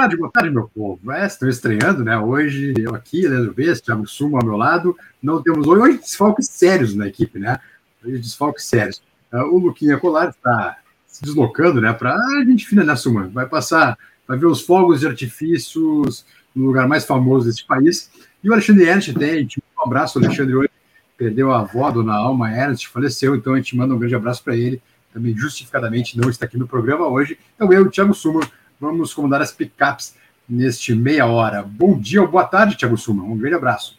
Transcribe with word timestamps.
Tarde, 0.00 0.16
boa 0.16 0.30
tarde, 0.32 0.48
meu 0.48 0.66
povo. 0.66 1.12
É, 1.12 1.26
estão 1.26 1.46
estreando, 1.46 2.02
né? 2.02 2.16
Hoje 2.16 2.72
eu 2.78 2.94
aqui, 2.94 3.28
Leandro 3.28 3.52
Bess, 3.52 3.82
Thiago 3.82 4.06
Sumo 4.06 4.38
ao 4.38 4.42
meu 4.42 4.56
lado. 4.56 4.96
Não 5.22 5.42
temos 5.42 5.66
hoje, 5.66 5.98
desfalques 5.98 6.48
sérios 6.48 6.94
na 6.94 7.06
equipe, 7.06 7.38
né? 7.38 7.58
Hoje 8.02 8.16
desfalques 8.16 8.64
sérios. 8.64 9.02
Uh, 9.30 9.54
o 9.54 9.58
Luquinha 9.58 9.98
Colar 9.98 10.30
está 10.30 10.78
se 11.06 11.22
deslocando, 11.22 11.82
né? 11.82 11.92
Para 11.92 12.14
a 12.14 12.44
gente 12.46 12.66
finalizar, 12.66 12.94
né, 12.94 12.98
Suma? 12.98 13.28
Vai 13.28 13.46
passar, 13.46 13.98
vai 14.26 14.38
ver 14.38 14.46
os 14.46 14.62
fogos 14.62 15.00
de 15.00 15.06
artifícios 15.06 16.24
no 16.54 16.64
lugar 16.64 16.88
mais 16.88 17.04
famoso 17.04 17.44
desse 17.44 17.66
país. 17.66 18.10
E 18.42 18.48
o 18.48 18.54
Alexandre 18.54 18.86
Ernst 18.86 19.12
tem, 19.12 19.46
um 19.78 19.82
abraço, 19.82 20.18
Alexandre, 20.18 20.54
hoje 20.54 20.70
perdeu 21.18 21.52
a 21.52 21.60
avó, 21.60 21.90
dona 21.90 22.14
Alma 22.14 22.50
Ernst, 22.50 22.88
faleceu, 22.88 23.36
então 23.36 23.52
a 23.52 23.56
gente 23.58 23.76
manda 23.76 23.94
um 23.94 23.98
grande 23.98 24.14
abraço 24.14 24.42
para 24.42 24.56
ele. 24.56 24.80
Também 25.12 25.36
justificadamente 25.36 26.16
não 26.16 26.30
está 26.30 26.46
aqui 26.46 26.56
no 26.56 26.66
programa 26.66 27.06
hoje. 27.06 27.38
Então 27.54 27.70
eu, 27.70 27.90
Thiago 27.90 28.14
Suma, 28.14 28.40
vamos 28.80 29.12
comandar 29.12 29.42
as 29.42 29.52
picapes 29.52 30.14
neste 30.48 30.94
meia 30.94 31.26
hora. 31.26 31.62
Bom 31.62 31.98
dia 31.98 32.22
ou 32.22 32.28
boa 32.28 32.44
tarde, 32.44 32.76
Thiago 32.76 32.96
Suma. 32.96 33.22
Um 33.22 33.36
grande 33.36 33.56
abraço. 33.56 33.98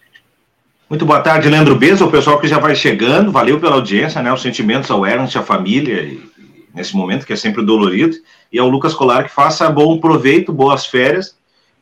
Muito 0.90 1.06
boa 1.06 1.22
tarde, 1.22 1.48
Leandro 1.48 1.76
Beza, 1.76 2.04
o 2.04 2.12
pessoal 2.12 2.40
que 2.40 2.48
já 2.48 2.60
vai 2.60 2.76
chegando. 2.76 3.32
Valeu 3.32 3.59
pela 3.59 3.76
audiência, 3.76 4.22
né? 4.22 4.34
Os 4.34 4.42
sentimentos 4.42 4.90
ao 4.92 5.06
Ernst, 5.06 5.38
à 5.38 5.44
família, 5.44 6.18
nesse 6.74 6.98
momento 6.98 7.26
que 7.26 7.32
é 7.32 7.36
sempre 7.36 7.64
dolorido. 7.64 8.18
E 8.52 8.59
ao 8.59 8.68
Lucas 8.68 8.94
Colar 8.94 9.24
que 9.24 9.32
faça 9.32 9.70
bom 9.70 10.00
proveito, 10.00 10.52
boas 10.52 10.86
férias, 10.86 11.38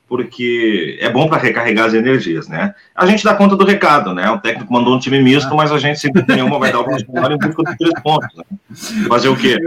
porque 0.08 1.00
é 1.02 1.10
bom 1.10 1.28
para 1.28 1.42
recarregar 1.42 1.88
as 1.88 1.96
energias, 1.96 2.48
né? 2.48 2.76
A 2.94 3.08
gente 3.08 3.24
dá 3.24 3.34
conta 3.34 3.56
do 3.56 3.66
recado, 3.66 4.14
né? 4.14 4.30
O 4.30 4.40
técnico 4.40 4.72
mandou 4.72 4.96
um 4.96 5.00
time 5.00 5.20
misto, 5.20 5.56
mas 5.56 5.72
a 5.72 5.80
gente 5.80 6.00
sempre 6.00 6.22
tem 6.24 6.44
uma 6.44 6.60
vai 6.60 6.72
dar 6.72 6.82
o 6.82 6.86
Bolsonaro 6.86 7.34
em 7.34 7.38
busca 7.38 7.64
dos 7.64 7.78
três 7.78 8.02
pontos. 8.04 8.30
Né? 8.36 8.44
Fazer 9.08 9.30
o 9.30 9.36
quê? 9.36 9.58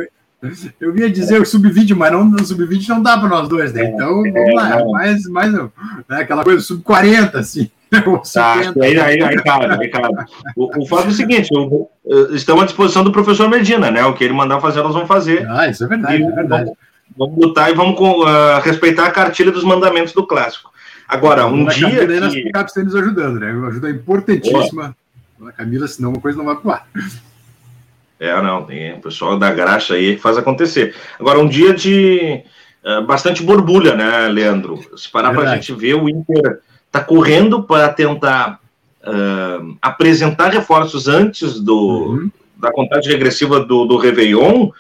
Eu 0.80 0.96
ia 0.96 1.08
dizer 1.08 1.40
o 1.40 1.46
sub-20, 1.46 1.94
mas 1.94 2.10
não, 2.10 2.28
o 2.34 2.44
sub-20 2.44 2.88
não 2.88 3.02
dá 3.02 3.16
para 3.16 3.28
nós 3.28 3.48
dois, 3.48 3.72
né? 3.72 3.84
Então, 3.84 4.22
vamos 4.22 4.54
lá, 4.54 4.80
é, 4.80 4.84
mais, 4.84 5.26
mais 5.26 5.52
né? 5.52 5.68
aquela 6.10 6.42
coisa 6.42 6.60
sub-40, 6.60 7.36
assim. 7.36 7.70
Tá, 8.32 8.54
aí, 8.80 8.98
aí, 8.98 9.22
aí, 9.22 9.42
cara, 9.42 9.78
aí, 9.78 9.88
cara. 9.88 10.08
O, 10.56 10.82
o 10.82 10.86
fato 10.86 11.08
é 11.08 11.08
o 11.08 11.12
seguinte: 11.12 11.50
eu, 11.52 11.90
eu, 12.06 12.34
estamos 12.34 12.62
à 12.62 12.66
disposição 12.66 13.04
do 13.04 13.12
professor 13.12 13.50
Medina, 13.50 13.90
né? 13.90 14.02
O 14.06 14.14
que 14.14 14.24
ele 14.24 14.32
mandar 14.32 14.60
fazer, 14.60 14.82
nós 14.82 14.94
vamos 14.94 15.08
fazer. 15.08 15.46
Ah, 15.46 15.68
isso 15.68 15.84
é 15.84 15.86
verdade, 15.86 16.22
e, 16.22 16.24
é 16.24 16.30
verdade. 16.30 16.64
Vamos, 16.64 17.34
vamos 17.34 17.36
lutar 17.36 17.70
e 17.70 17.74
vamos 17.74 18.00
uh, 18.00 18.60
respeitar 18.64 19.04
a 19.04 19.10
cartilha 19.10 19.52
dos 19.52 19.62
mandamentos 19.62 20.14
do 20.14 20.26
clássico. 20.26 20.72
Agora, 21.06 21.46
um 21.46 21.66
dia. 21.66 22.06
Camila 22.06 22.30
que... 22.30 22.50
Nas 22.50 22.74
nos 22.76 22.96
ajudando, 22.96 23.40
né? 23.40 23.52
Uma 23.52 23.68
ajuda 23.68 23.90
importantíssima. 23.90 24.96
Boa. 25.38 25.52
Camila, 25.52 25.86
senão 25.86 26.10
uma 26.10 26.20
coisa 26.20 26.38
não 26.38 26.46
vai 26.46 26.56
pro 26.56 26.70
ar. 26.70 26.86
É, 28.22 28.40
não, 28.40 28.62
tem 28.62 28.92
o 28.92 29.00
pessoal 29.00 29.36
da 29.36 29.50
graxa 29.52 29.94
aí 29.94 30.14
que 30.14 30.22
faz 30.22 30.38
acontecer. 30.38 30.94
Agora, 31.18 31.40
um 31.40 31.48
dia 31.48 31.74
de 31.74 32.44
uh, 32.84 33.04
bastante 33.04 33.42
borbulha, 33.42 33.96
né, 33.96 34.28
Leandro? 34.28 34.78
Se 34.96 35.10
parar 35.10 35.34
para 35.34 35.50
a 35.50 35.54
gente 35.56 35.72
ver, 35.72 35.94
o 35.94 36.08
Inter 36.08 36.60
está 36.86 37.00
correndo 37.00 37.64
para 37.64 37.88
tentar 37.88 38.60
uh, 39.02 39.76
apresentar 39.82 40.50
reforços 40.50 41.08
antes 41.08 41.58
do, 41.58 41.76
uhum. 41.76 42.30
da 42.56 42.70
contagem 42.70 43.10
regressiva 43.10 43.58
do, 43.58 43.86
do 43.86 43.96
Réveillon, 43.96 44.70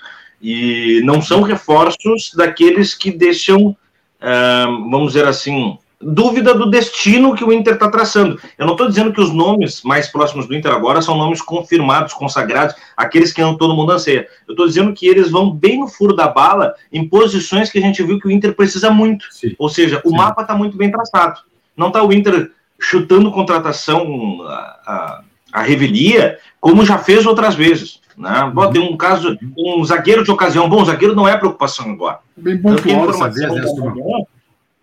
e 0.40 1.00
não 1.02 1.20
são 1.20 1.42
reforços 1.42 2.30
daqueles 2.36 2.94
que 2.94 3.10
deixam, 3.10 3.70
uh, 3.70 4.88
vamos 4.88 5.14
dizer 5.14 5.26
assim, 5.26 5.76
dúvida 6.02 6.54
do 6.54 6.68
destino 6.68 7.34
que 7.34 7.44
o 7.44 7.52
Inter 7.52 7.74
está 7.74 7.88
traçando. 7.88 8.38
Eu 8.58 8.66
não 8.66 8.72
estou 8.72 8.88
dizendo 8.88 9.12
que 9.12 9.20
os 9.20 9.32
nomes 9.32 9.82
mais 9.82 10.08
próximos 10.08 10.46
do 10.46 10.54
Inter 10.54 10.72
agora 10.72 11.00
são 11.00 11.16
nomes 11.16 11.40
confirmados, 11.40 12.12
consagrados, 12.12 12.74
aqueles 12.96 13.32
que 13.32 13.40
não 13.40 13.56
todo 13.56 13.74
mundo 13.74 13.92
anseia. 13.92 14.26
Eu 14.46 14.52
estou 14.52 14.66
dizendo 14.66 14.92
que 14.92 15.06
eles 15.06 15.30
vão 15.30 15.50
bem 15.50 15.78
no 15.78 15.88
furo 15.88 16.14
da 16.14 16.28
bala, 16.28 16.74
em 16.92 17.08
posições 17.08 17.70
que 17.70 17.78
a 17.78 17.82
gente 17.82 18.02
viu 18.02 18.18
que 18.18 18.26
o 18.26 18.30
Inter 18.30 18.54
precisa 18.54 18.90
muito. 18.90 19.26
Sim. 19.30 19.54
Ou 19.58 19.68
seja, 19.68 20.00
o 20.04 20.10
Sim. 20.10 20.16
mapa 20.16 20.42
está 20.42 20.54
muito 20.54 20.76
bem 20.76 20.90
traçado. 20.90 21.40
Não 21.76 21.88
está 21.88 22.02
o 22.02 22.12
Inter 22.12 22.50
chutando 22.80 23.30
contratação 23.30 24.42
a, 24.42 24.54
a, 24.86 25.22
a, 25.52 25.62
revelia, 25.62 26.38
como 26.60 26.84
já 26.84 26.98
fez 26.98 27.24
outras 27.24 27.54
vezes. 27.54 28.00
Né? 28.16 28.52
Uhum. 28.54 28.72
Tem 28.72 28.82
um 28.82 28.96
caso, 28.96 29.38
um 29.56 29.84
zagueiro 29.84 30.24
de 30.24 30.30
ocasião. 30.30 30.68
Bom, 30.68 30.82
o 30.82 30.84
zagueiro 30.84 31.14
não 31.14 31.28
é 31.28 31.36
preocupação 31.36 31.90
agora. 31.90 32.18
Bem 32.36 32.56
né, 32.56 32.60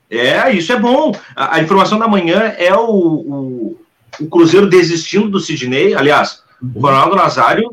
é, 0.10 0.52
isso 0.52 0.74
é 0.74 0.80
bom. 0.80 1.12
A, 1.36 1.58
a 1.58 1.62
informação 1.62 2.00
da 2.00 2.08
manhã 2.08 2.54
é 2.58 2.74
o, 2.74 2.90
o, 2.90 3.80
o, 4.20 4.28
Cruzeiro 4.28 4.68
desistindo 4.68 5.30
do 5.30 5.40
Sidney. 5.40 5.94
Aliás, 5.94 6.44
o 6.74 6.80
Ronaldo 6.80 7.16
Nazário 7.16 7.70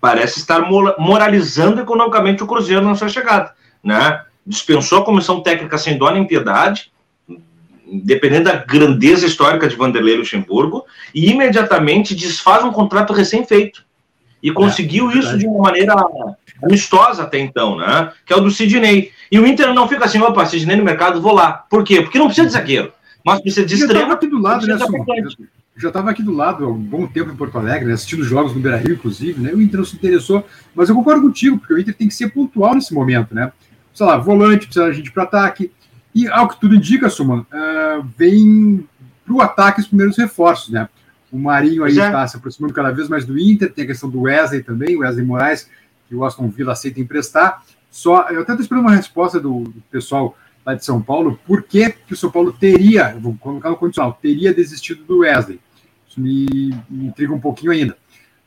parece 0.00 0.40
estar 0.40 0.62
moralizando 0.98 1.80
economicamente 1.80 2.42
o 2.42 2.46
Cruzeiro 2.46 2.82
na 2.82 2.96
sua 2.96 3.08
chegada. 3.08 3.54
Né? 3.84 4.20
Dispensou 4.44 4.98
a 4.98 5.04
comissão 5.04 5.42
técnica 5.42 5.78
sem 5.78 5.96
dó 5.96 6.10
nem 6.10 6.26
piedade, 6.26 6.90
dependendo 8.02 8.44
da 8.44 8.56
grandeza 8.56 9.26
histórica 9.26 9.68
de 9.68 9.76
Vanderlei 9.76 10.16
Luxemburgo, 10.16 10.84
e 11.14 11.30
imediatamente 11.30 12.14
desfaz 12.14 12.64
um 12.64 12.72
contrato 12.72 13.12
recém-feito. 13.12 13.84
E 14.42 14.50
conseguiu 14.50 15.10
é, 15.10 15.18
isso 15.18 15.36
de 15.36 15.46
uma 15.46 15.64
maneira 15.64 15.94
amistosa 16.62 17.22
até 17.22 17.38
então, 17.38 17.76
né? 17.76 18.12
Que 18.24 18.32
é 18.32 18.36
o 18.36 18.40
do 18.40 18.50
Sidney. 18.50 19.12
E 19.30 19.38
o 19.38 19.46
Inter 19.46 19.72
não 19.72 19.88
fica 19.88 20.04
assim, 20.04 20.20
opa, 20.20 20.44
Sidney 20.44 20.76
no 20.76 20.84
mercado, 20.84 21.20
vou 21.20 21.32
lá. 21.32 21.52
Por 21.52 21.84
quê? 21.84 22.02
Porque 22.02 22.18
não 22.18 22.26
precisa 22.26 22.46
de 22.46 22.52
zagueiro, 22.52 22.92
mas 23.24 23.40
precisa 23.40 23.64
de 23.64 23.74
extremo. 23.74 23.94
Já 23.94 24.00
estava 24.00 24.14
aqui 24.14 24.26
do 24.26 24.40
lado, 24.40 24.66
né, 24.66 24.78
Já 25.76 25.88
estava 25.88 26.10
aqui 26.10 26.22
do 26.22 26.32
lado 26.32 26.64
há 26.64 26.68
um 26.68 26.78
bom 26.78 27.06
tempo 27.06 27.30
em 27.30 27.36
Porto 27.36 27.56
Alegre, 27.56 27.86
né, 27.86 27.94
assistindo 27.94 28.24
jogos 28.24 28.54
no 28.54 28.60
Beira-Rio, 28.60 28.94
inclusive, 28.94 29.40
né? 29.40 29.52
O 29.52 29.62
Inter 29.62 29.78
não 29.78 29.84
se 29.84 29.94
interessou, 29.94 30.44
mas 30.74 30.88
eu 30.88 30.94
concordo 30.94 31.22
contigo, 31.22 31.58
porque 31.58 31.74
o 31.74 31.78
Inter 31.78 31.94
tem 31.94 32.08
que 32.08 32.14
ser 32.14 32.30
pontual 32.30 32.74
nesse 32.74 32.92
momento, 32.92 33.34
né? 33.34 33.52
Sei 33.94 34.04
lá, 34.04 34.16
volante, 34.16 34.66
precisa 34.66 34.90
de 34.90 34.96
gente 34.96 35.12
para 35.12 35.22
ataque. 35.22 35.70
E 36.14 36.26
ao 36.26 36.48
que 36.48 36.60
tudo 36.60 36.74
indica, 36.74 37.08
Suman, 37.08 37.40
uh, 37.40 38.04
vem 38.18 38.84
para 39.24 39.34
o 39.34 39.40
ataque 39.40 39.80
os 39.80 39.86
primeiros 39.86 40.16
reforços, 40.16 40.70
né? 40.70 40.88
O 41.30 41.38
Marinho 41.38 41.84
aí 41.84 41.92
está 41.92 42.26
se 42.26 42.36
aproximando 42.36 42.74
cada 42.74 42.90
vez 42.90 43.08
mais 43.08 43.24
do 43.24 43.38
Inter, 43.38 43.72
tem 43.72 43.84
a 43.84 43.86
questão 43.86 44.10
do 44.10 44.22
Wesley 44.22 44.64
também, 44.64 44.96
o 44.96 45.00
Wesley 45.00 45.24
Moraes, 45.24 45.70
que 46.08 46.14
o 46.14 46.24
Aston 46.24 46.48
Villa 46.48 46.72
aceita 46.72 47.00
emprestar. 47.00 47.62
Só, 47.90 48.28
eu 48.28 48.42
até 48.42 48.52
estou 48.52 48.60
esperando 48.60 48.84
uma 48.84 48.94
resposta 48.94 49.40
do, 49.40 49.64
do, 49.64 49.82
pessoal 49.90 50.36
lá 50.64 50.74
de 50.74 50.84
São 50.84 51.02
Paulo, 51.02 51.38
por 51.46 51.62
que, 51.62 51.90
que 51.90 52.12
o 52.12 52.16
São 52.16 52.30
Paulo 52.30 52.52
teria, 52.52 53.16
vou 53.18 53.34
colocar 53.36 53.70
no 53.70 53.76
condicional, 53.76 54.18
teria 54.20 54.54
desistido 54.54 55.02
do 55.04 55.18
Wesley. 55.20 55.58
Isso 56.08 56.20
me, 56.20 56.46
me 56.88 57.06
intriga 57.06 57.32
um 57.32 57.40
pouquinho 57.40 57.72
ainda. 57.72 57.96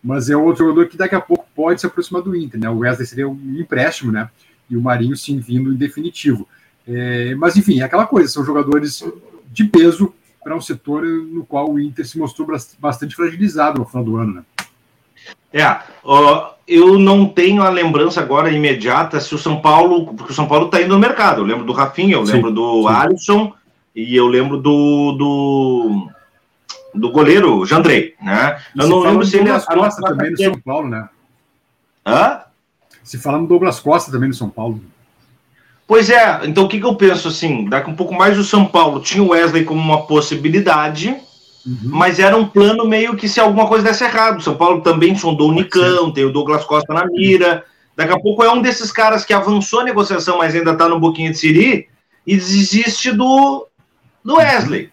Mas 0.04 0.30
é 0.30 0.36
outro 0.36 0.66
jogador 0.66 0.88
que 0.88 0.98
daqui 0.98 1.16
a 1.16 1.22
pouco 1.22 1.46
pode 1.56 1.80
se 1.80 1.88
aproximar 1.88 2.22
do 2.22 2.36
Inter, 2.36 2.60
né? 2.60 2.70
O 2.70 2.80
Wesley 2.80 3.08
seria 3.08 3.28
um 3.28 3.56
empréstimo, 3.58 4.12
né? 4.12 4.30
E 4.70 4.76
o 4.76 4.82
Marinho 4.82 5.16
sim 5.16 5.40
vindo 5.40 5.72
em 5.72 5.78
definitivo. 5.78 6.48
É, 6.86 7.34
mas 7.36 7.56
enfim, 7.56 7.80
é 7.80 7.84
aquela 7.84 8.06
coisa, 8.06 8.28
são 8.28 8.44
jogadores 8.44 9.04
de 9.52 9.64
peso 9.64 10.14
para 10.44 10.56
um 10.56 10.62
setor 10.62 11.04
no 11.04 11.46
qual 11.46 11.72
o 11.72 11.80
Inter 11.80 12.06
se 12.06 12.18
mostrou 12.20 12.48
bastante 12.80 13.16
fragilizado 13.16 13.80
no 13.80 13.86
final 13.86 14.04
do 14.04 14.18
ano, 14.18 14.34
né? 14.34 14.44
É, 15.54 15.66
uh, 16.04 16.53
eu 16.68 16.98
não 16.98 17.26
tenho 17.26 17.62
a 17.62 17.70
lembrança 17.70 18.22
agora 18.22 18.52
imediata 18.52 19.20
se 19.20 19.36
o 19.36 19.38
São 19.38 19.62
Paulo, 19.62 20.14
porque 20.14 20.32
o 20.32 20.36
São 20.36 20.48
Paulo 20.48 20.66
está 20.66 20.82
indo 20.82 20.94
no 20.94 21.00
mercado. 21.00 21.42
Eu 21.42 21.46
lembro 21.46 21.66
do 21.66 21.74
Rafinha, 21.74 22.16
eu 22.16 22.26
sim, 22.26 22.34
lembro 22.34 22.52
do 22.52 22.84
sim. 22.84 22.88
Alisson 22.88 23.54
e 23.96 24.16
eu 24.16 24.28
lembro 24.28 24.58
do, 24.58 25.12
do, 25.12 26.08
do 26.96 27.12
goleiro 27.12 27.66
Jandrei, 27.66 28.16
né? 28.22 28.60
eu 28.78 28.88
não 28.88 29.00
lembro 29.00 29.26
se 29.26 29.36
ele 29.36 29.46
Douglas 29.46 29.66
Costa 29.66 30.02
também 30.02 30.32
no 30.32 30.38
São 30.38 30.60
Paulo, 30.62 30.90
né? 30.90 31.10
Hã? 32.06 32.42
Se 33.04 33.18
falando 33.18 33.48
Douglas 33.48 33.80
Costa 33.80 34.12
também 34.12 34.30
no 34.30 34.36
São 34.36 34.50
Paulo. 34.50 34.82
Pois 35.86 36.10
é, 36.10 36.42
então 36.46 36.64
o 36.64 36.68
que, 36.70 36.80
que 36.80 36.86
eu 36.86 36.96
penso 36.96 37.28
assim? 37.28 37.66
Daqui 37.66 37.90
um 37.90 37.96
pouco 37.96 38.14
mais 38.14 38.40
o 38.40 38.44
São 38.44 38.66
Paulo 38.66 39.02
tinha 39.02 39.22
o 39.22 39.30
Wesley 39.30 39.66
como 39.66 39.82
uma 39.82 40.08
possibilidade 40.08 41.16
Uhum. 41.66 41.78
Mas 41.84 42.20
era 42.20 42.36
um 42.36 42.46
plano 42.46 42.86
meio 42.86 43.16
que 43.16 43.28
se 43.28 43.40
alguma 43.40 43.68
coisa 43.68 43.86
desse 43.86 44.04
errado. 44.04 44.42
São 44.42 44.56
Paulo 44.56 44.82
também 44.82 45.16
sondou 45.16 45.50
o 45.50 45.54
Nicão, 45.54 46.12
tem 46.12 46.26
o 46.26 46.32
Douglas 46.32 46.66
Costa 46.66 46.94
na 46.94 47.06
mira. 47.06 47.64
Daqui 47.96 48.12
a 48.12 48.20
pouco 48.20 48.44
é 48.44 48.52
um 48.52 48.62
desses 48.62 48.92
caras 48.92 49.24
que 49.24 49.34
avançou 49.34 49.82
a 49.82 49.84
negociação, 49.84 50.40
mas 50.40 50.56
ainda 50.56 50.72
está 50.72 50.90
no 50.90 51.00
boquinha 51.00 51.32
de 51.32 51.38
Siri, 51.38 51.88
e 52.26 52.36
desiste 52.36 53.12
do, 53.12 53.68
do 54.24 54.36
Wesley. 54.36 54.90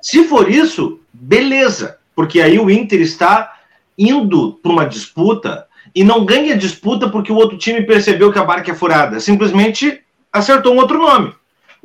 Se 0.00 0.24
for 0.24 0.48
isso, 0.48 1.00
beleza, 1.12 1.98
porque 2.14 2.40
aí 2.40 2.58
o 2.58 2.70
Inter 2.70 3.00
está 3.00 3.54
indo 3.98 4.58
para 4.62 4.72
uma 4.72 4.86
disputa 4.86 5.66
e 5.94 6.04
não 6.04 6.24
ganha 6.24 6.56
disputa 6.56 7.08
porque 7.08 7.32
o 7.32 7.36
outro 7.36 7.56
time 7.56 7.82
percebeu 7.82 8.30
que 8.30 8.38
a 8.38 8.44
barca 8.44 8.70
é 8.70 8.74
furada, 8.74 9.18
simplesmente 9.18 10.00
acertou 10.32 10.74
um 10.74 10.78
outro 10.78 10.98
nome. 10.98 11.32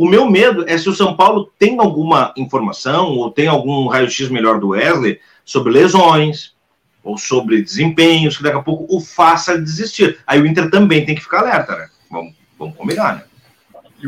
O 0.01 0.09
meu 0.09 0.27
medo 0.27 0.65
é 0.67 0.79
se 0.79 0.89
o 0.89 0.95
São 0.95 1.15
Paulo 1.15 1.51
tem 1.59 1.79
alguma 1.79 2.33
informação 2.35 3.09
ou 3.09 3.29
tem 3.29 3.45
algum 3.45 3.87
raio-x 3.87 4.29
melhor 4.29 4.59
do 4.59 4.69
Wesley 4.69 5.19
sobre 5.45 5.71
lesões 5.71 6.55
ou 7.03 7.19
sobre 7.19 7.61
desempenhos 7.61 8.35
que 8.35 8.41
daqui 8.41 8.57
a 8.57 8.63
pouco 8.63 8.87
o 8.89 8.99
faça 8.99 9.61
desistir. 9.61 10.17
Aí 10.25 10.41
o 10.41 10.47
Inter 10.47 10.71
também 10.71 11.05
tem 11.05 11.13
que 11.13 11.21
ficar 11.21 11.41
alerta, 11.41 11.75
né? 11.75 11.87
Vamos, 12.09 12.33
vamos 12.57 12.75
combinar, 12.75 13.17
né? 13.17 13.23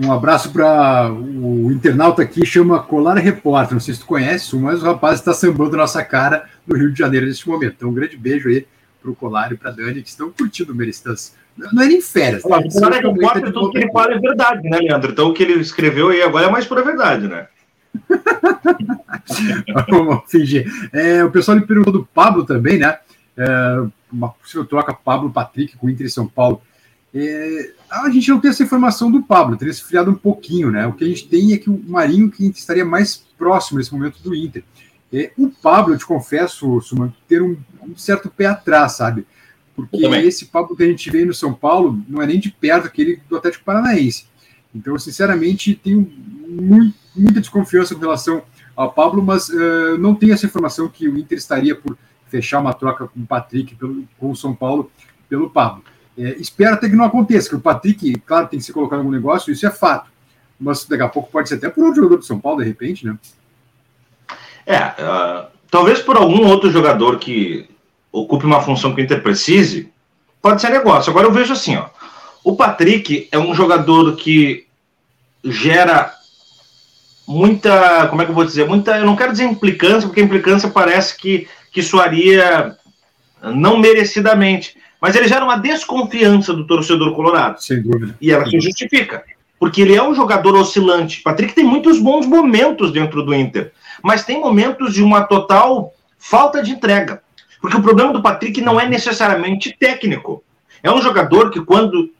Um 0.03 0.11
abraço 0.11 0.51
para 0.51 1.11
o 1.13 1.71
internauta 1.71 2.23
aqui, 2.23 2.43
chama 2.43 2.81
Colar 2.81 3.19
Repórter. 3.19 3.73
Não 3.73 3.79
sei 3.79 3.93
se 3.93 3.99
tu 3.99 4.07
conhece, 4.07 4.55
mas 4.55 4.81
o 4.81 4.85
rapaz 4.87 5.19
está 5.19 5.31
sambando 5.31 5.77
nossa 5.77 6.03
cara 6.03 6.49
no 6.65 6.75
Rio 6.75 6.91
de 6.91 6.97
Janeiro 6.97 7.27
neste 7.27 7.47
momento. 7.47 7.75
Então, 7.77 7.89
um 7.89 7.93
grande 7.93 8.17
beijo 8.17 8.49
aí 8.49 8.65
o 9.05 9.13
Colar 9.13 9.51
e 9.51 9.57
para 9.57 9.69
Dani, 9.69 10.01
que 10.01 10.09
estão 10.09 10.31
curtindo 10.31 10.73
o 10.73 10.75
Meristas. 10.75 11.35
Não 11.57 11.83
é 11.83 11.87
nem 11.87 12.01
férias. 12.01 12.43
Né? 12.43 12.49
O 12.51 12.59
é 12.59 12.63
que 12.63 12.79
tá 12.79 13.51
tudo 13.51 13.71
que 13.71 13.77
ele 13.77 13.91
fala 13.91 14.13
é 14.13 14.19
verdade, 14.19 14.69
né, 14.69 14.77
Leandro? 14.79 15.11
Então 15.11 15.29
o 15.29 15.33
que 15.33 15.43
ele 15.43 15.53
escreveu 15.59 16.09
aí 16.09 16.21
agora 16.21 16.47
é 16.47 16.49
mais 16.49 16.65
pura 16.65 16.83
verdade, 16.83 17.27
né? 17.27 17.47
Vamos 19.89 20.23
fingir. 20.29 20.65
É, 20.91 21.23
o 21.23 21.31
pessoal 21.31 21.57
me 21.57 21.65
perguntou 21.65 21.93
do 21.93 22.05
Pablo 22.13 22.43
também, 22.43 22.79
né? 22.79 22.97
É, 23.37 23.83
uma 24.11 24.29
possível 24.29 24.65
troca 24.65 24.93
Pablo 24.93 25.31
Patrick 25.31 25.77
com 25.77 25.87
o 25.87 25.89
Inter 25.89 26.07
e 26.07 26.09
São 26.09 26.27
Paulo. 26.27 26.61
É, 27.13 27.71
a 27.91 28.09
gente 28.09 28.29
não 28.29 28.39
tem 28.39 28.49
essa 28.49 28.63
informação 28.63 29.11
do 29.11 29.21
Pablo, 29.21 29.55
teria 29.55 29.73
se 29.73 29.83
friado 29.83 30.09
um 30.09 30.15
pouquinho, 30.15 30.71
né? 30.71 30.87
O 30.87 30.93
que 30.93 31.03
a 31.03 31.07
gente 31.07 31.27
tem 31.27 31.53
é 31.53 31.57
que 31.57 31.69
o 31.69 31.79
Marinho 31.87 32.31
que 32.31 32.47
estaria 32.47 32.83
mais 32.83 33.23
próximo 33.37 33.77
nesse 33.77 33.93
momento 33.93 34.21
do 34.23 34.33
Inter. 34.33 34.63
É, 35.13 35.31
o 35.37 35.47
Pablo, 35.49 35.93
eu 35.93 35.97
te 35.97 36.05
confesso, 36.07 36.81
Suman, 36.81 37.13
ter 37.27 37.39
um, 37.39 37.55
um, 37.83 37.95
certo 37.95 38.31
pé 38.31 38.47
atrás, 38.47 38.93
sabe? 38.93 39.27
Porque 39.75 39.97
esse 39.97 40.45
Pablo 40.45 40.75
que 40.75 40.83
a 40.83 40.87
gente 40.87 41.09
vê 41.09 41.25
no 41.25 41.33
São 41.33 41.53
Paulo 41.53 41.99
não 42.07 42.21
é 42.21 42.27
nem 42.27 42.39
de 42.39 42.51
perto 42.51 42.87
aquele 42.87 43.19
do 43.27 43.37
Atlético 43.37 43.65
Paranaense. 43.65 44.25
Então, 44.73 44.97
sinceramente, 44.97 45.75
tenho 45.75 46.11
muito, 46.47 46.95
muita 47.15 47.39
desconfiança 47.39 47.93
com 47.93 48.01
relação 48.01 48.43
ao 48.75 48.91
Pablo, 48.91 49.21
mas 49.21 49.49
uh, 49.49 49.97
não 49.99 50.15
tenho 50.15 50.33
essa 50.33 50.45
informação 50.45 50.87
que 50.87 51.07
o 51.07 51.17
Inter 51.17 51.37
estaria 51.37 51.75
por 51.75 51.97
fechar 52.27 52.59
uma 52.59 52.73
troca 52.73 53.07
com 53.07 53.19
o 53.19 53.25
Patrick 53.25 53.75
pelo, 53.75 54.03
com 54.17 54.31
o 54.31 54.35
São 54.35 54.55
Paulo 54.55 54.91
pelo 55.29 55.49
Pablo. 55.49 55.83
É, 56.17 56.35
espero 56.39 56.75
até 56.75 56.89
que 56.89 56.95
não 56.95 57.05
aconteça, 57.05 57.49
que 57.49 57.55
o 57.55 57.59
Patrick, 57.59 58.19
claro, 58.19 58.47
tem 58.47 58.59
que 58.59 58.65
ser 58.65 58.73
colocado 58.73 58.99
em 58.99 59.01
algum 59.01 59.11
negócio, 59.11 59.51
isso 59.51 59.65
é 59.65 59.71
fato. 59.71 60.11
Mas 60.59 60.85
daqui 60.85 61.03
a 61.03 61.09
pouco 61.09 61.31
pode 61.31 61.49
ser 61.49 61.55
até 61.55 61.69
por 61.69 61.83
outro 61.83 62.01
jogador 62.01 62.17
do 62.17 62.25
São 62.25 62.39
Paulo, 62.39 62.61
de 62.61 62.67
repente, 62.67 63.05
né? 63.05 63.17
É, 64.65 64.79
uh, 64.79 65.47
talvez 65.69 65.99
por 65.99 66.15
algum 66.15 66.47
outro 66.47 66.71
jogador 66.71 67.19
que 67.19 67.69
ocupe 68.13 68.45
uma 68.45 68.61
função 68.61 68.93
que 68.93 69.01
o 69.01 69.03
Inter 69.03 69.23
precise, 69.23 69.91
pode 70.39 70.61
ser 70.61 70.69
negócio. 70.69 71.09
Agora 71.09 71.25
eu 71.25 71.31
vejo 71.31 71.51
assim, 71.51 71.75
ó. 71.75 71.87
O 72.43 72.55
Patrick 72.55 73.27
é 73.31 73.39
um 73.39 73.55
jogador 73.55 74.15
que 74.15 74.67
gera 75.43 76.13
muita, 77.27 78.07
como 78.07 78.21
é 78.21 78.25
que 78.25 78.31
eu 78.31 78.35
vou 78.35 78.45
dizer, 78.45 78.67
muita, 78.67 78.97
eu 78.97 79.05
não 79.05 79.15
quero 79.15 79.31
dizer 79.31 79.45
implicância, 79.45 80.07
porque 80.07 80.21
implicância 80.21 80.69
parece 80.69 81.17
que, 81.17 81.47
que 81.71 81.81
soaria 81.81 82.77
não 83.41 83.77
merecidamente, 83.77 84.77
mas 85.01 85.15
ele 85.15 85.27
gera 85.27 85.43
uma 85.43 85.57
desconfiança 85.57 86.53
do 86.53 86.67
torcedor 86.67 87.15
colorado. 87.15 87.61
Sem 87.61 87.81
dúvida. 87.81 88.15
E 88.21 88.31
ela 88.31 88.45
se 88.45 88.59
justifica, 88.59 89.23
porque 89.59 89.81
ele 89.81 89.95
é 89.95 90.03
um 90.03 90.13
jogador 90.13 90.55
oscilante. 90.55 91.21
Patrick 91.21 91.53
tem 91.53 91.63
muitos 91.63 91.99
bons 91.99 92.25
momentos 92.25 92.91
dentro 92.91 93.23
do 93.23 93.33
Inter, 93.33 93.71
mas 94.03 94.25
tem 94.25 94.39
momentos 94.39 94.93
de 94.93 95.01
uma 95.01 95.23
total 95.23 95.93
falta 96.19 96.61
de 96.61 96.71
entrega. 96.71 97.21
Porque 97.63 97.77
o 97.77 97.81
problema 97.81 98.11
do 98.11 98.21
Patrick 98.21 98.59
não 98.59 98.77
é 98.77 98.85
necessariamente 98.85 99.73
técnico. 99.79 100.43
É 100.83 100.91
um 100.91 101.01
jogador 101.01 101.49
que, 101.49 101.61
quando 101.61 102.11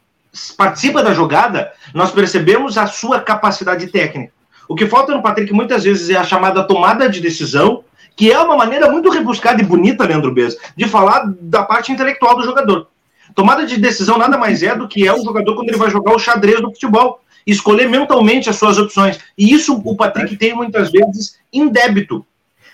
participa 0.55 1.03
da 1.03 1.13
jogada, 1.13 1.73
nós 1.93 2.11
percebemos 2.11 2.77
a 2.77 2.87
sua 2.87 3.19
capacidade 3.19 3.87
técnica. 3.87 4.31
O 4.69 4.73
que 4.73 4.85
falta 4.85 5.13
no 5.13 5.21
Patrick 5.21 5.51
muitas 5.51 5.83
vezes 5.83 6.09
é 6.09 6.15
a 6.15 6.23
chamada 6.23 6.63
tomada 6.63 7.09
de 7.09 7.19
decisão, 7.19 7.83
que 8.15 8.31
é 8.31 8.39
uma 8.39 8.55
maneira 8.55 8.89
muito 8.89 9.09
rebuscada 9.09 9.61
e 9.61 9.65
bonita, 9.65 10.05
Leandro 10.05 10.33
Bez, 10.33 10.55
de 10.77 10.87
falar 10.87 11.25
da 11.41 11.61
parte 11.61 11.91
intelectual 11.91 12.37
do 12.37 12.45
jogador. 12.45 12.87
Tomada 13.35 13.65
de 13.65 13.77
decisão 13.77 14.17
nada 14.17 14.37
mais 14.37 14.63
é 14.63 14.73
do 14.73 14.87
que 14.87 15.05
é 15.05 15.11
o 15.11 15.25
jogador 15.25 15.55
quando 15.55 15.67
ele 15.67 15.77
vai 15.77 15.89
jogar 15.89 16.15
o 16.15 16.19
xadrez 16.19 16.61
do 16.61 16.71
futebol, 16.71 17.19
escolher 17.45 17.89
mentalmente 17.89 18.49
as 18.49 18.55
suas 18.55 18.77
opções. 18.77 19.19
E 19.37 19.53
isso 19.53 19.75
o 19.75 19.97
Patrick 19.97 20.37
tem 20.37 20.53
muitas 20.53 20.89
vezes 20.89 21.37
em 21.51 21.67
débito. 21.67 22.25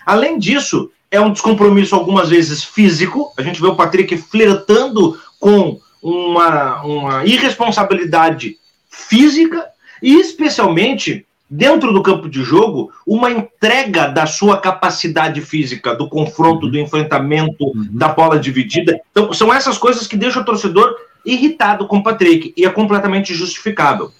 Além 0.06 0.38
disso, 0.38 0.88
é 1.10 1.20
um 1.20 1.32
descompromisso 1.32 1.94
algumas 1.94 2.28
vezes 2.28 2.62
físico. 2.62 3.32
A 3.36 3.42
gente 3.42 3.60
vê 3.60 3.66
o 3.66 3.74
Patrick 3.74 4.16
flertando 4.16 5.18
com 5.38 5.80
uma, 6.02 6.82
uma 6.82 7.24
irresponsabilidade 7.24 8.56
física 8.88 9.66
e, 10.02 10.14
especialmente, 10.14 11.26
dentro 11.48 11.92
do 11.92 12.02
campo 12.02 12.28
de 12.28 12.44
jogo, 12.44 12.92
uma 13.04 13.30
entrega 13.30 14.06
da 14.06 14.24
sua 14.24 14.58
capacidade 14.58 15.40
física, 15.40 15.94
do 15.94 16.08
confronto, 16.08 16.70
do 16.70 16.78
enfrentamento, 16.78 17.64
uhum. 17.64 17.88
da 17.90 18.08
bola 18.08 18.38
dividida. 18.38 19.00
Então, 19.10 19.32
são 19.32 19.52
essas 19.52 19.76
coisas 19.76 20.06
que 20.06 20.16
deixam 20.16 20.42
o 20.42 20.44
torcedor 20.44 20.94
irritado 21.26 21.86
com 21.86 21.98
o 21.98 22.02
Patrick 22.02 22.54
e 22.56 22.64
é 22.64 22.70
completamente 22.70 23.34
justificável. 23.34 24.12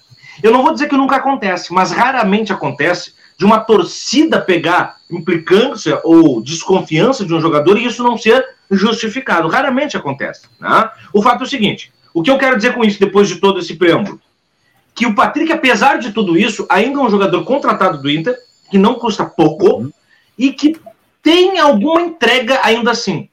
Eu 0.43 0.51
não 0.51 0.61
vou 0.61 0.73
dizer 0.73 0.89
que 0.89 0.97
nunca 0.97 1.15
acontece, 1.15 1.73
mas 1.73 1.91
raramente 1.91 2.51
acontece 2.51 3.13
de 3.41 3.45
uma 3.45 3.59
torcida 3.59 4.39
pegar 4.39 4.97
implicância 5.09 5.99
ou 6.03 6.43
desconfiança 6.43 7.25
de 7.25 7.33
um 7.33 7.41
jogador 7.41 7.75
e 7.75 7.87
isso 7.87 8.03
não 8.03 8.15
ser 8.15 8.45
justificado. 8.69 9.47
Raramente 9.47 9.97
acontece. 9.97 10.47
Né? 10.59 10.91
O 11.11 11.23
fato 11.23 11.41
é 11.41 11.47
o 11.47 11.49
seguinte: 11.49 11.91
o 12.13 12.21
que 12.21 12.29
eu 12.29 12.37
quero 12.37 12.55
dizer 12.55 12.75
com 12.75 12.83
isso, 12.83 12.99
depois 12.99 13.27
de 13.27 13.37
todo 13.37 13.57
esse 13.57 13.73
preâmbulo? 13.77 14.21
Que 14.93 15.07
o 15.07 15.15
Patrick, 15.15 15.51
apesar 15.51 15.97
de 15.97 16.11
tudo 16.11 16.37
isso, 16.37 16.67
ainda 16.69 16.99
é 16.99 17.01
um 17.01 17.09
jogador 17.09 17.43
contratado 17.43 17.99
do 17.99 18.11
Inter, 18.11 18.37
que 18.69 18.77
não 18.77 18.93
custa 18.93 19.25
pouco 19.25 19.65
uhum. 19.65 19.91
e 20.37 20.53
que 20.53 20.79
tem 21.23 21.57
alguma 21.57 21.99
entrega 21.99 22.59
ainda 22.61 22.91
assim. 22.91 23.27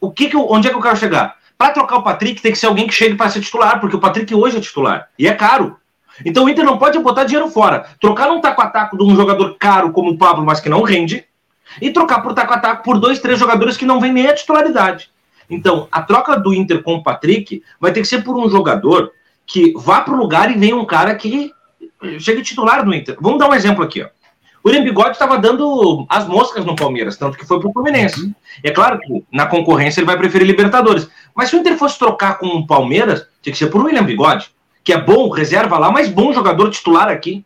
O 0.00 0.10
que, 0.10 0.28
que 0.28 0.34
eu, 0.34 0.44
onde 0.50 0.66
é 0.66 0.70
que 0.72 0.76
eu 0.76 0.82
quero 0.82 0.96
chegar? 0.96 1.36
Para 1.56 1.72
trocar 1.72 1.98
o 1.98 2.02
Patrick, 2.02 2.42
tem 2.42 2.50
que 2.50 2.58
ser 2.58 2.66
alguém 2.66 2.88
que 2.88 2.94
chegue 2.94 3.14
para 3.14 3.30
ser 3.30 3.40
titular, 3.40 3.80
porque 3.80 3.94
o 3.94 4.00
Patrick 4.00 4.34
hoje 4.34 4.56
é 4.56 4.60
titular. 4.60 5.08
E 5.16 5.28
é 5.28 5.32
caro. 5.32 5.76
Então 6.24 6.44
o 6.44 6.48
Inter 6.48 6.64
não 6.64 6.78
pode 6.78 6.98
botar 6.98 7.24
dinheiro 7.24 7.50
fora. 7.50 7.86
Trocar 8.00 8.30
um 8.30 8.40
taco 8.40 8.60
a 8.62 8.66
taco 8.68 8.96
de 8.96 9.04
um 9.04 9.14
jogador 9.16 9.56
caro 9.58 9.92
como 9.92 10.10
o 10.10 10.18
Pablo, 10.18 10.44
mas 10.44 10.60
que 10.60 10.68
não 10.68 10.82
rende, 10.82 11.24
e 11.80 11.90
trocar 11.90 12.20
por 12.20 12.34
taco 12.34 12.52
a 12.52 12.58
taco 12.58 12.82
por 12.82 12.98
dois, 12.98 13.18
três 13.18 13.38
jogadores 13.38 13.76
que 13.76 13.86
não 13.86 14.00
vêm 14.00 14.12
nem 14.12 14.26
a 14.26 14.34
titularidade. 14.34 15.10
Então, 15.48 15.88
a 15.90 16.02
troca 16.02 16.38
do 16.38 16.54
Inter 16.54 16.82
com 16.82 16.94
o 16.94 17.02
Patrick 17.02 17.62
vai 17.80 17.92
ter 17.92 18.00
que 18.00 18.08
ser 18.08 18.22
por 18.22 18.36
um 18.36 18.48
jogador 18.48 19.12
que 19.46 19.72
vá 19.76 20.00
para 20.00 20.14
o 20.14 20.16
lugar 20.16 20.50
e 20.50 20.58
venha 20.58 20.76
um 20.76 20.84
cara 20.84 21.14
que 21.14 21.52
chegue 22.18 22.42
titular 22.42 22.84
do 22.84 22.94
Inter. 22.94 23.16
Vamos 23.20 23.38
dar 23.38 23.48
um 23.48 23.54
exemplo 23.54 23.82
aqui. 23.82 24.02
Ó. 24.02 24.08
O 24.62 24.68
William 24.68 24.84
Bigode 24.84 25.10
estava 25.10 25.38
dando 25.38 26.06
as 26.08 26.26
moscas 26.26 26.64
no 26.64 26.76
Palmeiras, 26.76 27.16
tanto 27.16 27.36
que 27.36 27.44
foi 27.44 27.58
para 27.58 27.68
o 27.68 27.72
Fluminense. 27.72 28.22
Uhum. 28.22 28.34
É 28.62 28.70
claro 28.70 28.98
que 29.00 29.24
na 29.32 29.46
concorrência 29.46 30.00
ele 30.00 30.06
vai 30.06 30.16
preferir 30.16 30.46
Libertadores. 30.46 31.08
Mas 31.34 31.50
se 31.50 31.56
o 31.56 31.58
Inter 31.58 31.76
fosse 31.76 31.98
trocar 31.98 32.38
com 32.38 32.46
o 32.46 32.66
Palmeiras, 32.66 33.26
tinha 33.42 33.52
que 33.52 33.58
ser 33.58 33.66
por 33.66 33.84
William 33.84 34.04
Bigode, 34.04 34.50
que 34.84 34.92
é 34.92 35.00
bom, 35.00 35.30
reserva 35.30 35.78
lá, 35.78 35.90
mas 35.90 36.08
bom 36.08 36.32
jogador 36.32 36.70
titular 36.70 37.08
aqui. 37.08 37.44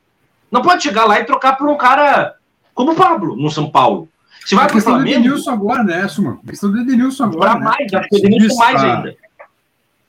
Não 0.51 0.63
pode 0.63 0.83
chegar 0.83 1.05
lá 1.05 1.21
e 1.21 1.25
trocar 1.25 1.57
por 1.57 1.69
um 1.69 1.77
cara 1.77 2.35
como 2.75 2.93
o 2.93 2.95
Pablo, 2.95 3.37
no 3.37 3.51
São 3.51 3.71
Paulo. 3.71 4.09
Se 4.45 4.55
vai 4.55 4.69
para 4.69 4.77
o 4.77 4.81
Flamengo. 4.81 5.05
do 5.05 5.11
Edenilson 5.11 5.51
agora, 5.51 5.83
né, 5.83 6.07
Suma? 6.07 6.39
A 6.45 6.51
questão 6.51 6.71
do 6.71 6.79
Edenilson 6.79 7.25
agora. 7.25 7.51
Para 7.51 7.59
né? 7.59 7.65
mais, 7.65 7.95
acho 7.95 8.09
que 8.09 8.15
o 8.15 8.19
Edenilson 8.19 8.57
mais 8.57 8.85
ainda. 8.85 9.17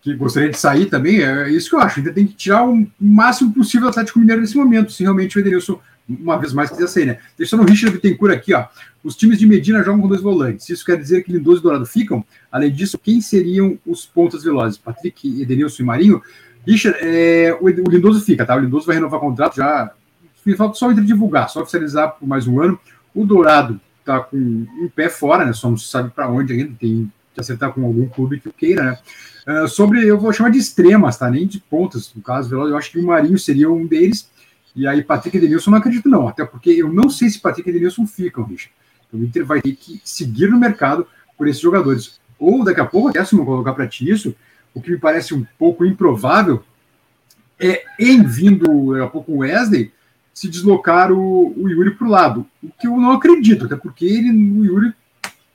Que 0.02 0.14
gostaria 0.14 0.50
de 0.50 0.58
sair 0.58 0.86
também, 0.86 1.24
é 1.24 1.50
isso 1.50 1.70
que 1.70 1.76
eu 1.76 1.80
acho. 1.80 2.00
Ainda 2.00 2.14
tem 2.14 2.28
que 2.28 2.36
tirar 2.36 2.64
o 2.64 2.88
máximo 3.00 3.52
possível 3.52 3.88
do 3.88 3.90
Atlético 3.90 4.20
Mineiro 4.20 4.42
nesse 4.42 4.56
momento, 4.56 4.92
se 4.92 5.02
realmente 5.02 5.36
o 5.36 5.40
Edenilson, 5.40 5.80
uma 6.08 6.38
vez 6.38 6.54
mais, 6.54 6.70
quiser 6.70 6.88
sair, 6.88 7.06
né? 7.06 7.18
Deixando 7.36 7.64
o 7.64 7.66
Richard 7.66 7.98
Bittencourt 7.98 8.34
aqui, 8.34 8.54
ó. 8.54 8.68
Os 9.04 9.16
times 9.16 9.40
de 9.40 9.48
Medina 9.48 9.82
jogam 9.84 10.02
com 10.02 10.08
dois 10.08 10.22
volantes. 10.22 10.70
Isso 10.70 10.86
quer 10.86 10.98
dizer 10.98 11.24
que 11.24 11.32
Lindoso 11.32 11.62
e 11.62 11.64
Dourado 11.64 11.86
ficam? 11.86 12.24
Além 12.52 12.72
disso, 12.72 13.00
quem 13.00 13.22
seriam 13.22 13.78
os 13.86 14.06
pontas 14.06 14.44
velozes? 14.44 14.78
Patrick, 14.78 15.42
Edenilson 15.42 15.82
e 15.82 15.86
Marinho? 15.86 16.22
Richard, 16.68 16.98
é, 17.02 17.58
o 17.62 17.70
Lindoso 17.70 18.20
fica, 18.26 18.46
tá? 18.46 18.56
O 18.56 18.60
Lindoso 18.60 18.86
vai 18.86 18.96
renovar 18.96 19.20
o 19.20 19.24
contrato 19.24 19.56
já. 19.56 19.92
Falta 20.58 20.76
só 20.76 20.92
entre 20.92 21.04
divulgar, 21.04 21.50
só 21.50 21.62
oficializar 21.62 22.16
por 22.18 22.28
mais 22.28 22.48
um 22.48 22.62
ano. 22.62 22.80
O 23.16 23.26
Dourado 23.26 23.80
está 24.00 24.20
com 24.20 24.38
um 24.38 24.90
pé 24.94 25.10
fora, 25.10 25.46
né? 25.46 25.54
Só 25.54 25.70
não 25.70 25.78
sabe 25.78 26.10
para 26.10 26.30
onde 26.30 26.54
ainda, 26.54 26.74
tem 26.80 27.12
que 27.34 27.40
acertar 27.40 27.72
com 27.72 27.86
algum 27.86 28.08
clube 28.08 28.40
que 28.40 28.52
queira, 28.52 28.84
né? 28.84 28.98
Uh, 29.64 29.68
sobre, 29.68 30.06
eu 30.06 30.20
vou 30.20 30.34
chamar 30.34 30.50
de 30.50 30.58
extremas, 30.58 31.18
tá? 31.18 31.30
Nem 31.30 31.48
de 31.48 31.60
pontas, 31.60 32.14
no 32.14 32.22
caso, 32.22 32.54
eu 32.54 32.76
acho 32.76 32.92
que 32.92 33.00
o 33.00 33.06
Marinho 33.06 33.38
seria 33.40 33.72
um 33.72 33.86
deles, 33.86 34.30
e 34.76 34.86
aí 34.86 35.02
Patrick 35.04 35.38
e 35.38 35.40
Denilson 35.40 35.72
não 35.72 35.78
acredito 35.78 36.10
não, 36.10 36.28
até 36.28 36.46
porque 36.46 36.70
eu 36.70 36.92
não 36.92 37.10
sei 37.10 37.30
se 37.30 37.40
Patrick 37.40 37.70
e 37.70 37.74
Denilson 37.74 38.06
ficam, 38.06 38.44
Richard. 38.44 38.74
Então, 39.08 39.20
o 39.20 39.24
Inter 39.24 39.46
vai 39.46 39.62
ter 39.62 39.74
que 39.74 40.02
seguir 40.04 40.50
no 40.50 40.60
mercado 40.60 41.08
por 41.38 41.48
esses 41.48 41.62
jogadores. 41.62 42.20
Ou 42.38 42.64
daqui 42.64 42.82
a 42.82 42.86
pouco, 42.86 43.08
até 43.08 43.24
se 43.24 43.36
não 43.36 43.46
colocar 43.46 43.74
para 43.74 43.88
ti 43.88 44.10
isso, 44.10 44.36
o 44.78 44.82
que 44.82 44.92
me 44.92 44.98
parece 44.98 45.34
um 45.34 45.44
pouco 45.58 45.84
improvável 45.84 46.64
é, 47.60 47.84
em 48.00 48.24
vindo 48.24 48.92
daqui 48.94 49.04
a 49.04 49.08
pouco 49.08 49.32
o 49.32 49.38
Wesley, 49.40 49.92
se 50.32 50.48
deslocar 50.48 51.12
o, 51.12 51.54
o 51.58 51.68
Yuri 51.68 51.96
para 51.96 52.08
o 52.08 52.12
lado. 52.12 52.46
O 52.62 52.70
que 52.70 52.86
eu 52.86 52.96
não 52.98 53.12
acredito, 53.12 53.66
até 53.66 53.76
porque 53.76 54.06
ele, 54.06 54.30
o 54.30 54.64
Yuri, 54.64 54.94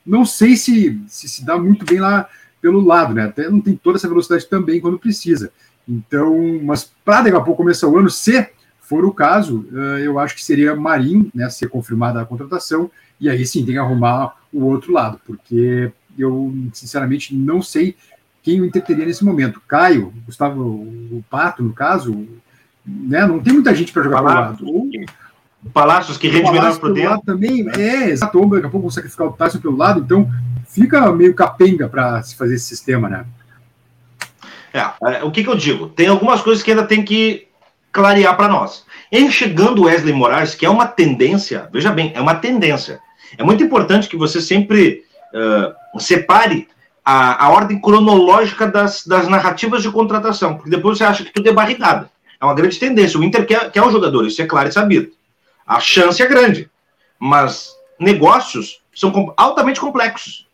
não 0.04 0.24
sei 0.24 0.56
se, 0.56 1.00
se 1.06 1.28
se 1.28 1.44
dá 1.44 1.56
muito 1.56 1.84
bem 1.84 2.00
lá 2.00 2.28
pelo 2.60 2.84
lado, 2.84 3.14
né? 3.14 3.24
Até 3.24 3.48
não 3.48 3.60
tem 3.60 3.76
toda 3.76 3.96
essa 3.96 4.08
velocidade 4.08 4.48
também 4.48 4.80
quando 4.80 4.98
precisa. 4.98 5.52
Então, 5.88 6.60
mas 6.64 6.92
para 7.04 7.22
daqui 7.22 7.36
a 7.36 7.40
pouco 7.40 7.62
começar 7.62 7.86
o 7.86 7.96
ano, 7.96 8.10
se 8.10 8.48
for 8.80 9.04
o 9.04 9.12
caso, 9.12 9.64
eh, 9.72 10.02
eu 10.04 10.18
acho 10.18 10.34
que 10.34 10.44
seria 10.44 10.74
Marinho, 10.74 11.30
né? 11.32 11.48
Ser 11.48 11.68
confirmada 11.68 12.20
a 12.20 12.26
contratação, 12.26 12.90
e 13.20 13.30
aí 13.30 13.46
sim 13.46 13.64
tem 13.64 13.74
que 13.74 13.78
arrumar 13.78 14.36
o 14.52 14.64
outro 14.64 14.92
lado, 14.92 15.20
porque 15.24 15.92
eu 16.18 16.52
sinceramente 16.72 17.34
não 17.34 17.62
sei 17.62 17.96
quem 18.42 18.60
o 18.60 18.64
Inter 18.64 18.82
teria 18.82 19.06
nesse 19.06 19.24
momento. 19.24 19.62
Caio, 19.68 20.12
Gustavo, 20.26 20.60
o 20.62 21.24
Pato, 21.30 21.62
no 21.62 21.72
caso, 21.72 22.26
né? 22.84 23.26
Não 23.26 23.38
tem 23.38 23.52
muita 23.52 23.74
gente 23.74 23.92
para 23.92 24.02
jogar 24.02 24.22
Palácios, 24.22 24.58
pelo 24.58 24.78
lado. 24.78 25.06
Palácios 25.72 26.18
que 26.18 26.28
rende 26.28 26.50
melhor 26.50 26.78
por 26.78 26.92
dentro. 26.92 27.22
também, 27.24 27.68
é, 27.78 28.10
exato. 28.10 28.46
Daqui 28.46 28.66
a 28.66 28.70
pouco 28.70 28.80
vão 28.80 28.90
sacrificar 28.90 29.28
o 29.28 29.32
Tyson 29.32 29.60
pelo 29.60 29.76
lado, 29.76 30.00
então 30.00 30.28
fica 30.66 31.12
meio 31.12 31.34
capenga 31.34 31.88
para 31.88 32.22
se 32.22 32.34
fazer 32.34 32.56
esse 32.56 32.64
sistema, 32.64 33.08
né? 33.08 33.24
É, 34.72 35.18
é, 35.18 35.24
o 35.24 35.30
que, 35.30 35.44
que 35.44 35.50
eu 35.50 35.56
digo? 35.56 35.88
Tem 35.88 36.08
algumas 36.08 36.40
coisas 36.40 36.62
que 36.62 36.70
ainda 36.70 36.84
tem 36.84 37.04
que 37.04 37.46
clarear 37.92 38.36
para 38.36 38.48
nós. 38.48 38.84
Em 39.10 39.30
chegando 39.30 39.82
o 39.82 39.84
Wesley 39.84 40.14
Moraes, 40.14 40.54
que 40.54 40.64
é 40.64 40.70
uma 40.70 40.86
tendência, 40.86 41.68
veja 41.72 41.92
bem, 41.92 42.10
é 42.14 42.20
uma 42.20 42.34
tendência. 42.34 42.98
É 43.36 43.44
muito 43.44 43.62
importante 43.62 44.08
que 44.08 44.16
você 44.16 44.40
sempre 44.40 45.04
uh, 45.34 46.00
separe 46.00 46.68
a, 47.04 47.46
a 47.46 47.50
ordem 47.50 47.80
cronológica 47.80 48.66
das, 48.66 49.06
das 49.06 49.28
narrativas 49.28 49.82
de 49.82 49.90
contratação, 49.90 50.54
porque 50.54 50.70
depois 50.70 50.98
você 50.98 51.04
acha 51.04 51.24
que 51.24 51.32
tudo 51.32 51.48
é 51.48 51.52
barrigada. 51.52 52.10
É 52.40 52.44
uma 52.44 52.54
grande 52.54 52.78
tendência. 52.78 53.18
O 53.18 53.24
Inter 53.24 53.46
quer, 53.46 53.70
quer 53.70 53.82
um 53.82 53.90
jogador, 53.90 54.26
isso 54.26 54.42
é 54.42 54.46
claro 54.46 54.68
e 54.68 54.72
sabido. 54.72 55.10
A 55.66 55.78
chance 55.80 56.22
é 56.22 56.26
grande, 56.26 56.70
mas 57.18 57.72
negócios 57.98 58.80
são 58.94 59.32
altamente 59.36 59.80
complexos. 59.80 60.46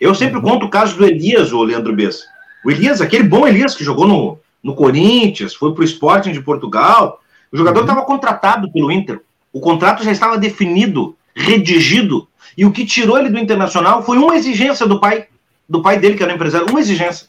Eu 0.00 0.14
sempre 0.14 0.40
conto 0.40 0.66
o 0.66 0.70
caso 0.70 0.96
do 0.96 1.04
Elias, 1.04 1.52
o 1.52 1.62
Leandro 1.62 1.94
Bessa. 1.94 2.24
O 2.64 2.70
Elias, 2.70 3.00
aquele 3.00 3.24
bom 3.24 3.46
Elias 3.46 3.74
que 3.74 3.84
jogou 3.84 4.06
no, 4.06 4.38
no 4.62 4.74
Corinthians, 4.74 5.54
foi 5.54 5.72
para 5.72 5.82
o 5.82 5.84
Sporting 5.84 6.32
de 6.32 6.42
Portugal. 6.42 7.20
O 7.50 7.56
jogador 7.56 7.80
estava 7.80 8.00
uhum. 8.00 8.06
contratado 8.06 8.70
pelo 8.70 8.90
Inter. 8.90 9.20
O 9.52 9.60
contrato 9.60 10.02
já 10.02 10.10
estava 10.10 10.36
definido, 10.36 11.16
redigido. 11.34 12.28
E 12.56 12.64
o 12.64 12.72
que 12.72 12.84
tirou 12.84 13.18
ele 13.18 13.30
do 13.30 13.38
Internacional 13.38 14.02
foi 14.02 14.18
uma 14.18 14.36
exigência 14.36 14.86
do 14.86 15.00
pai, 15.00 15.28
do 15.68 15.82
pai 15.82 15.98
dele, 15.98 16.16
que 16.16 16.22
era 16.22 16.32
um 16.32 16.36
empresário, 16.36 16.68
uma 16.68 16.80
exigência. 16.80 17.26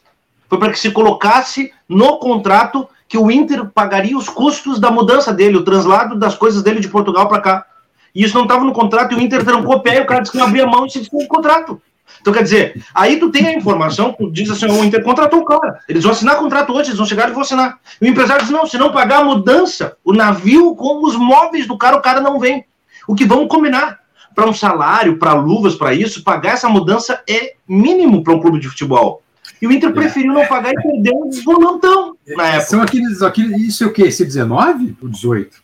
Foi 0.49 0.57
para 0.57 0.71
que 0.71 0.79
se 0.79 0.91
colocasse 0.91 1.71
no 1.87 2.17
contrato 2.19 2.87
que 3.07 3.17
o 3.17 3.31
Inter 3.31 3.65
pagaria 3.65 4.17
os 4.17 4.29
custos 4.29 4.79
da 4.79 4.91
mudança 4.91 5.33
dele, 5.33 5.57
o 5.57 5.63
translado 5.63 6.15
das 6.15 6.35
coisas 6.35 6.61
dele 6.61 6.79
de 6.79 6.89
Portugal 6.89 7.27
para 7.27 7.41
cá. 7.41 7.65
E 8.13 8.23
isso 8.23 8.35
não 8.35 8.43
estava 8.43 8.63
no 8.63 8.73
contrato, 8.73 9.13
e 9.13 9.17
o 9.17 9.21
Inter 9.21 9.43
trancou 9.43 9.75
o 9.75 9.79
pé, 9.79 9.97
e 9.97 10.01
o 10.01 10.05
cara 10.05 10.21
disse 10.21 10.31
que 10.31 10.37
não 10.37 10.47
abria 10.47 10.65
mão 10.65 10.85
e 10.85 10.89
se 10.89 10.99
desfez 10.99 11.23
o 11.23 11.27
contrato. 11.27 11.81
Então, 12.19 12.33
quer 12.33 12.43
dizer, 12.43 12.83
aí 12.93 13.19
tu 13.19 13.29
tem 13.29 13.47
a 13.47 13.53
informação, 13.53 14.13
tu 14.13 14.31
diz 14.31 14.49
assim, 14.49 14.65
o 14.65 14.83
Inter 14.83 15.03
contratou 15.03 15.41
o 15.41 15.45
cara. 15.45 15.79
Eles 15.87 16.03
vão 16.03 16.11
assinar 16.11 16.37
contrato 16.37 16.73
hoje, 16.73 16.89
eles 16.89 16.97
vão 16.97 17.05
chegar 17.05 17.29
e 17.29 17.31
vão 17.31 17.41
assinar. 17.41 17.77
E 18.01 18.05
o 18.05 18.09
empresário 18.09 18.43
diz, 18.43 18.51
não, 18.51 18.65
se 18.65 18.77
não 18.77 18.91
pagar 18.91 19.19
a 19.19 19.23
mudança, 19.23 19.95
o 20.03 20.13
navio 20.13 20.75
com 20.75 21.05
os 21.05 21.15
móveis 21.15 21.67
do 21.67 21.77
cara, 21.77 21.95
o 21.95 22.01
cara 22.01 22.19
não 22.19 22.39
vem. 22.39 22.65
O 23.07 23.15
que 23.15 23.25
vamos 23.25 23.47
combinar? 23.47 23.99
Para 24.37 24.47
um 24.47 24.53
salário, 24.53 25.17
para 25.17 25.33
luvas, 25.33 25.73
para 25.73 25.95
isso, 25.95 26.23
pagar 26.23 26.53
essa 26.53 26.69
mudança 26.69 27.23
é 27.27 27.55
mínimo 27.67 28.23
para 28.23 28.35
um 28.35 28.39
clube 28.39 28.59
de 28.59 28.69
futebol. 28.69 29.23
E 29.59 29.65
o 29.65 29.71
Inter 29.71 29.91
preferiu 29.91 30.31
não 30.31 30.45
pagar 30.45 30.73
e 30.73 30.75
perdeu 30.75 31.15
um 31.15 31.31
volantão 31.43 32.15
na 32.27 32.45
época. 32.45 32.65
São 32.65 32.79
aqueles, 32.79 33.23
aqueles, 33.23 33.59
isso 33.59 33.83
é 33.83 33.87
o 33.87 33.91
quê? 33.91 34.03
Esse 34.03 34.23
19 34.23 34.95
ou 35.01 35.09
18? 35.09 35.57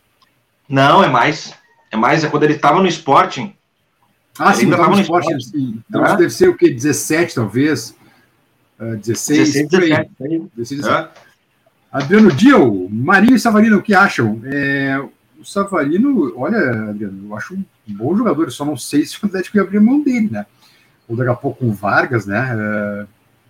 Não, 0.68 1.04
é 1.04 1.08
mais. 1.08 1.54
É 1.92 1.96
mais, 1.96 2.24
é 2.24 2.30
quando 2.30 2.46
ele 2.46 2.56
estava 2.56 2.82
no 2.82 2.88
Sporting. 2.88 3.54
Ah, 4.40 4.50
ele 4.50 4.56
sim, 4.56 4.72
estava 4.72 4.90
no 4.90 5.02
Sporting. 5.02 5.38
Sporting. 5.38 5.84
Então 5.88 6.06
é? 6.08 6.18
deve 6.18 6.32
ser 6.32 6.50
o 6.50 6.58
quê? 6.58 6.72
17, 6.72 7.36
talvez? 7.36 7.96
Uh, 8.80 8.98
16, 8.98 9.54
16, 9.54 9.70
17. 9.70 10.12
16, 10.56 10.82
17. 10.82 11.10
Adriano 11.92 12.32
Dio, 12.32 12.90
Marinho 12.90 13.36
e 13.36 13.40
Savarino, 13.40 13.78
o 13.78 13.84
que 13.84 13.94
acham? 13.94 14.42
É, 14.46 15.00
o 15.44 15.46
Savarino, 15.46 16.34
olha, 16.38 16.90
Adriano, 16.90 17.28
eu 17.28 17.36
acho 17.36 17.54
um 17.54 17.64
bom 17.88 18.16
jogador, 18.16 18.50
só 18.52 18.64
não 18.64 18.78
sei 18.78 19.06
se 19.06 19.22
o 19.22 19.26
Atlético 19.26 19.58
ia 19.58 19.64
abrir 19.64 19.80
mão 19.82 20.02
dele, 20.02 20.30
né? 20.32 20.46
Ou 21.08 21.18
daqui 21.18 21.30
a 21.30 21.36
pouco 21.36 21.66
o 21.66 21.74
Vargas, 21.74 22.26
né? 22.26 22.56
É, 22.58 23.06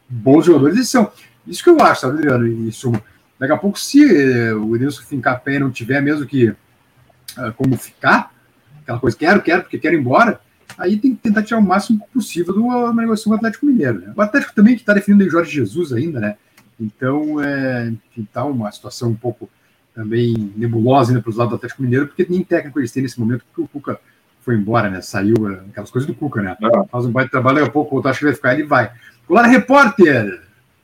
bons 0.09 0.45
jogadores 0.45 0.75
eles 0.75 0.89
são. 0.89 1.12
Isso 1.45 1.63
que 1.63 1.69
eu 1.69 1.79
acho, 1.79 2.01
sabe, 2.01 2.17
Adriano? 2.17 2.47
Isso, 2.67 2.91
daqui 3.39 3.53
a 3.53 3.57
pouco, 3.57 3.79
se 3.79 4.03
eh, 4.03 4.53
o 4.53 4.75
Edenilson 4.75 5.03
fincar 5.03 5.41
pé 5.41 5.59
não 5.59 5.69
tiver 5.69 6.01
mesmo 6.01 6.25
que 6.25 6.50
uh, 6.50 7.53
como 7.55 7.77
ficar, 7.77 8.33
aquela 8.81 9.00
coisa, 9.00 9.15
quero, 9.15 9.41
quero, 9.41 9.62
porque 9.62 9.77
quero 9.77 9.95
ir 9.95 10.00
embora, 10.00 10.39
aí 10.77 10.97
tem 10.97 11.13
que 11.13 11.21
tentar 11.21 11.43
tirar 11.43 11.59
o 11.59 11.63
máximo 11.63 12.07
possível 12.13 12.53
do 12.53 12.65
uma 12.65 12.93
negociação 12.93 13.31
com 13.31 13.35
o 13.35 13.38
Atlético 13.38 13.65
Mineiro. 13.65 14.00
Né? 14.00 14.13
O 14.15 14.21
Atlético 14.21 14.55
também 14.55 14.75
que 14.75 14.81
está 14.81 14.93
definindo 14.93 15.25
o 15.25 15.29
Jorge 15.29 15.51
Jesus 15.51 15.93
ainda, 15.93 16.19
né? 16.19 16.38
Então, 16.79 17.41
é, 17.41 17.93
está 18.17 18.43
uma 18.45 18.71
situação 18.71 19.09
um 19.09 19.15
pouco 19.15 19.50
também 19.93 20.53
nebulosa 20.55 21.12
ainda 21.12 21.21
para 21.21 21.29
os 21.29 21.38
lados 21.38 21.51
do 21.51 21.55
Atlético 21.55 21.83
Mineiro, 21.83 22.07
porque 22.07 22.25
nem 22.29 22.43
técnico 22.43 22.79
eles 22.79 22.91
têm 22.91 23.03
nesse 23.03 23.19
momento, 23.19 23.43
porque 23.45 23.62
o 23.62 23.67
Cuca 23.67 24.00
foi 24.41 24.55
embora, 24.55 24.89
né? 24.89 25.01
Saiu 25.01 25.50
eh, 25.50 25.62
aquelas 25.69 25.91
coisas 25.91 26.07
do 26.07 26.15
Cuca, 26.15 26.41
né? 26.41 26.57
Ah. 26.62 26.85
Faz 26.91 27.05
um 27.05 27.12
baita 27.12 27.31
trabalho, 27.31 27.57
daqui 27.57 27.69
a 27.69 27.71
pouco 27.71 28.00
o 28.00 28.07
acho 28.07 28.19
que 28.19 28.25
vai 28.25 28.33
ficar, 28.33 28.53
ele 28.53 28.63
vai. 28.63 28.91
Colar 29.27 29.43
Repórter. 29.43 30.41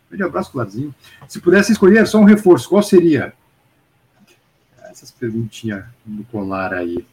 Grande 0.10 0.24
abraço, 0.24 0.52
Colarzinho. 0.52 0.94
Se 1.28 1.40
pudesse 1.40 1.72
escolher 1.72 2.08
só 2.08 2.20
um 2.20 2.24
reforço, 2.24 2.70
qual 2.70 2.82
seria? 2.82 3.34
Essas 4.90 5.12
perguntinhas 5.12 5.84
do 6.06 6.24
Colar 6.26 6.74
aí. 6.74 7.06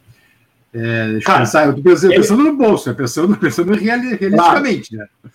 É, 0.73 1.11
deixa 1.11 1.25
Cara, 1.25 1.39
eu 1.39 1.45
pensar, 1.45 1.65
eu 1.67 1.75
tô 1.75 1.81
pensando, 1.81 2.11
ele... 2.11 2.21
pensando 2.21 2.43
no 2.43 2.57
bolso, 2.57 2.89
né? 2.89 2.95
pensando, 2.95 3.37
pensando 3.37 3.73
realisticamente, 3.73 4.95
claro. 4.95 5.09
né? 5.23 5.29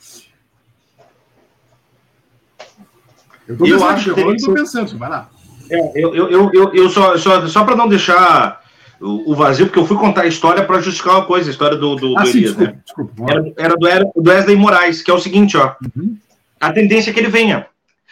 Eu 3.49 3.57
tô 3.57 3.65
pensando, 3.65 3.81
eu 3.81 3.89
acho 3.89 4.15
que 4.15 4.21
eu 4.21 4.37
tô 4.37 4.55
pensando, 4.55 4.99
vai 4.99 5.09
lá. 5.09 5.31
É, 5.73 5.91
eu, 5.95 6.15
eu, 6.15 6.51
eu, 6.53 6.75
eu, 6.75 6.91
só, 6.91 7.17
só, 7.17 7.47
só 7.47 7.65
para 7.65 7.77
não 7.77 7.89
deixar 7.89 8.61
o, 9.01 9.35
vazio, 9.35 9.67
porque 9.67 9.79
eu 9.79 9.87
fui 9.87 9.97
contar 9.97 10.23
a 10.23 10.27
história 10.27 10.65
para 10.65 10.81
justificar 10.81 11.17
uma 11.17 11.27
coisa, 11.27 11.51
a 11.51 11.53
história 11.53 11.77
do, 11.77 11.97
do, 11.97 12.17
ah, 12.17 12.23
do 12.23 12.29
sim, 12.29 12.39
Elias, 12.39 12.57
desculpa, 12.57 12.73
né? 12.73 12.81
desculpa, 12.85 13.33
era, 13.33 13.53
era, 13.57 13.77
do, 13.77 13.89
era 13.89 14.05
do 14.05 14.31
Wesley 14.31 14.57
Moraes, 14.57 15.03
que 15.03 15.11
é 15.11 15.15
o 15.15 15.19
seguinte, 15.19 15.57
ó. 15.57 15.75
Uhum. 15.97 16.17
A 16.61 16.73
tendência 16.73 17.11
é 17.11 17.13
que 17.13 17.19
ele 17.19 17.29
venha. 17.29 17.67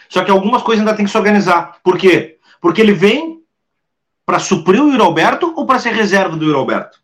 Só 0.09 0.25
que 0.25 0.31
algumas 0.31 0.63
coisas 0.63 0.85
ainda 0.85 0.97
tem 0.97 1.05
que 1.05 1.11
se 1.11 1.17
organizar. 1.17 1.77
Por 1.85 1.97
quê? 1.97 2.39
Porque 2.61 2.81
ele 2.81 2.93
vem 2.93 3.41
para 4.27 4.41
suprir 4.41 4.83
o 4.83 4.89
Yuri 4.91 5.03
Alberto 5.03 5.55
ou 5.57 5.65
para 5.65 5.79
ser 5.79 5.93
reserva 5.93 6.37
do 6.37 6.45
Yuri 6.45 6.57
Alberto? 6.57 6.99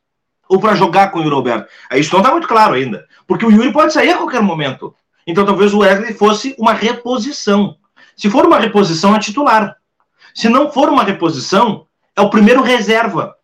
Ou 0.49 0.59
para 0.59 0.75
jogar 0.75 1.13
com 1.13 1.21
o 1.21 1.23
Yuri 1.23 1.35
Alberto? 1.37 1.69
Aí 1.89 2.01
isso 2.01 2.13
não 2.13 2.21
está 2.21 2.33
muito 2.33 2.49
claro 2.49 2.75
ainda. 2.75 3.07
Porque 3.27 3.47
o 3.47 3.51
Yuri 3.51 3.73
pode 3.73 3.93
sair 3.93 4.11
a 4.11 4.17
qualquer 4.17 4.43
momento. 4.43 4.95
Então 5.25 5.45
talvez 5.45 5.73
o 5.73 5.79
Wesley 5.79 6.15
fosse 6.15 6.57
uma 6.59 6.73
reposição. 6.73 7.77
Se 8.17 8.29
for 8.29 8.45
uma 8.45 8.59
reposição, 8.59 9.15
é 9.15 9.19
titular. 9.21 9.77
Se 10.37 10.51
não 10.51 10.71
for 10.71 10.91
uma 10.91 11.03
reposição, 11.03 11.87
é 12.15 12.21
o 12.21 12.29
primeiro 12.29 12.61
reserva. 12.61 13.35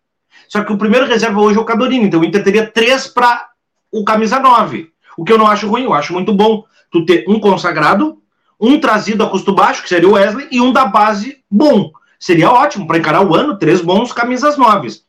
Só 0.47 0.63
que 0.63 0.75
o 0.75 0.77
primeiro 0.77 1.07
reserva 1.07 1.41
hoje 1.41 1.57
é 1.57 1.61
o 1.63 1.65
Cadorini. 1.65 2.05
Então 2.05 2.21
o 2.21 2.25
Inter 2.25 2.45
teria 2.45 2.67
três 2.67 3.07
para 3.09 3.49
o 3.91 4.05
camisa 4.05 4.39
9. 4.39 4.91
O 5.17 5.25
que 5.25 5.33
eu 5.33 5.39
não 5.39 5.47
acho 5.47 5.67
ruim, 5.67 5.85
eu 5.85 5.95
acho 5.95 6.13
muito 6.13 6.35
bom 6.35 6.65
tu 6.91 7.07
ter 7.07 7.25
um 7.27 7.41
consagrado, 7.41 8.21
um 8.61 8.79
trazido 8.79 9.25
a 9.25 9.31
custo 9.31 9.55
baixo, 9.55 9.83
que 9.83 9.89
seria 9.89 10.07
o 10.07 10.13
Wesley, 10.13 10.49
e 10.51 10.61
um 10.61 10.71
da 10.71 10.85
base 10.85 11.43
bom. 11.51 11.91
Seria 12.21 12.53
ótimo 12.53 12.87
para 12.87 12.99
encarar 12.99 13.27
o 13.27 13.35
ano, 13.35 13.59
três 13.59 13.81
bons 13.81 14.13
camisas 14.13 14.59
noves. 14.59 15.03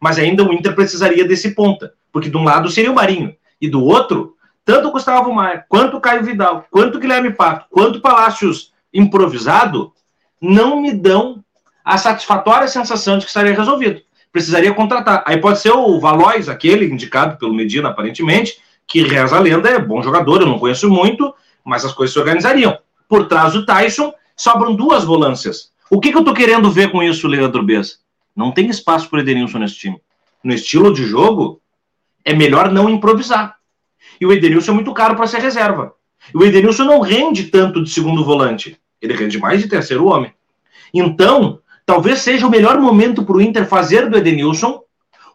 Mas 0.00 0.18
ainda 0.18 0.42
o 0.42 0.52
Inter 0.52 0.74
precisaria 0.74 1.24
desse 1.24 1.54
ponta, 1.54 1.94
porque 2.12 2.28
de 2.28 2.36
um 2.36 2.42
lado 2.42 2.68
seria 2.68 2.90
o 2.90 2.96
Marinho, 2.96 3.32
e 3.60 3.70
do 3.70 3.84
outro, 3.84 4.34
tanto 4.64 4.88
o 4.88 4.90
Gustavo 4.90 5.32
Maia, 5.32 5.64
quanto 5.68 5.98
o 5.98 6.00
Caio 6.00 6.24
Vidal, 6.24 6.66
quanto 6.68 6.96
o 6.96 7.00
Guilherme 7.00 7.32
Pato, 7.32 7.66
quanto 7.70 7.98
o 7.98 8.02
Palácios 8.02 8.72
improvisado, 8.92 9.92
não 10.40 10.80
me 10.80 10.92
dão 10.92 11.44
a 11.84 11.96
satisfatória 11.96 12.68
sensação 12.68 13.18
de 13.18 13.24
que 13.24 13.30
estaria 13.30 13.54
resolvido 13.54 14.02
precisaria 14.32 14.74
contratar. 14.74 15.22
Aí 15.26 15.38
pode 15.38 15.60
ser 15.60 15.72
o 15.72 15.98
Valois, 15.98 16.48
aquele 16.48 16.86
indicado 16.86 17.36
pelo 17.38 17.54
Medina, 17.54 17.88
aparentemente, 17.88 18.58
que 18.86 19.02
reza 19.02 19.36
a 19.36 19.40
lenda, 19.40 19.68
é 19.68 19.78
bom 19.78 20.02
jogador, 20.02 20.40
eu 20.40 20.46
não 20.46 20.58
conheço 20.58 20.88
muito, 20.88 21.34
mas 21.64 21.84
as 21.84 21.92
coisas 21.92 22.12
se 22.12 22.18
organizariam. 22.18 22.78
Por 23.08 23.26
trás 23.26 23.52
do 23.52 23.66
Tyson, 23.66 24.12
sobram 24.36 24.74
duas 24.74 25.04
volâncias. 25.04 25.72
O 25.90 26.00
que, 26.00 26.12
que 26.12 26.18
eu 26.18 26.24
tô 26.24 26.34
querendo 26.34 26.70
ver 26.70 26.90
com 26.90 27.02
isso, 27.02 27.26
Leandro 27.26 27.62
Bessa? 27.62 27.96
Não 28.34 28.52
tem 28.52 28.68
espaço 28.68 29.08
para 29.08 29.18
o 29.18 29.20
Edenilson 29.20 29.58
nesse 29.58 29.76
time. 29.76 30.00
No 30.44 30.54
estilo 30.54 30.92
de 30.92 31.04
jogo, 31.04 31.60
é 32.24 32.32
melhor 32.32 32.70
não 32.70 32.88
improvisar. 32.88 33.56
E 34.20 34.26
o 34.26 34.32
Edenilson 34.32 34.72
é 34.72 34.74
muito 34.74 34.92
caro 34.92 35.16
para 35.16 35.26
ser 35.26 35.40
reserva. 35.40 35.94
E 36.32 36.36
o 36.36 36.44
Edenilson 36.44 36.84
não 36.84 37.00
rende 37.00 37.44
tanto 37.44 37.82
de 37.82 37.90
segundo 37.90 38.24
volante. 38.24 38.78
Ele 39.00 39.14
rende 39.14 39.38
mais 39.38 39.60
de 39.60 39.68
terceiro 39.68 40.06
homem. 40.06 40.32
Então, 40.92 41.60
talvez 41.86 42.20
seja 42.20 42.46
o 42.46 42.50
melhor 42.50 42.80
momento 42.80 43.24
para 43.24 43.36
o 43.36 43.40
Inter 43.40 43.66
fazer 43.66 44.08
do 44.08 44.16
Edenilson 44.16 44.82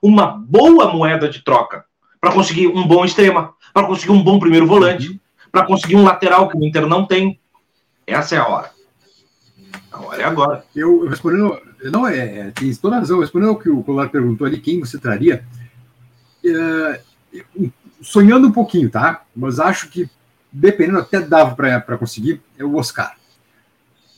uma 0.01 0.27
boa 0.27 0.91
moeda 0.91 1.29
de 1.29 1.43
troca 1.43 1.85
para 2.19 2.31
conseguir 2.31 2.67
um 2.67 2.85
bom 2.87 3.05
extrema, 3.05 3.53
para 3.73 3.87
conseguir 3.87 4.11
um 4.11 4.23
bom 4.23 4.39
primeiro 4.39 4.67
volante, 4.67 5.09
uhum. 5.09 5.19
para 5.51 5.65
conseguir 5.65 5.95
um 5.95 6.03
lateral 6.03 6.49
que 6.49 6.57
o 6.57 6.63
Inter 6.63 6.85
não 6.85 7.05
tem. 7.05 7.39
Essa 8.05 8.35
é 8.35 8.37
a 8.37 8.47
hora. 8.47 8.71
A 9.91 10.01
hora 10.01 10.21
é 10.21 10.25
agora. 10.25 10.65
Eu 10.75 11.07
respondendo, 11.07 11.57
não 11.85 12.07
é, 12.07 12.17
é 12.17 12.51
tem 12.51 12.73
toda 12.75 12.97
razão, 12.97 13.19
respondendo 13.19 13.49
ao 13.49 13.59
que 13.59 13.69
o 13.69 13.83
Colar 13.83 14.09
perguntou 14.09 14.45
ali, 14.45 14.59
quem 14.59 14.79
você 14.79 14.97
traria, 14.97 15.45
é, 16.45 17.01
sonhando 18.01 18.47
um 18.47 18.51
pouquinho, 18.51 18.89
tá? 18.89 19.23
Mas 19.35 19.59
acho 19.59 19.89
que 19.89 20.09
dependendo 20.51 20.99
até 20.99 21.19
dava 21.19 21.55
para 21.55 21.97
conseguir, 21.97 22.41
é 22.57 22.63
o 22.63 22.75
Oscar 22.75 23.15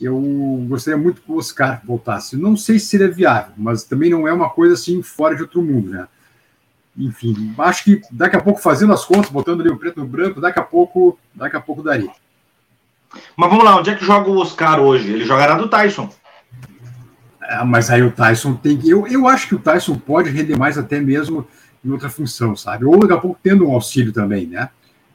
eu 0.00 0.64
gostaria 0.68 0.98
muito 0.98 1.22
que 1.22 1.30
o 1.30 1.36
Oscar 1.36 1.82
voltasse. 1.84 2.36
Não 2.36 2.56
sei 2.56 2.78
se 2.78 2.86
seria 2.86 3.10
viável, 3.10 3.52
mas 3.56 3.84
também 3.84 4.10
não 4.10 4.28
é 4.28 4.32
uma 4.32 4.50
coisa 4.50 4.74
assim 4.74 5.02
fora 5.02 5.34
de 5.34 5.42
outro 5.42 5.62
mundo, 5.62 5.90
né? 5.90 6.06
Enfim, 6.98 7.54
acho 7.58 7.84
que 7.84 8.00
daqui 8.10 8.36
a 8.36 8.40
pouco 8.40 8.60
fazendo 8.60 8.92
as 8.92 9.04
contas, 9.04 9.30
botando 9.30 9.60
ali 9.60 9.70
o 9.70 9.76
preto 9.76 10.00
no 10.00 10.06
branco, 10.06 10.40
daqui 10.40 10.58
a 10.58 10.62
pouco, 10.62 11.18
daqui 11.34 11.56
a 11.56 11.60
pouco 11.60 11.82
daria. 11.82 12.10
Mas 13.36 13.50
vamos 13.50 13.64
lá, 13.64 13.78
onde 13.78 13.90
é 13.90 13.94
que 13.94 14.04
joga 14.04 14.30
o 14.30 14.38
Oscar 14.38 14.80
hoje? 14.80 15.12
Ele 15.12 15.24
jogará 15.24 15.56
do 15.56 15.68
Tyson. 15.68 16.10
É, 17.42 17.62
mas 17.64 17.90
aí 17.90 18.02
o 18.02 18.10
Tyson 18.10 18.54
tem 18.54 18.76
que. 18.76 18.88
Eu, 18.88 19.06
eu 19.06 19.28
acho 19.28 19.48
que 19.48 19.54
o 19.54 19.58
Tyson 19.58 19.96
pode 19.96 20.30
render 20.30 20.56
mais 20.56 20.76
até 20.76 21.00
mesmo 21.00 21.46
em 21.84 21.90
outra 21.90 22.08
função, 22.08 22.56
sabe? 22.56 22.84
Ou 22.84 22.98
daqui 22.98 23.12
a 23.12 23.18
pouco 23.18 23.38
tendo 23.42 23.68
um 23.68 23.72
auxílio 23.72 24.12
também, 24.12 24.46
né? 24.46 24.68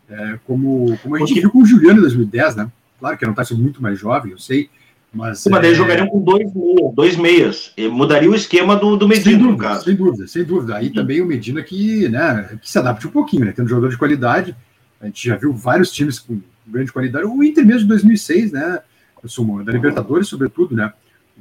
É, 0.09 0.39
como, 0.45 0.97
como 1.00 1.15
a 1.15 1.19
gente 1.19 1.29
Porque... 1.29 1.41
viu 1.41 1.51
com 1.51 1.59
o 1.59 1.65
Juliano 1.65 2.00
em 2.00 2.01
2010, 2.01 2.55
né? 2.55 2.71
Claro 3.01 3.17
que 3.17 3.25
era 3.25 3.31
um 3.31 3.36
Tyson 3.36 3.55
muito 3.55 3.81
mais 3.81 4.00
jovem, 4.00 4.31
eu 4.31 4.38
sei, 4.38 4.70
mas, 5.12 5.43
mas 5.50 5.62
daí 5.62 5.72
é... 5.72 5.75
jogariam 5.75 6.08
com 6.08 6.22
dois 6.22 6.53
meias, 6.53 6.93
dois 6.93 7.17
meias. 7.17 7.74
E 7.75 7.88
mudaria 7.88 8.29
o 8.29 8.36
esquema 8.36 8.75
do, 8.75 8.96
do 8.96 9.08
Medina, 9.08 9.25
sem 9.25 9.38
dúvida, 9.38 9.51
no 9.51 9.58
caso. 9.58 9.86
Sem 9.86 9.96
dúvida, 9.96 10.27
sem 10.27 10.43
dúvida. 10.43 10.77
Aí 10.77 10.88
Sim. 10.88 10.93
também 10.93 11.20
o 11.20 11.25
Medina 11.25 11.63
que, 11.63 12.08
né, 12.08 12.58
que 12.62 12.70
se 12.70 12.77
adapte 12.77 13.08
um 13.08 13.12
pouquinho, 13.12 13.46
né? 13.46 13.53
Tendo 13.53 13.65
um 13.65 13.70
jogador 13.70 13.89
de 13.89 13.98
qualidade. 13.98 14.55
A 15.01 15.08
gente 15.08 15.27
já 15.27 15.36
viu 15.36 15.51
vários 15.51 15.91
times 15.91 16.20
com 16.20 16.39
grande 16.65 16.93
qualidade. 16.93 17.25
O 17.25 17.43
Inter 17.43 17.65
mesmo 17.65 17.81
de 17.81 17.88
2006, 17.88 18.51
né? 18.51 18.79
Eu 19.24 19.63
da 19.63 19.72
Libertadores, 19.72 20.27
sobretudo, 20.27 20.75
né? 20.75 20.93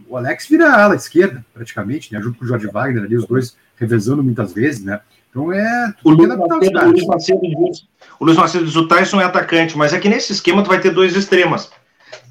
O 0.08 0.16
Alex 0.16 0.48
vira 0.48 0.72
ala 0.72 0.94
esquerda, 0.94 1.44
praticamente, 1.52 2.12
né? 2.12 2.20
Junto 2.20 2.38
com 2.38 2.44
o 2.44 2.48
Jorge 2.48 2.66
Wagner 2.66 3.04
ali, 3.04 3.16
os 3.16 3.26
dois 3.26 3.56
revezando 3.76 4.22
muitas 4.22 4.52
vezes, 4.52 4.84
né? 4.84 5.00
Então 5.30 5.52
é. 5.52 5.94
O 6.02 6.10
Luiz, 6.10 6.28
Macedo, 6.36 6.78
o 6.78 6.90
Luiz 6.90 7.06
Macedo 7.06 7.40
diz, 7.40 7.84
o 8.18 8.24
Luiz 8.24 8.36
Macedo 8.36 8.64
diz: 8.64 8.76
o 8.76 8.88
Tyson 8.88 9.20
é 9.20 9.24
atacante, 9.24 9.76
mas 9.78 9.92
é 9.92 9.98
que 9.98 10.08
nesse 10.08 10.32
esquema 10.32 10.62
tu 10.62 10.68
vai 10.68 10.80
ter 10.80 10.90
dois 10.90 11.14
extremas 11.16 11.70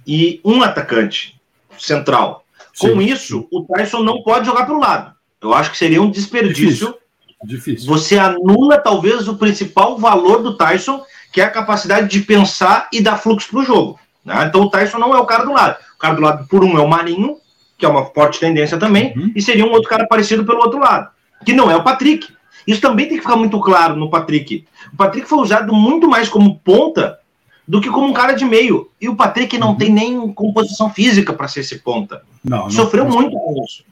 e 0.06 0.42
um 0.44 0.62
atacante 0.62 1.40
central. 1.78 2.46
Sim, 2.74 2.94
Com 2.94 3.02
isso, 3.02 3.48
o 3.52 3.64
Tyson 3.64 4.04
não 4.04 4.22
pode 4.22 4.46
jogar 4.46 4.66
para 4.66 4.76
o 4.76 4.80
lado. 4.80 5.14
Eu 5.42 5.54
acho 5.54 5.72
que 5.72 5.78
seria 5.78 6.02
um 6.02 6.12
desperdício. 6.12 6.64
Difícil. 6.64 6.96
Difícil. 7.44 7.88
Você 7.88 8.18
anula 8.18 8.78
talvez 8.78 9.28
o 9.28 9.38
principal 9.38 9.98
valor 9.98 10.44
do 10.44 10.58
Tyson, 10.58 11.04
que 11.32 11.40
é 11.40 11.46
a 11.46 11.50
capacidade 11.50 12.08
de 12.10 12.22
pensar 12.26 12.90
e 12.92 13.02
dar 13.02 13.18
fluxo 13.18 13.50
para 13.50 13.60
o 13.60 13.66
jogo. 13.66 14.00
Né? 14.24 14.46
Então 14.46 14.62
o 14.62 14.70
Tyson 14.70 14.98
não 14.98 15.16
é 15.16 15.20
o 15.20 15.26
cara 15.26 15.46
do 15.46 15.54
lado. 15.54 15.78
O 15.96 16.00
cara 16.00 16.16
do 16.16 16.22
lado, 16.22 16.48
por 16.48 16.64
um, 16.64 16.78
é 16.78 16.82
o 16.82 16.88
Marinho, 16.88 17.38
que 17.80 17.86
é 17.86 17.90
uma 17.90 18.06
forte 18.06 18.42
tendência 18.42 18.78
também, 18.78 19.14
uhum. 19.16 19.32
e 19.34 19.42
seria 19.42 19.66
um 19.66 19.72
outro 19.72 19.90
cara 19.90 20.06
parecido 20.06 20.46
pelo 20.46 20.60
outro 20.60 20.80
lado, 20.80 21.10
que 21.46 21.54
não 21.54 21.72
é 21.72 21.76
o 21.76 21.84
Patrick. 21.84 22.28
Isso 22.68 22.82
também 22.82 23.08
tem 23.08 23.16
que 23.16 23.24
ficar 23.24 23.38
muito 23.38 23.60
claro 23.62 23.96
no 23.96 24.10
Patrick. 24.10 24.66
O 24.94 24.98
Patrick 24.98 25.28
foi 25.28 25.40
usado 25.40 25.74
muito 25.74 26.08
mais 26.08 26.28
como 26.28 26.60
ponta 26.60 27.18
do 27.66 27.80
que 27.80 27.90
como 27.90 28.08
um 28.08 28.14
cara 28.14 28.34
de 28.34 28.44
meio. 28.44 28.92
E 29.00 29.08
o 29.08 29.16
Patrick 29.16 29.58
não 29.58 29.70
uhum. 29.70 29.78
tem 29.78 29.90
nem 29.90 30.34
composição 30.34 30.92
física 30.92 31.32
para 31.32 31.48
ser 31.48 31.62
esse 31.62 31.80
ponta. 31.80 32.22
Não, 32.44 32.70
Sofreu 32.70 33.06
não. 33.06 33.12
muito 33.12 33.32
com 33.32 33.64
isso. 33.64 33.84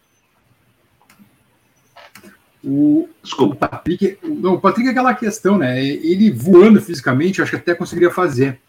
O, 2.64 3.08
Desculpa. 3.24 3.54
O 3.54 3.70
Patrick, 3.70 4.18
não, 4.22 4.56
o 4.56 4.60
Patrick 4.60 4.90
é 4.90 4.92
aquela 4.92 5.14
questão, 5.14 5.58
né? 5.58 5.82
Ele 5.82 6.30
voando 6.30 6.82
fisicamente, 6.82 7.42
acho 7.42 7.52
que 7.52 7.58
até 7.58 7.74
conseguiria 7.74 8.12
fazer. 8.12 8.60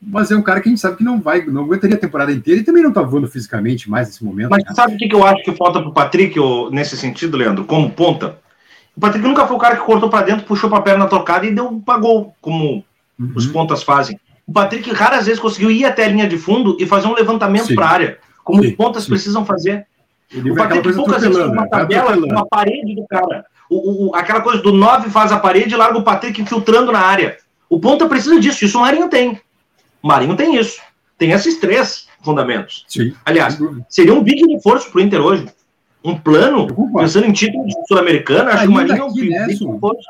Mas 0.00 0.30
é 0.30 0.36
um 0.36 0.42
cara 0.42 0.60
que 0.60 0.68
a 0.68 0.70
gente 0.70 0.80
sabe 0.80 0.96
que 0.96 1.04
não 1.04 1.20
vai, 1.20 1.44
não 1.46 1.62
aguentaria 1.62 1.96
a 1.96 1.98
temporada 1.98 2.30
inteira 2.30 2.60
e 2.60 2.64
também 2.64 2.82
não 2.82 2.92
tá 2.92 3.02
voando 3.02 3.26
fisicamente 3.28 3.90
mais 3.90 4.08
nesse 4.08 4.24
momento. 4.24 4.50
Mas 4.50 4.64
né? 4.64 4.74
sabe 4.74 4.94
o 4.94 4.98
que, 4.98 5.08
eu 5.12 5.24
acho 5.24 5.42
que 5.42 5.52
falta 5.52 5.80
pro 5.80 5.92
Patrick 5.92 6.38
nesse 6.70 6.96
sentido, 6.96 7.36
Leandro, 7.36 7.64
como 7.64 7.90
ponta? 7.90 8.38
O 8.96 9.00
Patrick 9.00 9.26
nunca 9.26 9.46
foi 9.46 9.56
o 9.56 9.60
cara 9.60 9.76
que 9.76 9.84
cortou 9.84 10.08
para 10.08 10.24
dentro, 10.24 10.46
puxou 10.46 10.70
para 10.70 10.78
a 10.78 10.82
perna 10.82 11.06
tocada 11.06 11.46
e 11.46 11.54
deu 11.54 11.82
pagou, 11.84 12.34
como 12.40 12.84
uhum. 13.18 13.32
os 13.34 13.46
pontas 13.46 13.82
fazem. 13.82 14.18
O 14.46 14.52
Patrick 14.52 14.90
raras 14.92 15.26
vezes 15.26 15.40
conseguiu 15.40 15.70
ir 15.70 15.84
até 15.84 16.04
a 16.04 16.08
linha 16.08 16.28
de 16.28 16.38
fundo 16.38 16.76
e 16.78 16.86
fazer 16.86 17.08
um 17.08 17.14
levantamento 17.14 17.74
para 17.74 17.86
a 17.86 17.90
área, 17.90 18.18
como 18.44 18.62
sim, 18.62 18.68
os 18.68 18.74
pontas 18.76 19.04
sim. 19.04 19.10
precisam 19.10 19.44
fazer. 19.44 19.86
Ele 20.32 20.50
o 20.50 20.54
Patrick 20.54 20.92
poucas 20.92 21.22
vezes 21.22 21.36
uma 21.36 21.62
né? 21.62 21.68
tabela, 21.68 22.16
uma 22.16 22.46
parede 22.46 22.94
do 22.94 23.06
cara. 23.06 23.44
O, 23.68 24.08
o, 24.08 24.14
aquela 24.14 24.40
coisa 24.40 24.62
do 24.62 24.72
9 24.72 25.10
faz 25.10 25.32
a 25.32 25.38
parede 25.38 25.74
e 25.74 25.76
larga 25.76 25.98
o 25.98 26.04
Patrick 26.04 26.40
infiltrando 26.40 26.92
na 26.92 27.00
área. 27.00 27.36
O 27.68 27.80
ponta 27.80 28.06
precisa 28.06 28.38
disso, 28.38 28.64
isso 28.64 28.78
o 28.78 28.82
Marinho 28.82 29.08
tem. 29.08 29.40
O 30.06 30.08
Marinho 30.08 30.36
tem 30.36 30.54
isso. 30.54 30.80
Tem 31.18 31.32
esses 31.32 31.58
três 31.58 32.06
fundamentos. 32.22 32.84
Sim, 32.86 33.12
Aliás, 33.24 33.58
seria 33.88 34.14
um 34.14 34.22
big 34.22 34.46
reforço 34.54 34.88
para 34.88 35.00
o 35.00 35.02
Inter 35.02 35.20
hoje. 35.20 35.48
Um 36.04 36.16
plano, 36.16 36.68
pensando 36.96 37.26
em 37.26 37.32
título 37.32 37.66
sul-americano, 37.88 38.50
acho 38.50 38.62
que 38.62 38.68
o 38.68 38.72
Marinho 38.72 38.98
é 38.98 39.04
um 39.04 39.12
big 39.12 39.30
reforço 39.30 40.06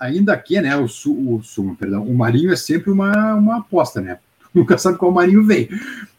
ainda 0.00 0.36
que, 0.36 0.60
né, 0.60 0.76
o, 0.76 0.88
Sul, 0.88 1.36
o, 1.36 1.42
Sul, 1.44 1.76
perdão, 1.78 2.02
o 2.02 2.12
Marinho 2.12 2.52
é 2.52 2.56
sempre 2.56 2.90
uma, 2.90 3.34
uma 3.34 3.58
aposta, 3.58 4.00
né? 4.00 4.18
Nunca 4.52 4.76
sabe 4.78 4.98
qual 4.98 5.12
Marinho 5.12 5.44
vem. 5.44 5.68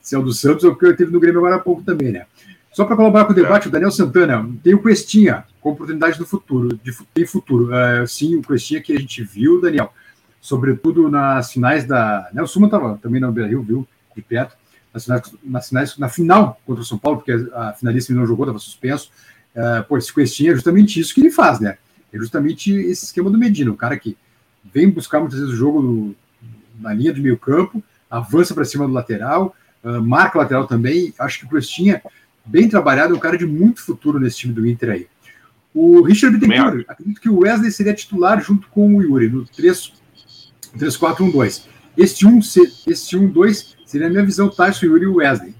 Se 0.01 0.15
é 0.15 0.17
o 0.17 0.23
do 0.23 0.31
Santos 0.31 0.63
ou 0.63 0.71
o 0.71 0.75
que 0.77 0.85
eu 0.85 0.95
teve 0.95 1.11
no 1.11 1.19
Grêmio 1.19 1.39
agora 1.39 1.55
há 1.55 1.59
pouco 1.59 1.83
também, 1.83 2.13
né? 2.13 2.27
Só 2.71 2.85
para 2.85 2.95
colaborar 2.95 3.25
com 3.25 3.33
o 3.33 3.35
debate, 3.35 3.65
é. 3.65 3.67
o 3.67 3.71
Daniel 3.71 3.91
Santana 3.91 4.49
tem 4.63 4.73
o 4.73 4.81
Questinha, 4.81 5.43
com 5.59 5.71
oportunidade 5.71 6.17
do 6.17 6.25
futuro, 6.25 6.79
de, 6.81 6.95
tem 7.13 7.25
futuro. 7.25 7.71
Uh, 7.71 8.07
sim, 8.07 8.37
o 8.37 8.41
Questinha 8.41 8.81
que 8.81 8.93
a 8.93 8.99
gente 8.99 9.21
viu, 9.21 9.59
Daniel, 9.59 9.91
sobretudo 10.47 11.09
nas 11.09 11.51
finais 11.51 11.85
da. 11.85 12.29
Né, 12.31 12.41
o 12.41 12.47
Suma 12.47 12.67
estava 12.67 12.97
também 12.99 13.19
na 13.19 13.29
Beira 13.29 13.49
Rio, 13.49 13.61
viu, 13.61 13.85
de 14.15 14.21
perto, 14.21 14.55
nas 14.93 15.03
finais, 15.03 15.31
nas 15.43 15.67
finais, 15.67 15.97
na 15.97 16.07
final 16.07 16.61
contra 16.65 16.81
o 16.81 16.85
São 16.85 16.97
Paulo, 16.97 17.17
porque 17.17 17.33
a 17.53 17.73
finalista 17.73 18.13
não 18.13 18.25
jogou, 18.25 18.45
estava 18.45 18.57
suspenso. 18.57 19.11
Uh, 19.53 19.83
pô, 19.83 19.97
esse 19.97 20.13
Questinha 20.13 20.51
é 20.51 20.55
justamente 20.55 21.01
isso 21.01 21.13
que 21.13 21.19
ele 21.19 21.31
faz, 21.31 21.59
né? 21.59 21.77
É 22.13 22.17
justamente 22.17 22.71
esse 22.71 23.03
esquema 23.03 23.29
do 23.29 23.37
Medina, 23.37 23.71
o 23.71 23.75
cara 23.75 23.97
que 23.97 24.15
vem 24.73 24.89
buscar 24.89 25.19
muitas 25.19 25.37
vezes 25.37 25.53
o 25.53 25.57
jogo 25.57 25.81
no, 25.81 26.15
na 26.79 26.93
linha 26.93 27.11
de 27.11 27.21
meio 27.21 27.37
campo, 27.37 27.83
avança 28.09 28.53
para 28.53 28.63
cima 28.63 28.87
do 28.87 28.93
lateral, 28.93 29.53
uh, 29.83 30.01
marca 30.01 30.37
o 30.37 30.41
lateral 30.41 30.65
também. 30.65 31.13
Acho 31.19 31.39
que 31.39 31.45
o 31.45 31.49
Crestinha, 31.49 32.01
bem 32.45 32.69
trabalhado, 32.69 33.13
é 33.13 33.17
um 33.17 33.19
cara 33.19 33.37
de 33.37 33.45
muito 33.45 33.81
futuro 33.81 34.17
nesse 34.17 34.37
time 34.37 34.53
do 34.53 34.65
Inter 34.65 34.91
aí. 34.91 35.07
O 35.73 36.01
Richard 36.03 36.37
Bittencourt, 36.37 36.85
acredito 36.87 37.19
que 37.19 37.29
o 37.29 37.39
Wesley 37.39 37.69
seria 37.69 37.93
titular 37.93 38.41
junto 38.41 38.69
com 38.69 38.95
o 38.95 39.03
Yuri 39.03 39.29
no 39.29 39.45
3-4-1-2. 40.77 41.63
Este 41.97 42.27
1, 42.27 42.39
este 42.87 43.17
1-2 43.17 43.75
seria 43.85 44.07
a 44.07 44.09
minha 44.09 44.23
visão, 44.23 44.49
Tyson, 44.49 44.85
Yuri 44.85 45.05
e 45.05 45.07
Wesley. 45.07 45.55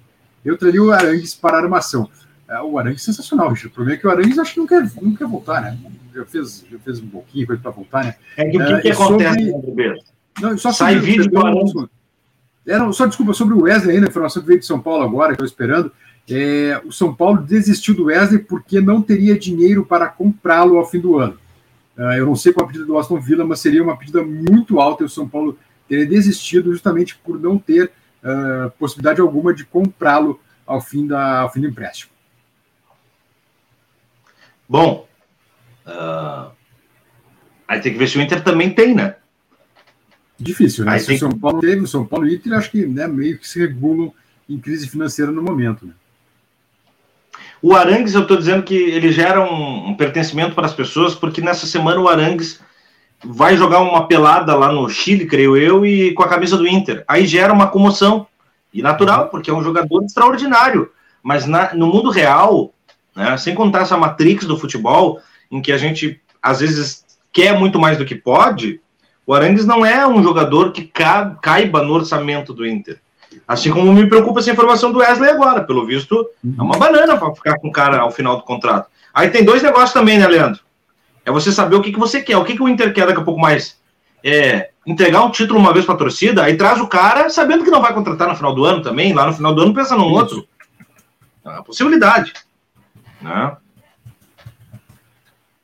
Eu 0.46 0.58
traria 0.58 0.82
o 0.82 0.92
Arangues 0.92 1.34
para 1.34 1.58
a 1.58 1.62
armação. 1.62 2.10
É, 2.48 2.62
o 2.62 2.78
Arangues 2.78 3.02
é 3.02 3.06
sensacional, 3.06 3.50
Richard. 3.50 3.68
O 3.68 3.72
problema 3.72 3.98
é 3.98 4.00
que 4.00 4.08
o 4.08 4.10
Arangues 4.10 4.40
acho 4.40 4.54
que 4.54 4.60
não 4.60 4.68
quer, 4.68 4.92
não 5.02 5.16
quer 5.16 5.28
voltar, 5.28 5.62
né? 5.62 5.78
Já 6.16 6.26
fez, 6.26 6.66
já 6.72 6.80
fez 6.80 7.00
um 7.00 7.08
pouquinho 7.08 7.48
coisa 7.48 7.62
para 7.62 7.72
voltar, 7.72 8.06
né? 8.06 8.16
É 8.38 8.46
que 8.46 8.58
o 8.58 8.66
que, 8.66 8.74
é, 8.74 8.82
que 8.82 8.92
acontece, 8.92 9.52
sobre... 9.52 10.02
não, 10.42 10.58
só 10.58 10.72
Sai 10.72 10.96
sobre, 10.96 11.12
vídeo 11.12 11.30
do 11.30 11.46
Arangues. 11.46 11.74
Era, 12.66 12.92
só 12.92 13.06
desculpa, 13.06 13.34
sobre 13.34 13.54
o 13.56 13.64
Wesley 13.64 13.96
ainda, 13.96 14.08
a 14.08 14.10
informação 14.10 14.42
que 14.42 14.48
veio 14.48 14.60
de 14.60 14.66
São 14.66 14.80
Paulo 14.80 15.04
agora, 15.04 15.36
que 15.36 15.42
eu 15.42 15.46
estou 15.46 15.66
esperando. 15.66 15.92
É, 16.30 16.82
o 16.86 16.92
São 16.92 17.14
Paulo 17.14 17.42
desistiu 17.42 17.96
do 17.96 18.06
Wesley 18.06 18.40
porque 18.40 18.82
não 18.82 19.02
teria 19.02 19.40
dinheiro 19.40 19.86
para 19.86 20.08
comprá-lo 20.08 20.78
ao 20.78 20.90
fim 20.90 21.00
do 21.00 21.18
ano. 21.18 21.38
Uh, 21.98 22.14
eu 22.14 22.26
não 22.26 22.36
sei 22.36 22.54
qual 22.54 22.66
a 22.66 22.68
pedida 22.68 22.86
do 22.86 22.98
Aston 22.98 23.20
Villa, 23.20 23.44
mas 23.44 23.60
seria 23.60 23.82
uma 23.82 23.98
pedida 23.98 24.24
muito 24.24 24.80
alta 24.80 25.04
e 25.04 25.06
o 25.06 25.10
São 25.10 25.28
Paulo 25.28 25.58
teria 25.88 26.06
desistido 26.06 26.72
justamente 26.72 27.18
por 27.18 27.40
não 27.40 27.58
ter 27.58 27.92
uh, 28.24 28.70
possibilidade 28.78 29.20
alguma 29.20 29.54
de 29.54 29.66
comprá-lo 29.66 30.40
ao 30.66 30.80
fim, 30.80 31.08
da, 31.08 31.40
ao 31.40 31.52
fim 31.52 31.62
do 31.62 31.68
empréstimo. 31.68 32.12
Bom, 34.70 35.08
uh, 35.88 36.52
aí 37.68 37.80
tem 37.80 37.94
que 37.94 37.98
ver 37.98 38.08
se 38.08 38.18
o 38.18 38.22
Inter 38.22 38.44
também 38.44 38.74
tem, 38.74 38.94
né? 38.94 39.16
Difícil, 40.38 40.86
né? 40.86 41.00
Se 41.00 41.16
o 41.16 41.18
São 41.18 41.32
Paulo 41.32 41.60
teve, 41.62 41.82
o 41.82 41.88
São 41.88 42.06
Paulo 42.06 42.28
e 42.28 42.32
o 42.32 42.36
Inter, 42.36 42.54
acho 42.54 42.70
que 42.70 42.86
né, 42.86 43.08
meio 43.08 43.40
que 43.40 43.48
se 43.48 43.60
regulam 43.60 44.14
em 44.48 44.60
crise 44.60 44.88
financeira 44.88 45.32
no 45.32 45.42
momento, 45.42 45.86
né? 45.86 45.94
O 47.62 47.76
Arangues, 47.76 48.14
eu 48.14 48.22
estou 48.22 48.38
dizendo 48.38 48.64
que 48.64 48.76
ele 48.76 49.12
gera 49.12 49.42
um, 49.42 49.90
um, 49.90 49.96
pertencimento 49.96 50.54
para 50.54 50.66
as 50.66 50.74
pessoas, 50.74 51.16
porque 51.16 51.42
nessa 51.42 51.66
semana 51.66 52.00
o 52.00 52.08
Arangues 52.08 52.62
vai 53.24 53.58
jogar 53.58 53.80
uma 53.80 54.08
pelada 54.08 54.56
lá 54.56 54.72
no 54.72 54.88
Chile, 54.90 55.26
creio 55.26 55.58
eu, 55.58 55.86
e 55.86 56.14
com 56.14 56.24
a 56.24 56.28
camisa 56.28 56.56
do 56.56 56.68
Inter. 56.68 57.04
Aí 57.08 57.26
gera 57.26 57.52
uma 57.52 57.68
comoção. 57.68 58.28
E 58.74 58.82
natural, 58.82 59.24
uhum. 59.24 59.30
porque 59.30 59.50
é 59.50 59.54
um 59.54 59.64
jogador 59.64 60.04
extraordinário. 60.04 60.92
Mas 61.24 61.46
na, 61.46 61.74
no 61.74 61.88
mundo 61.88 62.12
real, 62.12 62.74
né? 63.18 63.36
Sem 63.36 63.56
contar 63.56 63.82
essa 63.82 63.98
matrix 63.98 64.46
do 64.46 64.60
futebol, 64.60 65.20
em 65.50 65.60
que 65.60 65.72
a 65.72 65.78
gente 65.78 66.22
às 66.42 66.60
vezes 66.60 67.04
quer 67.34 67.58
muito 67.58 67.80
mais 67.80 67.98
do 67.98 68.06
que 68.06 68.14
pode, 68.14 68.80
o 69.26 69.34
Arangues 69.34 69.66
não 69.66 69.84
é 69.84 70.08
um 70.08 70.22
jogador 70.22 70.72
que 70.72 70.84
ca 70.84 71.36
caiba 71.42 71.82
no 71.82 71.94
orçamento 71.94 72.54
do 72.54 72.66
Inter. 72.66 73.02
Assim 73.48 73.72
como 73.72 73.94
me 73.94 74.08
preocupa 74.08 74.40
essa 74.40 74.52
informação 74.52 74.92
do 74.92 75.00
Wesley 75.00 75.30
agora, 75.30 75.64
pelo 75.64 75.86
visto, 75.86 76.28
é 76.58 76.62
uma 76.62 76.78
banana 76.78 77.16
para 77.18 77.34
ficar 77.34 77.58
com 77.60 77.70
o 77.70 77.72
cara 77.72 78.00
ao 78.00 78.12
final 78.12 78.36
do 78.36 78.44
contrato. 78.44 78.90
Aí 79.14 79.30
tem 79.30 79.46
dois 79.46 79.64
negócios 79.64 79.94
também, 79.94 80.20
né, 80.20 80.28
Leandro? 80.28 80.60
É 81.26 81.32
você 81.32 81.52
saber 81.52 81.76
o 81.76 81.82
que, 81.82 81.92
que 81.92 82.00
você 82.00 82.22
quer. 82.22 82.38
O 82.38 82.44
que, 82.44 82.56
que 82.56 82.62
o 82.64 82.68
Inter 82.68 82.94
quer 82.94 83.08
daqui 83.08 83.22
a 83.22 83.24
pouco 83.24 83.40
mais? 83.40 83.80
É 84.24 84.72
entregar 84.86 85.24
um 85.24 85.32
título 85.32 85.60
uma 85.60 85.74
vez 85.74 85.86
para 85.86 85.96
a 85.96 85.98
torcida, 85.98 86.44
aí 86.44 86.58
traz 86.58 86.80
o 86.80 86.88
cara 86.88 87.30
sabendo 87.30 87.64
que 87.64 87.72
não 87.72 87.82
vai 87.82 87.94
contratar 87.94 88.28
no 88.28 88.36
final 88.36 88.54
do 88.54 88.66
ano 88.66 88.82
também. 88.82 89.14
Lá 89.14 89.28
no 89.28 89.34
final 89.34 89.56
do 89.56 89.62
ano 89.62 89.74
pensa 89.74 89.96
num 89.96 90.12
outro. 90.12 90.46
É 91.46 91.50
uma 91.50 91.64
possibilidade. 91.64 92.34
Né? 93.22 93.56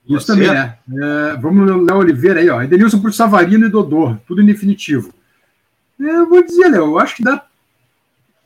Isso 0.08 0.28
também, 0.28 0.50
né? 0.50 0.78
É, 0.90 1.38
vamos 1.38 1.66
no 1.66 1.84
Léo 1.84 1.98
Oliveira 1.98 2.40
aí, 2.40 2.50
ó. 2.50 2.62
Edenilson 2.62 3.00
por 3.00 3.14
Savarino 3.14 3.66
e 3.66 3.70
Dodô, 3.70 4.18
tudo 4.28 4.42
em 4.42 4.46
definitivo. 4.46 5.14
Eu 6.00 6.28
vou 6.28 6.44
dizer, 6.44 6.70
Léo, 6.70 6.86
eu 6.86 7.00
acho 7.00 7.16
que 7.16 7.24
dá. 7.24 7.46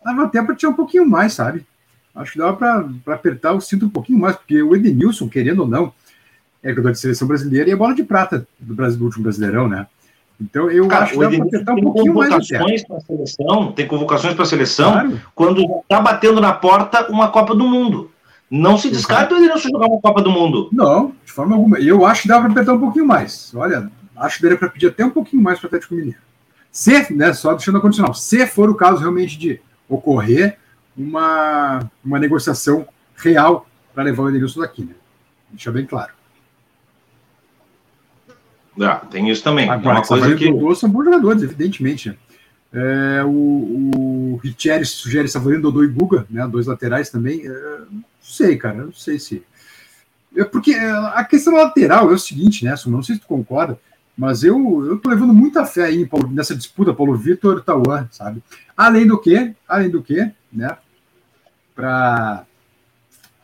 Dava 0.07 0.23
até 0.23 0.41
para 0.41 0.55
tirar 0.55 0.71
um 0.71 0.75
pouquinho 0.75 1.05
mais, 1.05 1.33
sabe? 1.33 1.65
Acho 2.15 2.31
que 2.31 2.37
dava 2.37 2.55
para 2.55 3.13
apertar 3.13 3.51
o 3.51 3.59
cinto 3.59 3.87
um 3.87 3.89
pouquinho 3.89 4.17
mais, 4.17 4.37
porque 4.37 4.63
o 4.63 4.73
Edenilson, 4.73 5.27
querendo 5.27 5.63
ou 5.63 5.67
não, 5.67 5.91
é 6.63 6.69
jogador 6.69 6.93
de 6.93 6.99
seleção 6.99 7.27
brasileira 7.27 7.69
e 7.69 7.73
é 7.73 7.75
bola 7.75 7.93
de 7.93 8.05
prata 8.05 8.47
do, 8.57 8.73
Brasil, 8.73 8.97
do 8.97 9.03
último 9.03 9.23
Brasileirão, 9.23 9.67
né? 9.67 9.85
Então 10.39 10.71
eu 10.71 10.87
Cara, 10.87 11.03
acho 11.03 11.13
que 11.13 11.19
dá 11.19 11.29
para 11.29 11.43
apertar 11.43 11.73
um 11.73 11.81
pouquinho 11.81 12.13
mais. 12.13 12.29
Para 12.47 13.01
seleção, 13.01 13.71
tem 13.73 13.85
convocações 13.85 14.33
para 14.33 14.43
a 14.43 14.47
seleção 14.47 14.93
claro. 14.93 15.21
quando 15.35 15.61
está 15.81 15.99
batendo 15.99 16.39
na 16.39 16.53
porta 16.53 17.11
uma 17.11 17.27
Copa 17.29 17.53
do 17.53 17.67
Mundo. 17.67 18.09
Não 18.49 18.77
se 18.77 18.89
descarta 18.89 19.35
o 19.35 19.37
Edenilson 19.39 19.67
jogar 19.67 19.87
uma 19.87 19.99
Copa 19.99 20.21
do 20.21 20.31
Mundo. 20.31 20.69
Não, 20.71 21.11
de 21.25 21.33
forma 21.33 21.53
alguma. 21.53 21.79
Eu 21.79 22.05
acho 22.05 22.21
que 22.21 22.27
dá 22.29 22.39
para 22.39 22.49
apertar 22.49 22.73
um 22.73 22.79
pouquinho 22.79 23.05
mais. 23.05 23.53
Olha, 23.53 23.91
acho 24.15 24.37
que 24.37 24.43
daria 24.43 24.57
para 24.57 24.69
pedir 24.69 24.87
até 24.87 25.03
um 25.03 25.09
pouquinho 25.09 25.43
mais 25.43 25.59
para 25.59 25.65
o 25.65 25.67
Atlético 25.67 25.95
Mineiro. 25.95 26.19
Se, 26.71 27.13
né, 27.13 27.33
só 27.33 27.53
deixando 27.53 27.79
a 27.79 27.81
condicional, 27.81 28.13
se 28.13 28.47
for 28.47 28.69
o 28.69 28.75
caso 28.75 28.99
realmente 29.01 29.37
de 29.37 29.59
ocorrer 29.87 30.57
uma, 30.97 31.89
uma 32.03 32.19
negociação 32.19 32.87
real 33.15 33.67
para 33.93 34.03
levar 34.03 34.23
o 34.23 34.29
Edenilson 34.29 34.61
daqui, 34.61 34.83
né? 34.83 34.93
Deixa 35.51 35.71
bem 35.71 35.85
claro. 35.85 36.11
Ah, 38.79 38.97
tem 38.97 39.29
isso 39.29 39.43
também. 39.43 39.69
Agora, 39.69 39.99
uma 39.99 40.05
coisa 40.05 40.35
que... 40.35 40.51
Dodô 40.51 40.75
são 40.75 40.89
bons 40.89 41.05
jogadores, 41.05 41.41
evidentemente. 41.41 42.09
Né? 42.09 42.17
É, 42.73 43.23
o, 43.23 43.29
o 43.29 44.39
Richeri 44.43 44.85
sugere 44.85 45.27
Savarino, 45.27 45.63
Dodô 45.63 45.83
e 45.83 45.87
Guga, 45.87 46.27
né? 46.29 46.47
Dois 46.47 46.67
laterais 46.67 47.09
também. 47.09 47.41
É, 47.45 47.49
não 47.89 48.03
sei, 48.21 48.57
cara, 48.57 48.83
não 48.83 48.93
sei 48.93 49.17
se. 49.17 49.43
É 50.35 50.43
porque 50.43 50.73
é, 50.73 50.91
a 50.91 51.23
questão 51.23 51.53
lateral 51.53 52.11
é 52.11 52.13
o 52.13 52.19
seguinte, 52.19 52.65
né? 52.65 52.75
Não 52.85 53.01
sei 53.01 53.15
se 53.15 53.21
tu 53.21 53.27
concorda, 53.27 53.79
mas 54.17 54.43
eu, 54.43 54.85
eu 54.85 54.97
tô 54.97 55.09
levando 55.09 55.33
muita 55.33 55.63
fé 55.65 55.85
aí 55.85 56.09
nessa 56.31 56.55
disputa 56.55 56.93
Paulo 56.93 57.15
Vitor 57.15 57.61
Tauan, 57.61 58.07
sabe? 58.11 58.41
Além 58.75 59.05
do 59.05 59.19
que, 59.19 59.53
além 59.67 59.89
do 59.89 60.01
que, 60.01 60.31
né? 60.51 60.75
Para 61.75 62.43